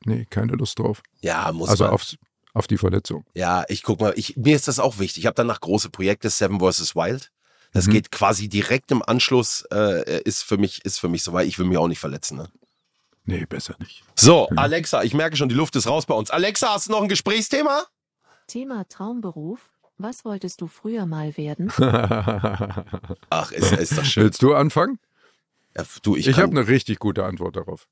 Nee, 0.04 0.26
keine 0.28 0.52
Lust 0.52 0.78
drauf. 0.78 1.02
Ja, 1.22 1.50
muss 1.52 1.70
Also 1.70 1.84
man. 1.84 1.94
aufs, 1.94 2.16
auf 2.52 2.66
die 2.66 2.76
Verletzung. 2.76 3.24
Ja, 3.34 3.64
ich 3.68 3.82
guck 3.82 4.00
mal, 4.00 4.12
ich, 4.16 4.36
mir 4.36 4.54
ist 4.54 4.68
das 4.68 4.78
auch 4.78 4.98
wichtig. 4.98 5.22
Ich 5.22 5.26
habe 5.26 5.34
danach 5.34 5.60
große 5.60 5.88
Projekte, 5.90 6.28
Seven 6.30 6.60
vs. 6.60 6.94
Wild. 6.94 7.30
Das 7.74 7.86
Mhm. 7.86 7.90
geht 7.90 8.10
quasi 8.10 8.48
direkt 8.48 8.90
im 8.92 9.02
Anschluss, 9.02 9.66
äh, 9.70 10.22
ist 10.22 10.42
für 10.42 10.56
mich, 10.56 10.82
ist 10.86 10.98
für 10.98 11.08
mich 11.08 11.22
soweit. 11.22 11.46
Ich 11.46 11.58
will 11.58 11.66
mich 11.66 11.76
auch 11.76 11.88
nicht 11.88 11.98
verletzen. 11.98 12.38
Ne? 12.38 12.48
Nee, 13.26 13.44
besser 13.46 13.74
nicht. 13.80 14.02
So, 14.16 14.48
Alexa, 14.56 15.02
ich 15.02 15.12
merke 15.12 15.36
schon, 15.36 15.48
die 15.50 15.54
Luft 15.54 15.76
ist 15.76 15.86
raus 15.86 16.06
bei 16.06 16.14
uns. 16.14 16.30
Alexa, 16.30 16.72
hast 16.74 16.86
du 16.88 16.92
noch 16.92 17.02
ein 17.02 17.08
Gesprächsthema? 17.08 17.84
Thema 18.46 18.88
Traumberuf. 18.88 19.58
Was 19.98 20.24
wolltest 20.24 20.60
du 20.60 20.66
früher 20.66 21.06
mal 21.06 21.36
werden? 21.36 21.70
Ach, 23.30 23.52
ist, 23.52 23.72
ist 23.72 23.96
doch 23.98 24.04
schön. 24.04 24.24
Willst 24.24 24.42
du 24.42 24.54
anfangen? 24.54 24.98
Ja, 25.76 25.84
du, 26.02 26.16
ich 26.16 26.26
Ich, 26.28 26.38
habe 26.38 26.50
eine 26.50 26.66
richtig 26.68 26.98
gute 26.98 27.24
Antwort 27.24 27.56
darauf. 27.56 27.86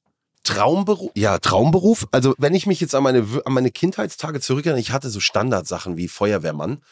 Traumberuf, 0.45 1.13
ja, 1.15 1.39
Traumberuf. 1.39 2.09
Also, 2.11 2.35
wenn 2.39 2.55
ich 2.55 2.67
mich 2.67 2.81
jetzt 2.81 2.95
an 2.95 3.03
meine, 3.05 3.25
an 3.45 3.53
meine 3.53 3.71
Kindheitstage 3.71 4.41
zurückerinnere, 4.41 4.81
ich 4.81 4.91
hatte 4.91 5.09
so 5.11 5.21
Standardsachen 5.21 5.97
wie 5.97 6.09
Feuerwehrmann, 6.09 6.83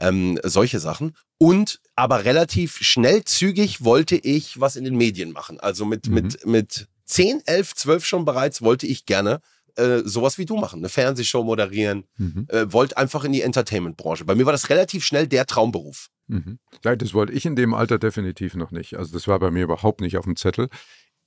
ähm, 0.00 0.38
solche 0.42 0.80
Sachen. 0.80 1.14
Und 1.38 1.80
aber 1.96 2.24
relativ 2.24 2.76
schnell, 2.78 3.24
zügig 3.24 3.84
wollte 3.84 4.16
ich 4.16 4.60
was 4.60 4.76
in 4.76 4.84
den 4.84 4.96
Medien 4.96 5.32
machen. 5.32 5.60
Also 5.60 5.84
mit, 5.84 6.08
Mhm. 6.08 6.14
mit, 6.14 6.46
mit 6.46 6.88
10, 7.04 7.42
11, 7.46 7.74
12 7.74 8.04
schon 8.04 8.24
bereits 8.24 8.62
wollte 8.62 8.86
ich 8.86 9.06
gerne 9.06 9.40
äh, 9.76 10.02
sowas 10.04 10.36
wie 10.36 10.44
du 10.46 10.56
machen, 10.56 10.80
eine 10.80 10.88
Fernsehshow 10.88 11.44
moderieren, 11.44 12.04
Mhm. 12.18 12.46
äh, 12.48 12.72
wollt 12.72 12.96
einfach 12.96 13.22
in 13.24 13.32
die 13.32 13.42
Entertainment-Branche. 13.42 14.24
Bei 14.24 14.34
mir 14.34 14.44
war 14.44 14.52
das 14.52 14.68
relativ 14.68 15.04
schnell 15.04 15.28
der 15.28 15.46
Traumberuf. 15.46 16.08
Mhm. 16.26 16.58
Ja, 16.84 16.96
das 16.96 17.14
wollte 17.14 17.32
ich 17.32 17.46
in 17.46 17.54
dem 17.54 17.72
Alter 17.72 17.98
definitiv 17.98 18.54
noch 18.56 18.72
nicht. 18.72 18.94
Also 18.98 19.12
das 19.12 19.28
war 19.28 19.38
bei 19.38 19.50
mir 19.52 19.62
überhaupt 19.62 20.00
nicht 20.00 20.16
auf 20.16 20.24
dem 20.24 20.34
Zettel. 20.36 20.68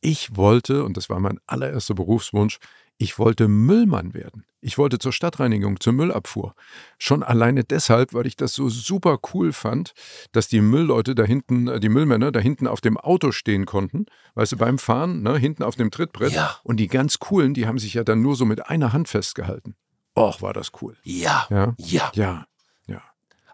Ich 0.01 0.35
wollte, 0.35 0.83
und 0.83 0.97
das 0.97 1.09
war 1.09 1.19
mein 1.21 1.39
allererster 1.47 1.93
Berufswunsch, 1.95 2.57
ich 2.97 3.19
wollte 3.19 3.47
Müllmann 3.47 4.13
werden. 4.13 4.45
Ich 4.65 4.77
wollte 4.77 4.97
zur 4.97 5.11
Stadtreinigung, 5.11 5.81
zur 5.81 5.91
Müllabfuhr. 5.91 6.55
Schon 6.97 7.21
alleine 7.21 7.65
deshalb, 7.65 8.13
weil 8.13 8.25
ich 8.27 8.37
das 8.37 8.53
so 8.53 8.69
super 8.69 9.19
cool 9.33 9.51
fand, 9.51 9.91
dass 10.31 10.47
die 10.47 10.61
Müllleute 10.61 11.15
da 11.15 11.23
hinten, 11.25 11.67
äh, 11.67 11.79
die 11.81 11.89
Müllmänner 11.89 12.31
da 12.31 12.39
hinten 12.39 12.67
auf 12.67 12.79
dem 12.79 12.97
Auto 12.97 13.33
stehen 13.33 13.65
konnten, 13.65 14.05
weißt 14.35 14.53
du, 14.53 14.57
beim 14.57 14.77
Fahren, 14.77 15.21
ne, 15.21 15.35
hinten 15.37 15.63
auf 15.63 15.75
dem 15.75 15.91
Trittbrett. 15.91 16.31
Ja. 16.31 16.55
Und 16.63 16.77
die 16.77 16.87
ganz 16.87 17.19
coolen, 17.19 17.53
die 17.53 17.67
haben 17.67 17.77
sich 17.77 17.93
ja 17.95 18.05
dann 18.05 18.21
nur 18.21 18.37
so 18.37 18.45
mit 18.45 18.65
einer 18.69 18.93
Hand 18.93 19.09
festgehalten. 19.09 19.75
Och, 20.17 20.41
war 20.41 20.53
das 20.53 20.71
cool. 20.81 20.95
Ja, 21.03 21.45
Ja. 21.49 21.73
ja. 21.77 22.11
Ja, 22.15 22.45
ja. 22.87 23.01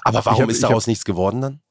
Aber 0.04 0.24
warum 0.26 0.44
hab- 0.44 0.50
ist 0.52 0.58
ich 0.58 0.64
hab- 0.64 0.70
daraus 0.70 0.86
nichts 0.86 1.06
geworden 1.06 1.42
dann? 1.42 1.62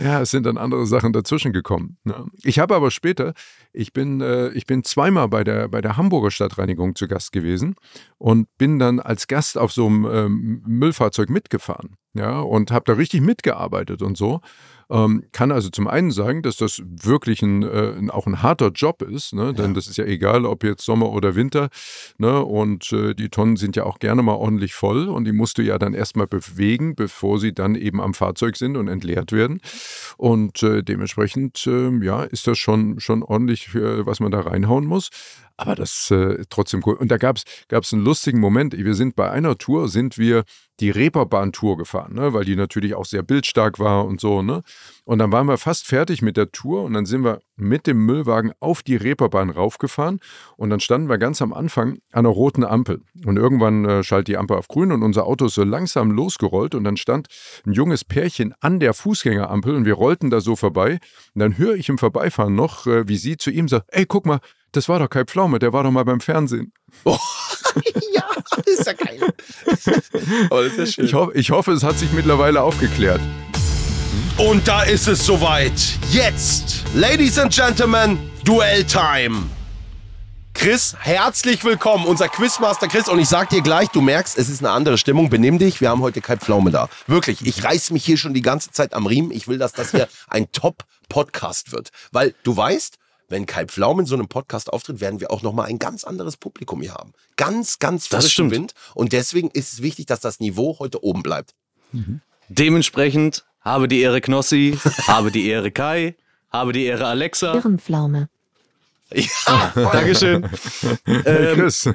Ja, 0.00 0.20
es 0.20 0.30
sind 0.30 0.46
dann 0.46 0.58
andere 0.58 0.86
Sachen 0.86 1.12
dazwischen 1.12 1.52
gekommen. 1.52 1.96
Ne? 2.04 2.26
Ich 2.42 2.58
habe 2.58 2.74
aber 2.74 2.90
später, 2.90 3.34
ich 3.72 3.92
bin, 3.92 4.20
äh, 4.20 4.48
ich 4.50 4.66
bin 4.66 4.84
zweimal 4.84 5.28
bei 5.28 5.44
der, 5.44 5.68
bei 5.68 5.80
der 5.80 5.96
Hamburger 5.96 6.30
Stadtreinigung 6.30 6.94
zu 6.94 7.08
Gast 7.08 7.32
gewesen 7.32 7.76
und 8.18 8.48
bin 8.58 8.78
dann 8.78 9.00
als 9.00 9.28
Gast 9.28 9.58
auf 9.58 9.72
so 9.72 9.86
einem 9.86 10.06
ähm, 10.10 10.62
Müllfahrzeug 10.66 11.30
mitgefahren. 11.30 11.96
Ja, 12.14 12.40
und 12.40 12.70
habe 12.70 12.84
da 12.84 12.92
richtig 12.92 13.22
mitgearbeitet 13.22 14.02
und 14.02 14.18
so. 14.18 14.42
Ähm, 14.90 15.24
kann 15.32 15.50
also 15.50 15.70
zum 15.70 15.88
einen 15.88 16.10
sagen, 16.10 16.42
dass 16.42 16.56
das 16.58 16.82
wirklich 16.84 17.40
ein, 17.40 17.62
äh, 17.62 18.10
auch 18.10 18.26
ein 18.26 18.42
harter 18.42 18.68
Job 18.68 19.00
ist, 19.00 19.32
ne? 19.32 19.54
denn 19.54 19.72
das 19.72 19.86
ist 19.86 19.96
ja 19.96 20.04
egal, 20.04 20.44
ob 20.44 20.62
jetzt 20.62 20.84
Sommer 20.84 21.10
oder 21.10 21.34
Winter. 21.34 21.70
Ne? 22.18 22.44
Und 22.44 22.92
äh, 22.92 23.14
die 23.14 23.30
Tonnen 23.30 23.56
sind 23.56 23.76
ja 23.76 23.84
auch 23.84 23.98
gerne 23.98 24.22
mal 24.22 24.34
ordentlich 24.34 24.74
voll 24.74 25.08
und 25.08 25.24
die 25.24 25.32
musst 25.32 25.56
du 25.56 25.62
ja 25.62 25.78
dann 25.78 25.94
erstmal 25.94 26.26
bewegen, 26.26 26.71
bevor 26.78 27.38
sie 27.38 27.52
dann 27.52 27.74
eben 27.74 28.00
am 28.00 28.14
Fahrzeug 28.14 28.56
sind 28.56 28.76
und 28.76 28.88
entleert 28.88 29.32
werden. 29.32 29.60
Und 30.16 30.62
äh, 30.62 30.82
dementsprechend, 30.82 31.66
ähm, 31.66 32.02
ja, 32.02 32.22
ist 32.24 32.46
das 32.46 32.58
schon, 32.58 33.00
schon 33.00 33.22
ordentlich, 33.22 33.74
äh, 33.74 34.06
was 34.06 34.20
man 34.20 34.32
da 34.32 34.40
reinhauen 34.40 34.86
muss. 34.86 35.10
Aber 35.56 35.74
das 35.74 36.10
äh, 36.10 36.44
trotzdem 36.48 36.82
cool. 36.86 36.94
Und 36.94 37.10
da 37.10 37.18
gab 37.18 37.36
es 37.36 37.92
einen 37.92 38.04
lustigen 38.04 38.40
Moment. 38.40 38.76
Wir 38.76 38.94
sind 38.94 39.14
bei 39.14 39.30
einer 39.30 39.58
Tour, 39.58 39.88
sind 39.88 40.18
wir 40.18 40.44
die 40.80 40.90
Reeperbahn-Tour 40.90 41.76
gefahren, 41.76 42.14
ne? 42.14 42.32
weil 42.32 42.44
die 42.44 42.56
natürlich 42.56 42.94
auch 42.94 43.04
sehr 43.04 43.22
bildstark 43.22 43.78
war 43.78 44.04
und 44.04 44.20
so. 44.20 44.42
Ne? 44.42 44.62
Und 45.04 45.18
dann 45.18 45.30
waren 45.30 45.46
wir 45.46 45.58
fast 45.58 45.86
fertig 45.86 46.22
mit 46.22 46.36
der 46.36 46.50
Tour 46.50 46.82
und 46.84 46.94
dann 46.94 47.06
sind 47.06 47.24
wir 47.24 47.40
mit 47.56 47.86
dem 47.86 48.04
Müllwagen 48.04 48.52
auf 48.60 48.82
die 48.82 48.96
Reeperbahn 48.96 49.50
raufgefahren 49.50 50.20
und 50.56 50.70
dann 50.70 50.80
standen 50.80 51.08
wir 51.08 51.18
ganz 51.18 51.42
am 51.42 51.52
Anfang 51.52 51.98
an 52.12 52.26
einer 52.26 52.30
roten 52.30 52.64
Ampel. 52.64 53.02
Und 53.24 53.36
irgendwann 53.36 53.84
äh, 53.84 54.02
schaltet 54.02 54.28
die 54.28 54.36
Ampel 54.36 54.56
auf 54.56 54.68
grün 54.68 54.92
und 54.92 55.02
unser 55.02 55.26
Auto 55.26 55.46
ist 55.46 55.54
so 55.54 55.64
langsam 55.64 56.10
losgerollt 56.10 56.74
und 56.74 56.84
dann 56.84 56.96
stand 56.96 57.28
ein 57.66 57.72
junges 57.72 58.04
Pärchen 58.04 58.54
an 58.60 58.80
der 58.80 58.94
Fußgängerampel 58.94 59.74
und 59.74 59.84
wir 59.84 59.94
rollten 59.94 60.30
da 60.30 60.40
so 60.40 60.56
vorbei. 60.56 60.98
Und 61.34 61.40
dann 61.40 61.58
höre 61.58 61.74
ich 61.74 61.88
im 61.88 61.98
Vorbeifahren 61.98 62.54
noch, 62.54 62.86
äh, 62.86 63.06
wie 63.08 63.16
sie 63.16 63.36
zu 63.36 63.50
ihm 63.50 63.68
sagt, 63.68 63.86
ey, 63.88 64.06
guck 64.06 64.26
mal, 64.26 64.40
das 64.72 64.88
war 64.88 64.98
doch 64.98 65.10
Kai 65.10 65.24
Pflaume, 65.24 65.58
der 65.58 65.72
war 65.72 65.84
doch 65.84 65.90
mal 65.90 66.04
beim 66.04 66.20
Fernsehen. 66.20 66.72
ja, 68.14 68.24
ist 68.66 68.86
ja 68.86 68.92
geil. 68.92 69.20
Aber 70.50 70.64
das 70.64 70.72
ist 70.72 70.78
ja 70.78 70.86
schön. 70.86 71.04
Ich, 71.04 71.14
hoff, 71.14 71.30
ich 71.34 71.50
hoffe, 71.50 71.72
es 71.72 71.82
hat 71.82 71.98
sich 71.98 72.12
mittlerweile 72.12 72.62
aufgeklärt. 72.62 73.20
Und 74.38 74.66
da 74.66 74.82
ist 74.82 75.08
es 75.08 75.24
soweit. 75.24 75.72
Jetzt, 76.10 76.84
Ladies 76.94 77.38
and 77.38 77.54
Gentlemen, 77.54 78.18
Duell-Time. 78.44 79.42
Chris, 80.54 80.94
herzlich 81.00 81.64
willkommen, 81.64 82.06
unser 82.06 82.28
Quizmaster 82.28 82.86
Chris. 82.86 83.08
Und 83.08 83.18
ich 83.18 83.28
sag 83.28 83.48
dir 83.48 83.62
gleich, 83.62 83.88
du 83.88 84.00
merkst, 84.00 84.38
es 84.38 84.48
ist 84.48 84.60
eine 84.60 84.70
andere 84.70 84.96
Stimmung. 84.96 85.28
Benimm 85.28 85.58
dich, 85.58 85.80
wir 85.80 85.90
haben 85.90 86.02
heute 86.02 86.20
Kai 86.20 86.36
Pflaume 86.36 86.70
da. 86.70 86.88
Wirklich, 87.06 87.44
ich 87.44 87.64
reiß 87.64 87.90
mich 87.90 88.04
hier 88.04 88.16
schon 88.16 88.34
die 88.34 88.42
ganze 88.42 88.70
Zeit 88.70 88.94
am 88.94 89.06
Riemen. 89.06 89.32
Ich 89.32 89.48
will, 89.48 89.58
dass 89.58 89.72
das 89.72 89.90
hier 89.90 90.08
ein 90.28 90.50
Top-Podcast 90.52 91.72
wird. 91.72 91.90
Weil 92.12 92.34
du 92.42 92.56
weißt, 92.56 92.98
wenn 93.32 93.46
Kai 93.46 93.64
Pflaume 93.66 94.02
in 94.02 94.06
so 94.06 94.14
einem 94.14 94.28
Podcast 94.28 94.72
auftritt, 94.72 95.00
werden 95.00 95.18
wir 95.20 95.30
auch 95.32 95.42
nochmal 95.42 95.66
ein 95.66 95.78
ganz 95.78 96.04
anderes 96.04 96.36
Publikum 96.36 96.80
hier 96.82 96.94
haben. 96.94 97.12
Ganz, 97.36 97.78
ganz 97.80 98.08
Das 98.08 98.24
frischen 98.26 98.48
stimmt. 98.48 98.52
Wind. 98.52 98.74
Und 98.94 99.12
deswegen 99.12 99.50
ist 99.50 99.72
es 99.72 99.82
wichtig, 99.82 100.06
dass 100.06 100.20
das 100.20 100.38
Niveau 100.38 100.78
heute 100.78 101.02
oben 101.02 101.22
bleibt. 101.22 101.54
Dementsprechend 102.48 103.44
habe 103.60 103.88
die 103.88 104.00
Ehre 104.00 104.20
Knossi, 104.20 104.78
habe 105.06 105.30
die 105.30 105.48
Ehre 105.48 105.70
Kai, 105.70 106.14
habe 106.50 106.72
die 106.72 106.84
Ehre 106.84 107.06
Alexa. 107.06 107.54
Ehrenpflaume. 107.54 108.28
Ja, 109.14 109.72
Dankeschön. 109.74 110.48
Ähm, 111.06 111.54
Chris, 111.58 111.88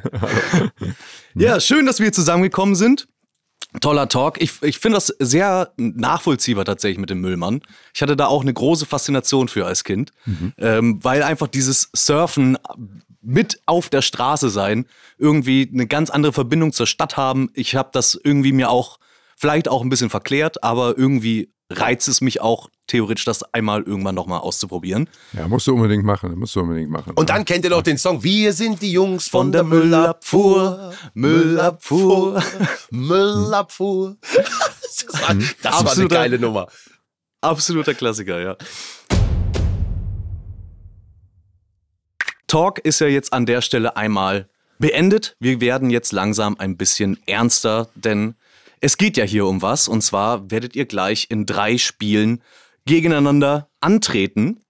Ja, 1.34 1.60
schön, 1.60 1.86
dass 1.86 2.00
wir 2.00 2.12
zusammengekommen 2.13 2.76
sind. 2.76 3.08
Toller 3.79 4.09
Talk. 4.09 4.41
Ich, 4.41 4.61
ich 4.61 4.79
finde 4.79 4.97
das 4.97 5.07
sehr 5.19 5.71
nachvollziehbar 5.77 6.65
tatsächlich 6.65 6.99
mit 6.99 7.09
dem 7.09 7.21
Müllmann. 7.21 7.61
Ich 7.93 8.01
hatte 8.01 8.15
da 8.15 8.27
auch 8.27 8.41
eine 8.41 8.53
große 8.53 8.85
Faszination 8.85 9.47
für 9.47 9.65
als 9.65 9.83
Kind, 9.83 10.11
ähm, 10.57 11.03
weil 11.03 11.23
einfach 11.23 11.47
dieses 11.47 11.89
Surfen 11.93 12.57
mit 13.21 13.59
auf 13.65 13.89
der 13.89 14.01
Straße 14.01 14.49
sein 14.49 14.85
irgendwie 15.17 15.69
eine 15.71 15.87
ganz 15.87 16.09
andere 16.09 16.33
Verbindung 16.33 16.71
zur 16.71 16.87
Stadt 16.87 17.17
haben. 17.17 17.49
Ich 17.53 17.75
habe 17.75 17.89
das 17.91 18.19
irgendwie 18.21 18.53
mir 18.53 18.69
auch 18.69 18.99
vielleicht 19.35 19.67
auch 19.67 19.81
ein 19.81 19.89
bisschen 19.89 20.09
verklärt, 20.09 20.63
aber 20.63 20.97
irgendwie 20.97 21.51
reizt 21.69 22.07
es 22.07 22.21
mich 22.21 22.41
auch 22.41 22.69
theoretisch, 22.88 23.26
das 23.26 23.43
einmal 23.54 23.84
irgendwann 23.84 24.15
nochmal 24.15 24.39
auszuprobieren. 24.39 25.10
ja, 25.34 25.47
musst 25.47 25.67
du 25.67 25.73
unbedingt 25.73 26.04
machen, 26.04 26.38
musst 26.38 26.56
du 26.56 26.62
unbedingt 26.62 26.89
machen. 26.89 27.13
Und 27.13 27.30
dann 27.30 27.45
kennt 27.45 27.63
ihr 27.63 27.69
noch 27.69 27.84
den 27.84 27.97
Song 27.97 28.23
Wir 28.23 28.54
sind 28.54 28.82
die 28.82 28.91
Jungs 28.91 29.28
von, 29.28 29.52
der 29.52 29.63
Müllabfuhr. 29.63 30.93
Müllabfuhr. 31.13 32.41
Müllabfuhr. 32.91 34.17
Das 34.97 35.21
war, 35.21 35.36
das 35.62 35.86
war 35.86 35.91
eine 35.91 36.08
geile 36.08 36.39
Nummer. 36.39 36.67
Absoluter 37.41 37.93
Klassiker, 37.93 38.41
ja. 38.41 38.58
Talk 42.47 42.80
ist 42.80 43.00
ja 43.00 43.08
jetzt 43.08 43.34
an 43.34 43.45
der 43.45 43.62
Stelle 43.62 43.97
einmal 43.97 44.50
beendet. 44.80 45.36
Wir 45.39 45.60
werden 45.60 45.89
jetzt 45.89 46.13
langsam 46.13 46.56
ein 46.58 46.78
bisschen 46.78 47.19
ernster, 47.28 47.89
denn 47.95 48.36
es 48.80 48.97
geht 48.97 49.17
ja 49.17 49.26
hier 49.26 49.45
um 49.45 49.62
was. 49.62 49.88
Und 49.88 50.02
zwar 50.02 50.50
werdet 50.50 50.76
ihr 50.76 50.86
gleich 50.86 51.28
in 51.30 51.45
drei 51.45 51.78
Spielen 51.78 52.41
gegeneinander 52.88 53.69
antreten. 53.80 54.62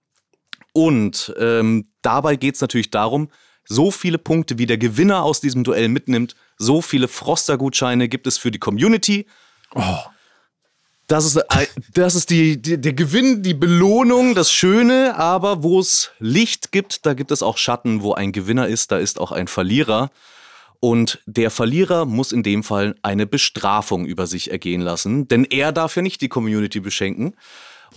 Und 0.74 1.34
ähm, 1.38 1.88
dabei 2.02 2.36
geht 2.36 2.56
es 2.56 2.60
natürlich 2.60 2.90
darum, 2.90 3.30
so 3.64 3.90
viele 3.90 4.18
Punkte, 4.18 4.58
wie 4.58 4.66
der 4.66 4.78
Gewinner 4.78 5.22
aus 5.22 5.40
diesem 5.40 5.64
Duell 5.64 5.88
mitnimmt, 5.88 6.34
so 6.56 6.82
viele 6.82 7.08
Froster-Gutscheine 7.08 8.08
gibt 8.08 8.26
es 8.26 8.38
für 8.38 8.50
die 8.50 8.58
Community. 8.58 9.26
Das 11.06 11.24
ist, 11.24 11.36
äh, 11.36 11.66
das 11.94 12.14
ist 12.14 12.30
die, 12.30 12.60
die, 12.60 12.80
der 12.80 12.92
Gewinn, 12.92 13.42
die 13.42 13.54
Belohnung, 13.54 14.34
das 14.34 14.52
Schöne, 14.52 15.16
aber 15.16 15.62
wo 15.62 15.80
es 15.80 16.10
Licht 16.18 16.70
gibt, 16.70 17.06
da 17.06 17.14
gibt 17.14 17.30
es 17.30 17.42
auch 17.42 17.56
Schatten. 17.56 18.02
Wo 18.02 18.12
ein 18.12 18.32
Gewinner 18.32 18.68
ist, 18.68 18.92
da 18.92 18.98
ist 18.98 19.18
auch 19.18 19.32
ein 19.32 19.48
Verlierer. 19.48 20.10
Und 20.80 21.20
der 21.26 21.50
Verlierer 21.50 22.04
muss 22.04 22.30
in 22.30 22.42
dem 22.42 22.62
Fall 22.62 22.94
eine 23.02 23.26
Bestrafung 23.26 24.06
über 24.06 24.26
sich 24.26 24.50
ergehen 24.50 24.80
lassen, 24.80 25.26
denn 25.26 25.44
er 25.44 25.72
darf 25.72 25.96
ja 25.96 26.02
nicht 26.02 26.20
die 26.20 26.28
Community 26.28 26.78
beschenken. 26.78 27.34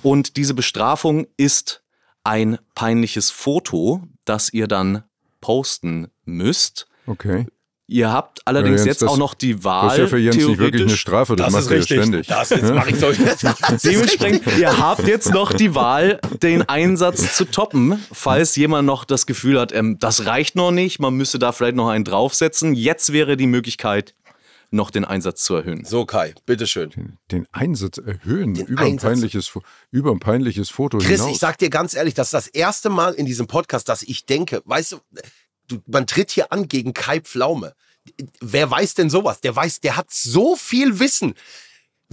Und 0.01 0.37
diese 0.37 0.53
Bestrafung 0.53 1.27
ist 1.37 1.83
ein 2.23 2.57
peinliches 2.75 3.31
Foto, 3.31 4.03
das 4.25 4.51
ihr 4.53 4.67
dann 4.67 5.03
posten 5.41 6.07
müsst. 6.25 6.87
okay. 7.07 7.45
Ihr 7.87 8.09
habt 8.09 8.39
allerdings 8.47 8.79
Ja, 8.81 8.85
Jens, 8.85 8.85
jetzt 8.85 9.01
das- 9.01 9.09
auch 9.09 9.17
noch 9.17 9.33
die 9.33 9.65
Wahl. 9.65 9.83
Das 9.87 9.93
ist 9.95 9.99
ja 9.99 10.07
für 10.07 10.17
Jens 10.17 10.35
nicht 10.37 10.57
wirklich 10.59 10.81
eine 10.83 10.95
Strafe, 10.95 11.35
das, 11.35 11.47
Das 11.47 11.53
macht 11.53 11.63
ist 11.63 11.71
er 11.71 11.81
ständig. 11.97 12.27
Das 12.27 12.49
ist, 12.51 12.63
mach 12.73 12.87
ich 12.87 12.95
so. 12.95 13.07
Dementsprechend, 13.83 14.43
ihr 14.57 14.77
habt 14.77 15.05
jetzt 15.07 15.33
noch 15.33 15.51
die 15.51 15.75
Wahl, 15.75 16.21
den 16.41 16.61
Einsatz 16.69 17.35
zu 17.35 17.43
toppen, 17.43 18.01
falls 18.13 18.55
jemand 18.55 18.85
noch 18.85 19.03
das 19.03 19.25
Gefühl 19.25 19.59
hat, 19.59 19.73
ähm, 19.73 19.97
das 19.99 20.25
reicht 20.25 20.55
noch 20.55 20.71
nicht, 20.71 20.99
man 20.99 21.15
müsste 21.15 21.37
da 21.37 21.51
vielleicht 21.51 21.75
noch 21.75 21.89
einen 21.89 22.05
draufsetzen. 22.05 22.75
Jetzt 22.75 23.11
wäre 23.11 23.35
die 23.35 23.47
Möglichkeit, 23.47 24.15
noch 24.71 24.89
den 24.89 25.05
Einsatz 25.05 25.43
zu 25.43 25.55
erhöhen. 25.55 25.83
So, 25.85 26.05
Kai, 26.05 26.33
bitteschön. 26.45 27.17
Den 27.31 27.45
Einsatz 27.51 27.97
erhöhen 27.97 28.53
Den 28.53 28.65
über, 28.67 28.81
ein 28.81 28.93
Einsatz. 28.93 29.11
peinliches, 29.11 29.47
Fo- 29.47 29.61
über 29.91 30.11
ein 30.11 30.19
peinliches 30.19 30.69
Foto 30.69 30.97
Chris, 30.97 31.19
hinaus. 31.19 31.31
ich 31.31 31.37
sag 31.39 31.57
dir 31.57 31.69
ganz 31.69 31.93
ehrlich, 31.93 32.13
das 32.13 32.27
ist 32.27 32.33
das 32.33 32.47
erste 32.47 32.89
Mal 32.89 33.13
in 33.13 33.25
diesem 33.25 33.47
Podcast, 33.47 33.89
dass 33.89 34.01
ich 34.01 34.25
denke, 34.25 34.61
weißt 34.65 34.93
du, 34.93 34.99
du 35.67 35.81
man 35.87 36.07
tritt 36.07 36.31
hier 36.31 36.51
an 36.51 36.67
gegen 36.67 36.93
Kai 36.93 37.19
Pflaume. 37.19 37.73
Wer 38.39 38.71
weiß 38.71 38.95
denn 38.95 39.09
sowas? 39.09 39.41
Der 39.41 39.55
weiß, 39.55 39.81
der 39.81 39.97
hat 39.97 40.09
so 40.09 40.55
viel 40.55 40.99
Wissen. 40.99 41.35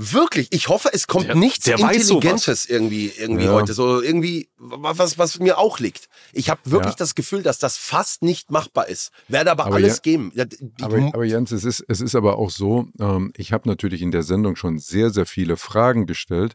Wirklich, 0.01 0.47
ich 0.53 0.69
hoffe, 0.69 0.91
es 0.93 1.09
kommt 1.09 1.27
Der- 1.27 1.35
nichts 1.35 1.65
der 1.65 1.77
Intelligentes 1.77 2.67
irgendwie, 2.67 3.11
irgendwie 3.19 3.47
Ja. 3.47 3.53
heute. 3.53 3.75
So 3.75 4.01
irgendwie, 4.01 4.49
was, 4.57 5.19
was 5.19 5.41
mir 5.41 5.59
auch 5.59 5.81
liegt. 5.81 6.09
Ich 6.33 6.51
habe 6.51 6.61
wirklich 6.67 6.93
Ja. 6.93 6.99
das 6.99 7.17
Gefühl, 7.17 7.43
dass 7.43 7.59
das 7.59 7.77
fast 7.77 8.23
nicht 8.23 8.53
machbar 8.53 8.89
ist. 8.89 9.11
Werde 9.27 9.51
aber, 9.51 9.67
Aber 9.67 9.75
alles 9.75 9.97
ja- 9.97 10.03
geben. 10.03 10.33
Aber, 10.81 10.99
aber 10.99 11.25
Jens, 11.25 11.51
es 11.51 11.65
ist, 11.65 11.85
es 11.89 12.01
ist 12.01 12.15
aber 12.15 12.39
auch 12.39 12.51
so, 12.51 12.87
ähm, 13.01 13.33
ich 13.37 13.53
habe 13.53 13.69
natürlich 13.69 14.01
in 14.01 14.13
der 14.13 14.23
Sendung 14.23 14.55
schon 14.55 14.79
sehr, 14.79 15.11
sehr 15.11 15.27
viele 15.27 15.57
Fragen 15.57 16.07
gestellt. 16.07 16.55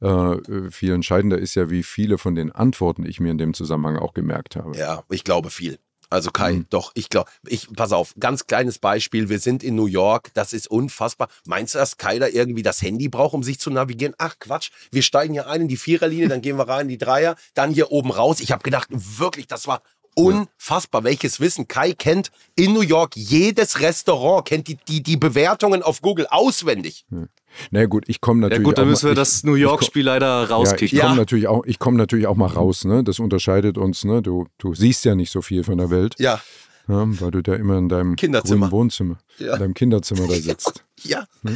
Äh, 0.00 0.36
viel 0.70 0.92
entscheidender 0.94 1.36
ist 1.38 1.56
ja, 1.56 1.68
wie 1.68 1.82
viele 1.82 2.16
von 2.16 2.34
den 2.34 2.50
Antworten 2.52 3.04
ich 3.04 3.20
mir 3.20 3.30
in 3.32 3.38
dem 3.38 3.52
Zusammenhang 3.52 3.98
auch 3.98 4.14
gemerkt 4.14 4.56
habe. 4.56 4.74
ja, 4.78 5.02
ich 5.10 5.24
glaube 5.24 5.50
viel. 5.50 5.78
Also 6.10 6.30
Kai, 6.30 6.52
Mhm. 6.52 6.66
doch, 6.70 6.92
ich 6.94 7.08
glaube, 7.10 7.30
ich, 7.46 7.68
pass 7.74 7.92
auf, 7.92 8.14
ganz 8.18 8.46
kleines 8.46 8.78
Beispiel, 8.78 9.28
wir 9.28 9.38
sind 9.38 9.62
in 9.62 9.74
New 9.74 9.86
York, 9.86 10.30
das 10.34 10.52
ist 10.52 10.70
unfassbar. 10.70 11.28
Meinst 11.44 11.74
du, 11.74 11.78
dass 11.78 11.96
Kai 11.98 12.18
da 12.18 12.26
irgendwie 12.26 12.62
das 12.62 12.80
Handy 12.80 13.08
braucht, 13.08 13.34
um 13.34 13.42
sich 13.42 13.58
zu 13.60 13.70
navigieren? 13.70 14.14
Ach 14.18 14.36
Quatsch, 14.38 14.70
wir 14.90 15.02
steigen 15.02 15.34
hier 15.34 15.48
ein 15.48 15.62
in 15.62 15.68
die 15.68 15.76
Viererlinie, 15.76 16.28
dann 16.28 16.40
gehen 16.40 16.56
wir 16.56 16.68
rein 16.68 16.82
in 16.82 16.88
die 16.88 16.98
Dreier, 16.98 17.36
dann 17.54 17.72
hier 17.72 17.92
oben 17.92 18.10
raus. 18.10 18.40
Ich 18.40 18.52
habe 18.52 18.62
gedacht, 18.62 18.88
wirklich, 18.90 19.46
das 19.46 19.66
war 19.66 19.82
unfassbar, 20.24 21.04
welches 21.04 21.40
Wissen. 21.40 21.68
Kai 21.68 21.92
kennt 21.92 22.30
in 22.56 22.72
New 22.72 22.82
York 22.82 23.16
jedes 23.16 23.80
Restaurant, 23.80 24.44
kennt 24.46 24.68
die, 24.68 24.76
die, 24.88 25.02
die 25.02 25.16
Bewertungen 25.16 25.82
auf 25.82 26.02
Google 26.02 26.26
auswendig. 26.30 27.04
Na 27.70 27.86
gut, 27.86 28.04
ich 28.08 28.20
komme 28.20 28.40
Ja 28.42 28.48
natürlich 28.48 28.64
gut, 28.64 28.78
dann 28.78 28.84
auch 28.84 28.90
müssen 28.90 29.04
wir 29.04 29.10
mal, 29.10 29.14
das 29.16 29.38
ich, 29.38 29.44
New 29.44 29.54
York-Spiel 29.54 30.04
leider 30.04 30.26
Ja, 30.26 30.44
ich 30.44 30.50
rauskicken. 30.50 30.98
komme 31.00 31.12
Ja. 31.12 31.16
natürlich 31.16 31.48
auch, 31.48 31.64
ich 31.64 31.78
komme 31.78 31.96
natürlich 31.96 32.26
auch 32.26 32.36
mal 32.36 32.46
raus, 32.46 32.84
ne? 32.84 33.02
Das 33.02 33.18
unterscheidet 33.18 33.78
uns, 33.78 34.04
ne? 34.04 34.20
Du, 34.22 34.46
du 34.58 34.74
siehst 34.74 35.04
ja 35.04 35.14
nicht 35.14 35.30
so 35.32 35.40
viel 35.42 35.64
von 35.64 35.78
der 35.78 35.90
Welt, 35.90 36.14
Ja, 36.18 36.40
ja, 36.88 37.20
weil 37.20 37.30
du 37.30 37.42
da 37.42 37.54
immer 37.54 37.76
in 37.78 37.88
deinem 37.88 38.16
Kinderzimmer. 38.16 38.66
grünen 38.68 38.72
Wohnzimmer, 38.72 39.18
Ja. 39.38 39.54
in 39.54 39.60
deinem 39.60 39.74
Kinderzimmer 39.74 40.26
da 40.26 40.34
sitzt. 40.40 40.84
Ja. 41.02 41.26
ja, 41.44 41.52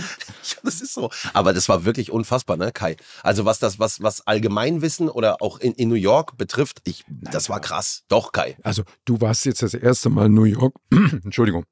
das 0.62 0.80
ist 0.80 0.94
so. 0.94 1.10
Aber 1.32 1.52
das 1.52 1.68
war 1.68 1.84
wirklich 1.84 2.10
unfassbar, 2.12 2.56
ne, 2.56 2.70
Kai? 2.72 2.96
Also 3.22 3.44
was 3.44 3.58
das, 3.58 3.78
was, 3.78 4.02
was 4.02 4.26
Allgemeinwissen 4.26 5.08
oder 5.08 5.42
auch 5.42 5.58
in, 5.58 5.72
in 5.72 5.88
New 5.88 5.94
York 5.96 6.36
betrifft, 6.38 6.80
ich, 6.84 7.04
das 7.08 7.48
war 7.48 7.60
krass. 7.60 8.02
Doch, 8.08 8.32
Kai. 8.32 8.56
Also 8.62 8.82
du 9.04 9.20
warst 9.20 9.44
jetzt 9.46 9.62
das 9.62 9.74
erste 9.74 10.10
Mal 10.10 10.26
in 10.26 10.34
New 10.34 10.44
York, 10.44 10.74
Entschuldigung. 11.24 11.64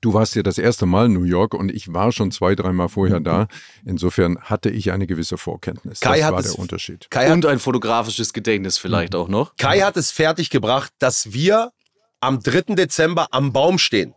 Du 0.00 0.14
warst 0.14 0.34
ja 0.34 0.42
das 0.42 0.56
erste 0.56 0.86
Mal 0.86 1.06
in 1.06 1.12
New 1.12 1.24
York 1.24 1.52
und 1.52 1.70
ich 1.70 1.92
war 1.92 2.10
schon 2.10 2.30
zwei, 2.30 2.54
dreimal 2.54 2.88
vorher 2.88 3.20
da. 3.20 3.48
Insofern 3.84 4.38
hatte 4.40 4.70
ich 4.70 4.92
eine 4.92 5.06
gewisse 5.06 5.36
Vorkenntnis. 5.36 6.00
Kai 6.00 6.18
das 6.18 6.24
hat 6.26 6.32
war 6.32 6.40
es- 6.40 6.52
der 6.52 6.58
Unterschied. 6.58 7.10
Kai 7.10 7.26
hat, 7.26 7.34
Und 7.34 7.44
ein 7.44 7.58
fotografisches 7.58 8.32
Gedächtnis 8.32 8.78
vielleicht 8.78 9.14
auch 9.14 9.28
noch. 9.28 9.56
Kai 9.56 9.80
hat 9.80 9.98
es 9.98 10.10
fertiggebracht, 10.10 10.90
dass 11.00 11.34
wir 11.34 11.72
am 12.20 12.40
3. 12.42 12.74
Dezember 12.74 13.28
am 13.30 13.52
Baum 13.52 13.78
stehen. 13.78 14.14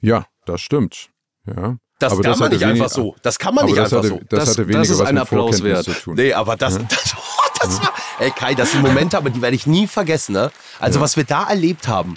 Ja, 0.00 0.26
das 0.46 0.60
stimmt. 0.60 1.10
Ja. 1.46 1.76
Das 1.98 2.12
Aber 2.12 2.22
kann 2.22 2.32
man 2.32 2.40
hatte 2.40 2.54
nicht 2.56 2.60
wenig- 2.62 2.82
einfach 2.82 2.90
so. 2.94 3.16
Das 3.22 3.38
kann 3.38 3.54
man 3.54 3.66
nicht 3.66 3.76
das 3.78 3.92
einfach 3.92 3.98
hatte, 3.98 4.08
so. 4.08 4.20
Das, 4.28 4.28
Das- 4.28 4.48
hatte 4.50 4.56
das 4.62 4.68
weniger 4.68 4.82
ist 4.82 4.98
was 4.98 5.00
ein 5.08 5.14
mit 5.14 5.22
Applaus 5.22 5.62
wert. 5.62 5.84
zu 5.84 5.92
tun. 5.92 6.14
Nee, 6.16 6.32
aber 6.32 6.56
das, 6.56 6.74
das, 6.88 7.14
das 7.60 7.82
war, 7.82 7.92
ey 8.18 8.30
Kai, 8.30 8.54
das 8.54 8.72
sind 8.72 8.82
Momente, 8.82 9.16
aber 9.16 9.30
die 9.30 9.40
werde 9.40 9.54
ich 9.56 9.66
nie 9.66 9.86
vergessen, 9.86 10.32
ne? 10.32 10.50
Also 10.80 11.00
was 11.00 11.16
wir 11.16 11.24
da 11.24 11.48
erlebt 11.48 11.86
haben, 11.88 12.16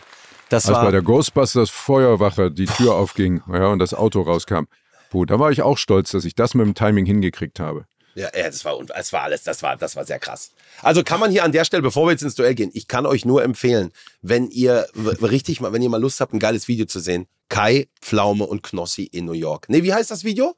das 0.49 0.65
Als 0.67 0.75
war, 0.75 0.85
bei 0.85 0.91
der 0.91 1.01
Ghostbusters 1.03 1.69
Feuerwache 1.69 2.51
die 2.51 2.65
Tür 2.65 2.95
aufging 2.95 3.41
ja, 3.51 3.67
und 3.67 3.79
das 3.79 3.93
Auto 3.93 4.21
rauskam. 4.21 4.65
Puh, 5.09 5.25
da 5.25 5.39
war 5.39 5.51
ich 5.51 5.61
auch 5.61 5.77
stolz, 5.77 6.11
dass 6.11 6.25
ich 6.25 6.35
das 6.35 6.53
mit 6.53 6.65
dem 6.65 6.73
Timing 6.73 7.05
hingekriegt 7.05 7.59
habe. 7.59 7.85
Ja, 8.18 8.30
ja 8.36 8.45
das, 8.45 8.65
war, 8.65 8.84
das 8.84 9.13
war 9.13 9.22
alles, 9.22 9.43
das 9.43 9.61
war, 9.61 9.78
das 9.78 9.95
war 9.95 10.03
sehr 10.03 10.18
krass. 10.18 10.51
Also 10.82 11.03
kann 11.03 11.20
man 11.20 11.30
hier 11.30 11.43
an 11.43 11.51
der 11.51 11.65
Stelle, 11.65 11.84
bevor 11.84 12.07
wir 12.07 12.11
jetzt 12.11 12.24
ins 12.24 12.34
Duell 12.34 12.55
gehen, 12.55 12.72
ich 12.74 12.88
kann 12.88 13.05
euch 13.05 13.26
nur 13.26 13.43
empfehlen, 13.43 13.91
wenn 14.24 14.47
ihr 14.49 14.88
richtig 15.22 15.61
mal, 15.61 15.72
wenn 15.72 15.84
ihr 15.84 15.89
mal 15.89 16.01
Lust 16.01 16.20
habt, 16.20 16.34
ein 16.34 16.39
geiles 16.39 16.68
Video 16.68 16.88
zu 16.88 16.99
sehen, 16.99 17.28
Kai, 17.49 17.88
Pflaume 18.01 18.45
und 18.45 18.63
Knossi 18.63 19.03
in 19.03 19.26
New 19.26 19.34
York. 19.34 19.70
Nee, 19.70 19.84
wie 19.84 19.93
heißt 19.93 20.09
das 20.09 20.24
Video? 20.24 20.55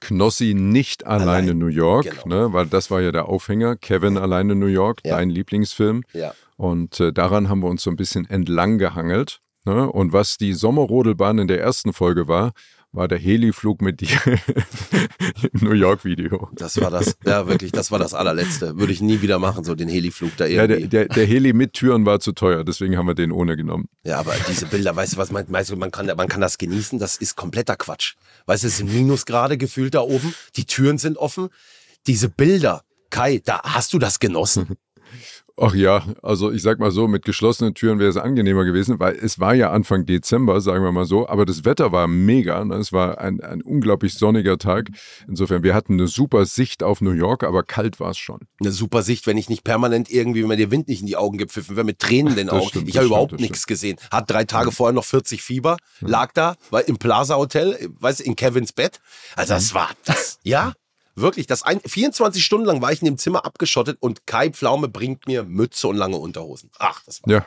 Knossi 0.00 0.52
nicht 0.54 1.06
alleine 1.06 1.30
Allein. 1.30 1.48
in 1.48 1.58
New 1.58 1.66
York, 1.68 2.04
Genau. 2.22 2.26
ne, 2.48 2.52
weil 2.52 2.66
das 2.66 2.90
war 2.90 3.00
ja 3.00 3.10
der 3.10 3.28
Aufhänger. 3.28 3.76
Kevin 3.76 4.18
alleine 4.18 4.52
in 4.52 4.58
New 4.58 4.66
York, 4.66 5.00
Ja. 5.02 5.16
dein 5.16 5.30
Lieblingsfilm. 5.30 6.02
Ja. 6.12 6.34
Und 6.56 7.00
äh, 7.00 7.12
daran 7.12 7.48
haben 7.48 7.60
wir 7.60 7.68
uns 7.70 7.82
so 7.82 7.90
ein 7.90 7.96
bisschen 7.96 8.28
entlang 8.28 8.76
gehangelt. 8.78 9.40
Ne? 9.64 9.90
Und 9.90 10.12
was 10.12 10.36
die 10.36 10.52
Sommerrodelbahn 10.52 11.38
in 11.38 11.48
der 11.48 11.58
ersten 11.60 11.94
Folge 11.94 12.28
war, 12.28 12.52
war 12.94 13.08
der 13.08 13.18
Heliflug 13.18 13.82
mit 13.82 14.00
dir 14.00 14.08
im 15.52 15.60
New 15.60 15.72
York-Video. 15.72 16.48
Das 16.54 16.80
war 16.80 16.90
das, 16.90 17.16
ja 17.24 17.46
wirklich, 17.48 17.72
das 17.72 17.90
war 17.90 17.98
das 17.98 18.14
allerletzte. 18.14 18.78
Würde 18.78 18.92
ich 18.92 19.00
nie 19.00 19.20
wieder 19.20 19.38
machen, 19.38 19.64
so 19.64 19.74
den 19.74 19.88
Heliflug 19.88 20.36
da 20.36 20.46
Ja, 20.46 20.62
irgendwie. 20.64 20.88
der, 20.88 21.06
der, 21.06 21.14
der 21.14 21.26
Heli 21.26 21.52
mit 21.52 21.72
Türen 21.72 22.06
war 22.06 22.20
zu 22.20 22.32
teuer, 22.32 22.64
deswegen 22.64 22.96
haben 22.96 23.06
wir 23.06 23.14
den 23.14 23.32
ohne 23.32 23.56
genommen. 23.56 23.88
Ja, 24.04 24.18
aber 24.18 24.34
diese 24.48 24.66
Bilder, 24.66 24.94
weißt 24.94 25.14
du, 25.14 25.16
was 25.16 25.30
man, 25.30 25.44
weißt 25.48 25.70
du, 25.70 25.76
man 25.76 25.90
kann, 25.90 26.06
man 26.06 26.28
kann 26.28 26.40
das 26.40 26.58
genießen, 26.58 26.98
das 26.98 27.16
ist 27.16 27.36
kompletter 27.36 27.76
Quatsch. 27.76 28.14
Weißt 28.46 28.62
du, 28.62 28.68
es 28.68 28.76
sind 28.78 28.92
Minusgrade 28.92 29.58
gefühlt 29.58 29.94
da 29.94 30.00
oben, 30.00 30.34
die 30.56 30.64
Türen 30.64 30.98
sind 30.98 31.16
offen. 31.18 31.48
Diese 32.06 32.28
Bilder, 32.28 32.82
Kai, 33.10 33.40
da 33.44 33.60
hast 33.64 33.92
du 33.92 33.98
das 33.98 34.20
genossen. 34.20 34.76
Ach 35.56 35.72
ja, 35.72 36.04
also 36.20 36.50
ich 36.50 36.62
sag 36.62 36.80
mal 36.80 36.90
so, 36.90 37.06
mit 37.06 37.24
geschlossenen 37.24 37.74
Türen 37.74 38.00
wäre 38.00 38.10
es 38.10 38.16
angenehmer 38.16 38.64
gewesen, 38.64 38.98
weil 38.98 39.14
es 39.14 39.38
war 39.38 39.54
ja 39.54 39.70
Anfang 39.70 40.04
Dezember, 40.04 40.60
sagen 40.60 40.82
wir 40.82 40.90
mal 40.90 41.04
so, 41.04 41.28
aber 41.28 41.46
das 41.46 41.64
Wetter 41.64 41.92
war 41.92 42.08
mega. 42.08 42.64
Ne? 42.64 42.74
Es 42.74 42.92
war 42.92 43.18
ein, 43.18 43.40
ein 43.40 43.62
unglaublich 43.62 44.14
sonniger 44.14 44.58
Tag. 44.58 44.88
Insofern, 45.28 45.62
wir 45.62 45.72
hatten 45.72 45.92
eine 45.92 46.08
super 46.08 46.44
Sicht 46.44 46.82
auf 46.82 47.00
New 47.00 47.12
York, 47.12 47.44
aber 47.44 47.62
kalt 47.62 48.00
war 48.00 48.10
es 48.10 48.18
schon. 48.18 48.40
Eine 48.60 48.72
super 48.72 49.04
Sicht, 49.04 49.28
wenn 49.28 49.36
ich 49.36 49.48
nicht 49.48 49.62
permanent 49.62 50.10
irgendwie, 50.10 50.42
wenn 50.42 50.48
mir 50.48 50.56
der 50.56 50.72
Wind 50.72 50.88
nicht 50.88 51.02
in 51.02 51.06
die 51.06 51.16
Augen 51.16 51.38
gepfiffen 51.38 51.76
wäre, 51.76 51.86
mit 51.86 52.00
Tränen 52.00 52.32
in 52.32 52.36
den 52.36 52.50
Augen. 52.50 52.68
stimmt, 52.68 52.88
ich 52.88 52.96
habe 52.96 53.06
überhaupt 53.06 53.38
nichts 53.38 53.66
gesehen. 53.66 53.96
Hat 54.10 54.28
drei 54.28 54.44
Tage 54.44 54.72
vorher 54.72 54.92
noch 54.92 55.04
40 55.04 55.40
Fieber, 55.40 55.76
lag 56.00 56.32
da, 56.32 56.56
war 56.70 56.86
im 56.88 56.96
Plaza 56.98 57.36
Hotel, 57.36 57.78
weißt 58.00 58.20
du, 58.20 58.24
in 58.24 58.34
Kevins 58.34 58.72
Bett. 58.72 58.98
Also 59.36 59.54
das 59.54 59.72
war 59.72 59.90
das, 60.04 60.40
ja, 60.42 60.72
wirklich. 61.16 61.46
Das 61.46 61.62
ein, 61.62 61.80
24 61.80 62.44
Stunden 62.44 62.66
lang 62.66 62.82
war 62.82 62.92
ich 62.92 63.00
in 63.00 63.06
dem 63.06 63.18
Zimmer 63.18 63.44
abgeschottet 63.44 63.98
und 64.00 64.26
Kai 64.26 64.50
Pflaume 64.50 64.88
bringt 64.88 65.26
mir 65.26 65.44
Mütze 65.44 65.88
und 65.88 65.96
lange 65.96 66.16
Unterhosen. 66.16 66.70
Ach, 66.78 67.02
das 67.04 67.22
war. 67.22 67.32
Ja, 67.32 67.46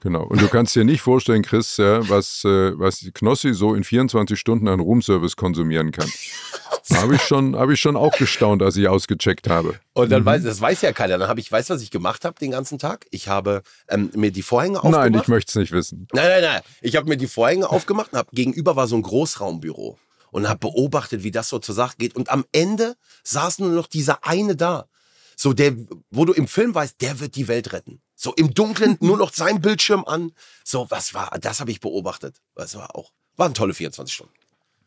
genau. 0.00 0.24
Und 0.24 0.40
du 0.40 0.48
kannst 0.48 0.74
dir 0.74 0.84
nicht 0.84 1.00
vorstellen, 1.00 1.42
Chris, 1.42 1.76
ja, 1.76 2.08
was, 2.08 2.44
äh, 2.44 2.78
was 2.78 3.06
Knossi 3.14 3.54
so 3.54 3.74
in 3.74 3.84
24 3.84 4.38
Stunden 4.38 4.68
an 4.68 4.80
Roomservice 4.80 5.36
konsumieren 5.36 5.92
kann. 5.92 6.10
Habe 6.92 7.16
ich, 7.16 7.22
schon, 7.22 7.56
hab 7.56 7.68
ich 7.70 7.80
schon 7.80 7.96
auch 7.96 8.16
gestaunt, 8.16 8.62
als 8.62 8.76
ich 8.76 8.86
ausgecheckt 8.86 9.48
habe. 9.48 9.74
Und 9.94 10.12
dann 10.12 10.24
weiß, 10.24 10.44
das 10.44 10.60
weiß 10.60 10.82
ja 10.82 10.92
keiner. 10.92 11.18
Dann 11.18 11.28
habe 11.28 11.40
ich, 11.40 11.50
weißt 11.50 11.68
du, 11.68 11.74
was 11.74 11.82
ich 11.82 11.90
gemacht 11.90 12.24
habe 12.24 12.38
den 12.38 12.52
ganzen 12.52 12.78
Tag? 12.78 13.06
Ich 13.10 13.26
habe 13.26 13.62
ähm, 13.88 14.10
mir 14.14 14.30
die 14.30 14.42
Vorhänge 14.42 14.78
aufgemacht. 14.78 15.10
Nein, 15.10 15.20
ich 15.20 15.26
möchte 15.26 15.50
es 15.50 15.56
nicht 15.56 15.72
wissen. 15.72 16.06
Nein, 16.12 16.28
nein, 16.28 16.42
nein. 16.42 16.60
Ich 16.82 16.94
habe 16.94 17.08
mir 17.08 17.16
die 17.16 17.26
Vorhänge 17.26 17.68
aufgemacht 17.68 18.12
und 18.12 18.18
hab, 18.20 18.30
gegenüber 18.30 18.76
war 18.76 18.86
so 18.86 18.94
ein 18.94 19.02
Großraumbüro 19.02 19.98
und 20.36 20.50
habe 20.50 20.58
beobachtet, 20.58 21.22
wie 21.22 21.30
das 21.30 21.48
so 21.48 21.58
zur 21.58 21.74
Sache 21.74 21.96
geht. 21.96 22.14
Und 22.14 22.28
am 22.28 22.44
Ende 22.52 22.96
saß 23.24 23.58
nur 23.60 23.70
noch 23.70 23.86
dieser 23.86 24.22
eine 24.22 24.54
da. 24.54 24.86
So 25.34 25.54
der, 25.54 25.74
wo 26.10 26.26
du 26.26 26.34
im 26.34 26.46
Film 26.46 26.74
weißt, 26.74 27.00
der 27.00 27.20
wird 27.20 27.36
die 27.36 27.48
Welt 27.48 27.72
retten. 27.72 28.02
So 28.14 28.34
im 28.34 28.52
Dunkeln 28.52 28.98
nur 29.00 29.16
noch 29.16 29.32
sein 29.32 29.62
Bildschirm 29.62 30.04
an. 30.04 30.32
So, 30.62 30.90
was 30.90 31.14
war, 31.14 31.30
das 31.40 31.60
habe 31.60 31.70
ich 31.70 31.80
beobachtet. 31.80 32.42
Das 32.54 32.76
war 32.76 32.94
auch, 32.94 33.12
waren 33.36 33.54
tolle 33.54 33.72
24 33.72 34.14
Stunden. 34.14 34.34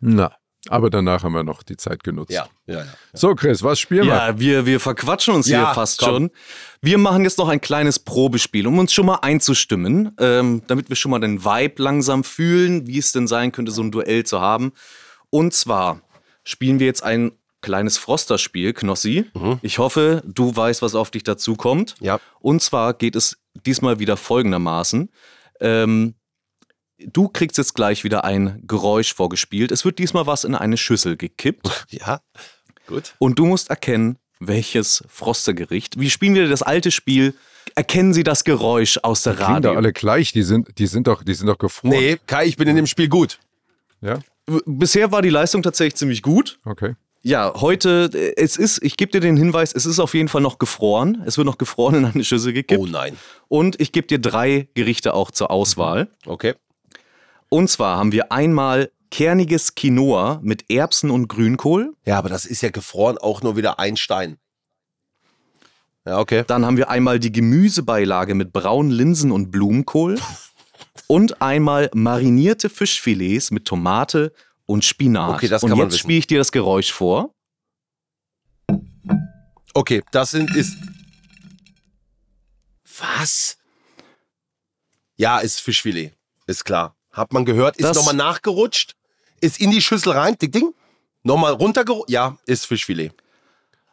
Na, 0.02 0.36
aber 0.68 0.92
danach 0.92 1.24
haben 1.24 1.34
wir 1.34 1.44
noch 1.44 1.64
die 1.64 1.78
Zeit 1.78 2.04
genutzt. 2.04 2.32
Ja, 2.32 2.48
ja, 2.68 2.82
ja. 2.82 2.94
So, 3.14 3.34
Chris, 3.34 3.64
was 3.64 3.80
spielen 3.80 4.06
wir? 4.06 4.14
Ja, 4.14 4.40
wir, 4.40 4.68
wir 4.68 4.80
verquatschen 4.80 5.34
uns 5.34 5.48
Ja, 5.48 5.66
hier 5.66 5.74
fast 5.74 5.98
komm. 5.98 6.10
schon. 6.10 6.32
Wir 6.82 7.00
machen 7.00 7.24
jetzt 7.24 7.40
noch 7.40 7.48
ein 7.48 7.60
kleines 7.60 7.98
Probespiel, 7.98 8.68
um 8.68 8.78
uns 8.78 8.94
schon 8.94 9.08
mal 9.08 9.20
einzustimmen, 9.24 10.12
ähm, 10.20 10.62
damit 10.68 10.90
wir 10.90 10.96
schon 10.96 11.10
mal 11.10 11.20
den 11.20 11.44
Vibe 11.44 11.82
langsam 11.82 12.24
fühlen, 12.24 12.86
wie 12.86 13.00
es 13.00 13.14
denn 13.14 13.28
sein 13.28 13.52
könnte, 13.52 13.72
so 13.72 13.82
ein 13.82 13.90
Duell 13.90 14.28
zu 14.28 14.42
haben. 14.42 14.74
Und 15.30 15.54
zwar 15.54 16.02
spielen 16.44 16.80
wir 16.80 16.88
jetzt 16.88 17.04
ein 17.04 17.32
kleines 17.62 17.98
Froster-Spiel, 17.98 18.74
Knossi. 18.74 19.26
Ich 19.62 19.80
hoffe, 19.80 20.24
du 20.26 20.56
weißt, 20.56 20.82
was 20.82 20.96
auf 20.96 21.12
dich 21.12 21.24
dazukommt. 21.24 21.96
Ja. 22.00 22.20
Und 22.40 22.62
zwar 22.62 22.94
geht 22.94 23.16
es 23.16 23.38
diesmal 23.66 24.00
wieder 24.00 24.16
folgendermaßen. 24.18 25.10
Ähm, 25.60 26.16
du 27.00 27.28
kriegst 27.28 27.58
jetzt 27.58 27.74
gleich 27.76 28.04
wieder 28.04 28.24
ein 28.24 28.64
Geräusch 28.66 29.14
vorgespielt. 29.14 29.72
Es 29.72 29.84
wird 29.84 30.00
diesmal 30.00 30.26
was 30.26 30.44
in 30.46 30.56
eine 30.56 30.78
Schüssel 30.78 31.18
gekippt. 31.18 31.86
Ja, 31.92 32.22
gut. 32.88 33.14
Und 33.20 33.38
du 33.40 33.46
musst 33.46 33.70
erkennen, 33.70 34.18
welches 34.40 35.04
Frostergericht. 35.10 36.00
Wir 36.00 36.10
spielen 36.10 36.36
wieder 36.36 36.48
das 36.48 36.62
alte 36.62 36.92
Spiel. 36.92 37.36
Erkennen 37.76 38.14
Sie 38.14 38.24
das 38.24 38.46
Geräusch 38.46 39.00
aus 39.04 39.24
der 39.24 39.34
da 39.34 39.48
Radio. 39.48 39.74
alle 39.74 39.92
gleich, 39.92 40.32
die 40.32 40.44
sind, 40.44 40.80
die 40.80 40.88
sind 40.88 41.08
doch, 41.08 41.24
die 41.24 41.34
sind 41.34 41.48
doch 41.48 41.58
gefroren. 41.58 41.92
Nee, 41.92 42.18
Kai, 42.26 42.46
ich 42.46 42.56
bin 42.56 42.68
in 42.68 42.76
dem 42.78 42.88
Spiel 42.88 43.10
gut. 43.10 43.40
Ja, 44.02 44.20
Bisher 44.66 45.12
war 45.12 45.22
die 45.22 45.30
Leistung 45.30 45.64
tatsächlich 45.64 45.96
ziemlich 45.96 46.22
gut. 46.22 46.60
okay. 46.66 46.96
Ja, 47.22 47.54
heute, 47.56 48.10
äh, 48.14 48.34
es 48.38 48.56
ist, 48.56 48.82
ich 48.82 48.96
gebe 48.96 49.12
dir 49.12 49.20
den 49.20 49.36
Hinweis, 49.36 49.74
es 49.74 49.86
ist 49.86 50.00
auf 50.00 50.14
jeden 50.14 50.30
Fall 50.30 50.42
noch 50.42 50.58
gefroren. 50.58 51.22
Es 51.26 51.38
wird 51.38 51.46
noch 51.46 51.58
gefroren 51.58 51.96
in 51.96 52.06
eine 52.06 52.24
Schüssel 52.24 52.54
gekippt. 52.54 52.82
Oh 52.82 52.86
nein. 52.86 53.18
Und 53.50 53.80
ich 53.82 53.92
gebe 53.92 54.08
dir 54.08 54.20
drei 54.20 54.70
Gerichte 54.74 55.14
auch 55.14 55.32
zur 55.32 55.52
Auswahl. 55.52 56.08
Okay. 56.26 56.54
Und 57.50 57.70
zwar 57.70 57.98
haben 57.98 58.12
wir 58.12 58.32
einmal 58.32 58.92
kerniges 59.12 59.76
Quinoa 59.76 60.40
mit 60.44 60.72
Erbsen 60.72 61.10
und 61.10 61.28
Grünkohl. 61.28 61.94
Ja, 62.06 62.18
aber 62.18 62.30
das 62.30 62.46
ist 62.46 62.62
ja 62.62 62.70
gefroren 62.70 63.18
auch 63.18 63.42
nur 63.42 63.58
wieder 63.58 63.80
ein 63.80 63.98
Stein. 63.98 64.38
Ja, 66.06 66.20
okay. 66.20 66.44
Dann 66.48 66.66
haben 66.66 66.78
wir 66.78 66.90
einmal 66.90 67.20
die 67.20 67.32
Gemüsebeilage 67.32 68.34
mit 68.34 68.54
braunen 68.54 68.92
Linsen 68.92 69.32
und 69.32 69.52
Blumenkohl. 69.52 70.20
Und 71.08 71.42
einmal 71.42 71.90
marinierte 71.94 72.70
Fischfilets 72.70 73.52
mit 73.52 73.66
Tomate 73.66 74.34
und 74.66 74.86
Spinat. 74.86 75.36
Okay, 75.36 75.48
das 75.48 75.64
und 75.64 75.70
kann 75.70 75.78
man 75.78 75.88
jetzt 75.88 75.94
wissen. 75.96 76.04
spiele 76.04 76.20
ich 76.20 76.28
dir 76.28 76.38
das 76.38 76.52
Geräusch 76.52 76.92
vor. 76.92 77.34
Okay, 79.74 80.04
das 80.12 80.32
sind 80.32 80.56
ist. 80.56 80.76
Was? 82.98 83.58
Ja, 85.16 85.40
ist 85.40 85.60
Fischfilet. 85.62 86.14
Ist 86.48 86.66
klar. 86.66 86.96
Hat 87.12 87.34
man 87.34 87.46
gehört, 87.46 87.78
ist 87.78 87.86
Das- 87.86 87.98
nochmal 87.98 88.16
nachgerutscht, 88.16 88.96
ist 89.42 89.60
in 89.60 89.72
die 89.72 89.82
Schüssel 89.82 90.14
rein, 90.14 90.38
ding, 90.38 90.52
ding. 90.52 90.74
Nochmal 91.24 91.54
runtergerutscht. 91.54 92.10
Ja, 92.10 92.38
ist 92.46 92.66
Fischfilet. 92.66 93.12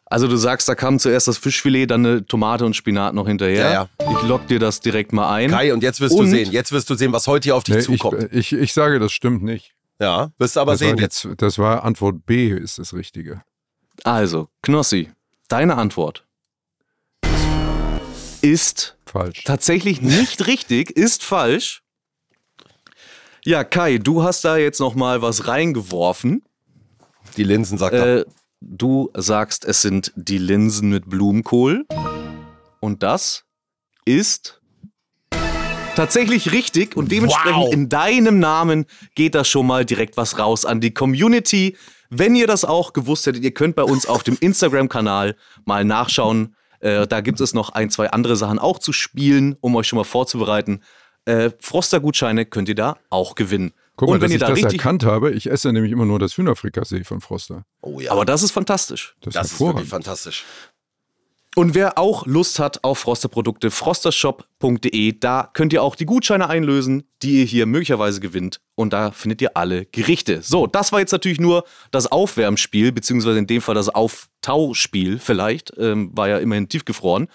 Also 0.09 0.29
du 0.29 0.37
sagst, 0.37 0.69
da 0.69 0.75
kam 0.77 1.01
zuerst 1.01 1.27
das 1.27 1.37
Fischfilet, 1.37 1.87
dann 1.91 2.07
eine 2.07 2.25
Tomate 2.27 2.65
und 2.65 2.75
Spinat 2.77 3.13
noch 3.15 3.27
hinterher. 3.27 3.71
Ja, 3.73 3.89
Ich 4.13 4.23
lock 4.29 4.47
dir 4.47 4.61
das 4.61 4.79
direkt 4.81 5.13
mal 5.13 5.33
ein. 5.35 5.51
Kai, 5.51 5.73
und 5.73 5.83
jetzt 5.83 6.01
wirst 6.01 6.15
Und- 6.15 6.27
du 6.27 6.31
sehen, 6.31 6.53
jetzt 6.53 6.71
wirst 6.71 6.89
du 6.89 6.95
sehen, 6.95 7.13
was 7.13 7.27
heute 7.27 7.47
hier 7.47 7.57
auf 7.57 7.65
dich 7.65 7.75
Nee, 7.75 7.81
ich, 7.81 7.87
zukommt. 8.01 8.29
ich, 8.33 8.53
ich 8.53 8.73
sage, 8.73 9.01
das 9.01 9.13
stimmt 9.13 9.43
nicht. 9.43 9.75
ja, 10.01 10.31
wirst 10.39 10.55
du 10.57 10.61
aber 10.61 10.73
Das 10.73 10.81
war, 10.83 10.89
sehen 10.89 10.99
jetzt. 10.99 11.29
Das 11.39 11.59
war 11.59 11.83
Antwort 11.85 12.25
B, 12.25 12.51
ist 12.51 12.79
das 12.79 12.95
Richtige. 12.95 13.43
Also, 14.05 14.49
Knossi, 14.63 15.11
deine 15.49 15.77
Antwort 15.77 16.25
ist 18.43 18.97
Falsch. 19.07 19.45
tatsächlich 19.45 20.01
nicht 20.03 20.47
richtig, 20.47 20.91
ist 20.91 21.25
falsch. 21.25 21.83
Ja, 23.45 23.65
Kai, 23.65 23.99
du 23.99 24.23
hast 24.23 24.45
da 24.45 24.57
jetzt 24.57 24.81
noch 24.81 24.95
mal 24.95 25.23
was 25.23 25.47
reingeworfen. 25.49 26.43
Die 27.37 27.45
Linsen 27.45 27.79
sagt 27.79 27.95
er. 27.95 28.19
Äh, 28.19 28.25
du 28.61 29.11
sagst, 29.15 29.65
es 29.65 29.83
sind 29.83 30.13
die 30.17 30.39
Linsen 30.39 30.91
mit 30.91 31.09
Blumenkohl. 31.09 31.87
Und 32.81 33.03
das 33.03 33.45
ist 34.05 34.61
tatsächlich 35.95 36.53
richtig. 36.53 36.97
Und 36.97 37.11
dementsprechend 37.11 37.57
Wow. 37.67 37.73
in 37.73 37.89
deinem 37.89 38.39
Namen 38.39 38.87
geht 39.15 39.35
da 39.35 39.45
schon 39.45 39.67
mal 39.67 39.85
direkt 39.85 40.17
was 40.17 40.39
raus 40.39 40.65
an 40.65 40.81
die 40.81 40.93
Community. 40.93 41.77
Wenn 42.11 42.37
ihr 42.37 42.47
das 42.47 42.65
auch 42.65 42.93
gewusst 42.93 43.27
hättet, 43.27 43.43
ihr 43.43 43.53
könnt 43.55 43.75
bei 43.77 43.83
uns 43.83 44.07
auf 44.07 44.23
dem 44.23 44.37
Instagram-Kanal 44.39 45.37
mal 45.65 45.85
nachschauen. 45.85 46.55
Äh, 46.81 47.07
da 47.07 47.21
gibt 47.21 47.41
es 47.41 47.55
noch 47.55 47.71
ein, 47.71 47.91
zwei 47.91 48.11
andere 48.11 48.37
Sachen 48.37 48.59
auch 48.59 48.79
zu 48.79 48.93
spielen, 48.93 49.57
um 49.61 49.75
euch 49.75 49.89
schon 49.89 49.97
mal 49.97 50.05
vorzubereiten. 50.05 50.83
Äh, 51.25 51.51
Froster-Gutscheine 51.59 52.47
könnt 52.47 52.69
ihr 52.69 52.75
da 52.77 52.99
auch 53.11 53.35
gewinnen. 53.35 53.73
Guck 53.97 54.09
mal, 54.09 54.15
Und 54.15 54.21
wenn 54.21 54.29
dass 54.29 54.33
ihr 54.33 54.37
ich 54.37 54.41
da 54.41 54.49
das 54.49 54.57
richtig. 54.57 54.81
erkannt 54.81 55.05
habe. 55.05 55.33
Ich 55.33 55.51
esse 55.51 55.73
nämlich 55.73 55.93
immer 55.93 56.05
nur 56.05 56.19
das 56.19 56.37
Hühnerfrikassee 56.37 57.05
von 57.05 57.21
Froster. 57.21 57.65
Oh 57.81 58.01
ja, 58.01 58.13
Aber 58.13 58.25
das 58.25 58.43
ist 58.43 58.53
fantastisch. 58.53 59.17
Das, 59.23 59.35
das 59.35 59.47
ist 59.47 59.53
ist 59.55 59.61
wirklich 59.61 59.89
fantastisch. 59.89 60.45
Und 61.59 61.75
wer 61.75 61.97
auch 61.97 62.27
Lust 62.27 62.59
hat 62.59 62.85
auf 62.85 62.99
Froster-Produkte, 62.99 63.71
frostershop.de, 63.71 65.19
da 65.19 65.49
könnt 65.55 65.73
ihr 65.73 65.83
auch 65.83 65.95
die 65.95 66.05
Gutscheine 66.05 66.51
einlösen, 66.51 67.05
die 67.23 67.39
ihr 67.39 67.45
hier 67.47 67.65
möglicherweise 67.65 68.21
gewinnt. 68.21 68.61
Und 68.75 68.93
da 68.93 69.11
findet 69.11 69.41
ihr 69.41 69.57
alle 69.57 69.87
Gerichte. 69.87 70.43
So, 70.43 70.67
das 70.67 70.93
war 70.93 71.01
jetzt 71.01 71.13
natürlich 71.13 71.41
nur 71.41 71.65
das 71.91 72.13
Aufwärmspiel, 72.13 72.93
beziehungsweise 72.93 73.39
in 73.39 73.47
dem 73.47 73.63
Fall 73.63 73.75
das 73.75 73.89
Auftauspiel 73.89 75.19
vielleicht, 75.19 75.73
ähm, 75.79 76.11
war 76.15 76.29
ja 76.29 76.37
immerhin 76.37 76.69
tiefgefroren. 76.69 77.29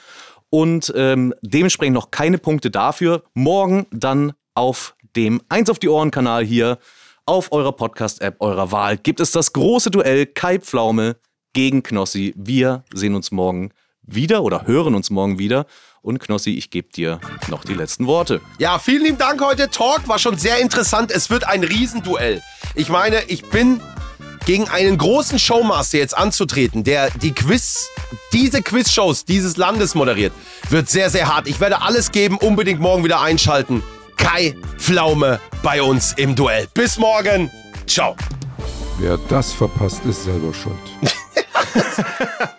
Und 0.52 0.94
ähm, 0.96 1.34
dementsprechend 1.42 1.96
noch 1.96 2.12
keine 2.12 2.38
Punkte 2.38 2.70
dafür. 2.70 3.24
Morgen 3.34 3.88
dann 3.90 4.34
auf 4.54 4.96
dem 5.16 5.42
Eins 5.50 5.70
auf 5.70 5.80
die 5.80 5.90
Ohren-Kanal 5.90 6.44
hier 6.44 6.78
auf 7.26 7.52
eurer 7.52 7.72
Podcast-App 7.72 8.38
eurer 8.40 8.72
Wahl 8.72 8.98
gibt 8.98 9.20
es 9.20 9.32
das 9.32 9.54
große 9.54 9.92
Duell 9.92 10.26
Kai 10.26 10.60
Pflaume 10.60 11.18
gegen 11.54 11.84
Knossi. 11.84 12.34
Wir 12.36 12.84
sehen 12.94 13.16
uns 13.16 13.32
morgen 13.32 13.72
wieder 14.02 14.44
oder 14.44 14.66
hören 14.66 14.96
uns 14.96 15.10
morgen 15.10 15.38
wieder. 15.40 15.66
Und 16.02 16.20
Knossi, 16.20 16.52
ich 16.52 16.72
gebe 16.72 16.90
dir 16.90 17.20
noch 17.48 17.64
die 17.64 17.76
letzten 17.76 18.08
Worte. 18.08 18.42
Ja, 18.58 18.80
vielen 18.80 19.04
lieben 19.04 19.18
Dank 19.18 19.42
heute. 19.42 19.70
Talk 19.70 20.08
war 20.08 20.18
schon 20.18 20.38
sehr 20.38 20.60
interessant. 20.60 21.12
Es 21.12 21.30
wird 21.30 21.44
ein 21.44 21.64
Riesenduell. 21.64 22.42
Ich 22.74 22.90
meine, 22.90 23.24
ich 23.28 23.46
bin 23.50 23.80
gegen 24.46 24.68
einen 24.68 24.98
großen 24.98 25.38
Showmaster 25.38 26.00
jetzt 26.00 26.18
anzutreten, 26.18 26.84
der 26.84 27.12
die 27.12 27.32
Quiz, 27.32 27.88
diese 28.34 28.64
Quizshows 28.64 29.26
dieses 29.26 29.58
Landes 29.58 29.94
moderiert, 29.94 30.34
wird 30.70 30.90
sehr, 30.90 31.12
sehr 31.12 31.28
hart. 31.34 31.48
Ich 31.48 31.60
werde 31.60 31.82
alles 31.82 32.12
geben, 32.12 32.38
unbedingt 32.38 32.80
morgen 32.80 33.04
wieder 33.04 33.22
einschalten. 33.22 33.84
Kai 34.22 34.56
Pflaume 34.78 35.40
bei 35.64 35.82
uns 35.82 36.14
im 36.14 36.36
Duell. 36.36 36.68
Bis 36.74 36.98
morgen. 36.98 37.50
Ciao. 37.88 38.16
Wer 39.00 39.18
das 39.30 39.52
verpasst, 39.52 40.06
ist 40.06 40.24
selber 40.24 40.54
schuld. 40.54 40.76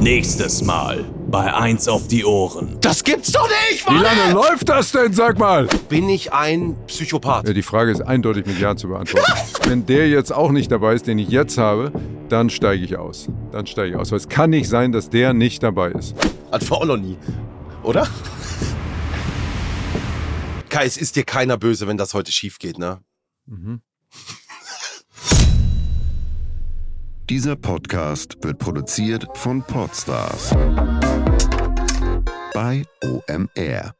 Nächstes 0.00 0.62
Mal 0.62 1.04
bei 1.28 1.52
Eins 1.52 1.88
auf 1.88 2.06
die 2.06 2.24
Ohren. 2.24 2.76
Das 2.80 3.02
gibt's 3.02 3.32
doch 3.32 3.48
nicht, 3.70 3.84
Wie 3.88 3.94
Mann! 3.94 4.02
lange 4.04 4.32
läuft 4.34 4.68
das 4.68 4.92
denn, 4.92 5.12
sag 5.12 5.38
mal? 5.38 5.66
Bin 5.88 6.08
ich 6.08 6.32
ein 6.32 6.76
Psychopath? 6.86 7.48
Ja, 7.48 7.52
die 7.52 7.62
Frage 7.62 7.90
ist 7.90 8.02
eindeutig 8.02 8.46
mit 8.46 8.60
Ja 8.60 8.76
zu 8.76 8.86
beantworten. 8.88 9.32
Wenn 9.68 9.84
der 9.86 10.08
jetzt 10.08 10.32
auch 10.32 10.52
nicht 10.52 10.70
dabei 10.70 10.94
ist, 10.94 11.08
den 11.08 11.18
ich 11.18 11.28
jetzt 11.28 11.58
habe, 11.58 11.90
dann 12.28 12.50
steige 12.50 12.84
ich 12.84 12.96
aus. 12.96 13.26
Dann 13.50 13.66
steige 13.66 13.90
ich 13.90 13.96
aus. 13.96 14.12
Weil 14.12 14.18
es 14.18 14.28
kann 14.28 14.50
nicht 14.50 14.68
sein, 14.68 14.92
dass 14.92 15.10
der 15.10 15.32
nicht 15.32 15.62
dabei 15.64 15.90
ist. 15.90 16.14
Hat 16.52 16.62
wir 16.70 16.76
auch 16.76 16.84
noch 16.84 16.96
nie. 16.98 17.16
Oder? 17.86 18.06
Kai, 20.68 20.84
es 20.86 20.96
ist 20.96 21.14
dir 21.14 21.22
keiner 21.22 21.56
böse, 21.56 21.86
wenn 21.86 21.96
das 21.96 22.14
heute 22.14 22.32
schief 22.32 22.58
geht, 22.58 22.78
ne? 22.78 23.00
Dieser 27.30 27.54
Podcast 27.54 28.38
wird 28.42 28.58
produziert 28.58 29.28
von 29.34 29.62
Podstars 29.62 30.50
bei 32.54 32.84
OMR. 33.04 33.94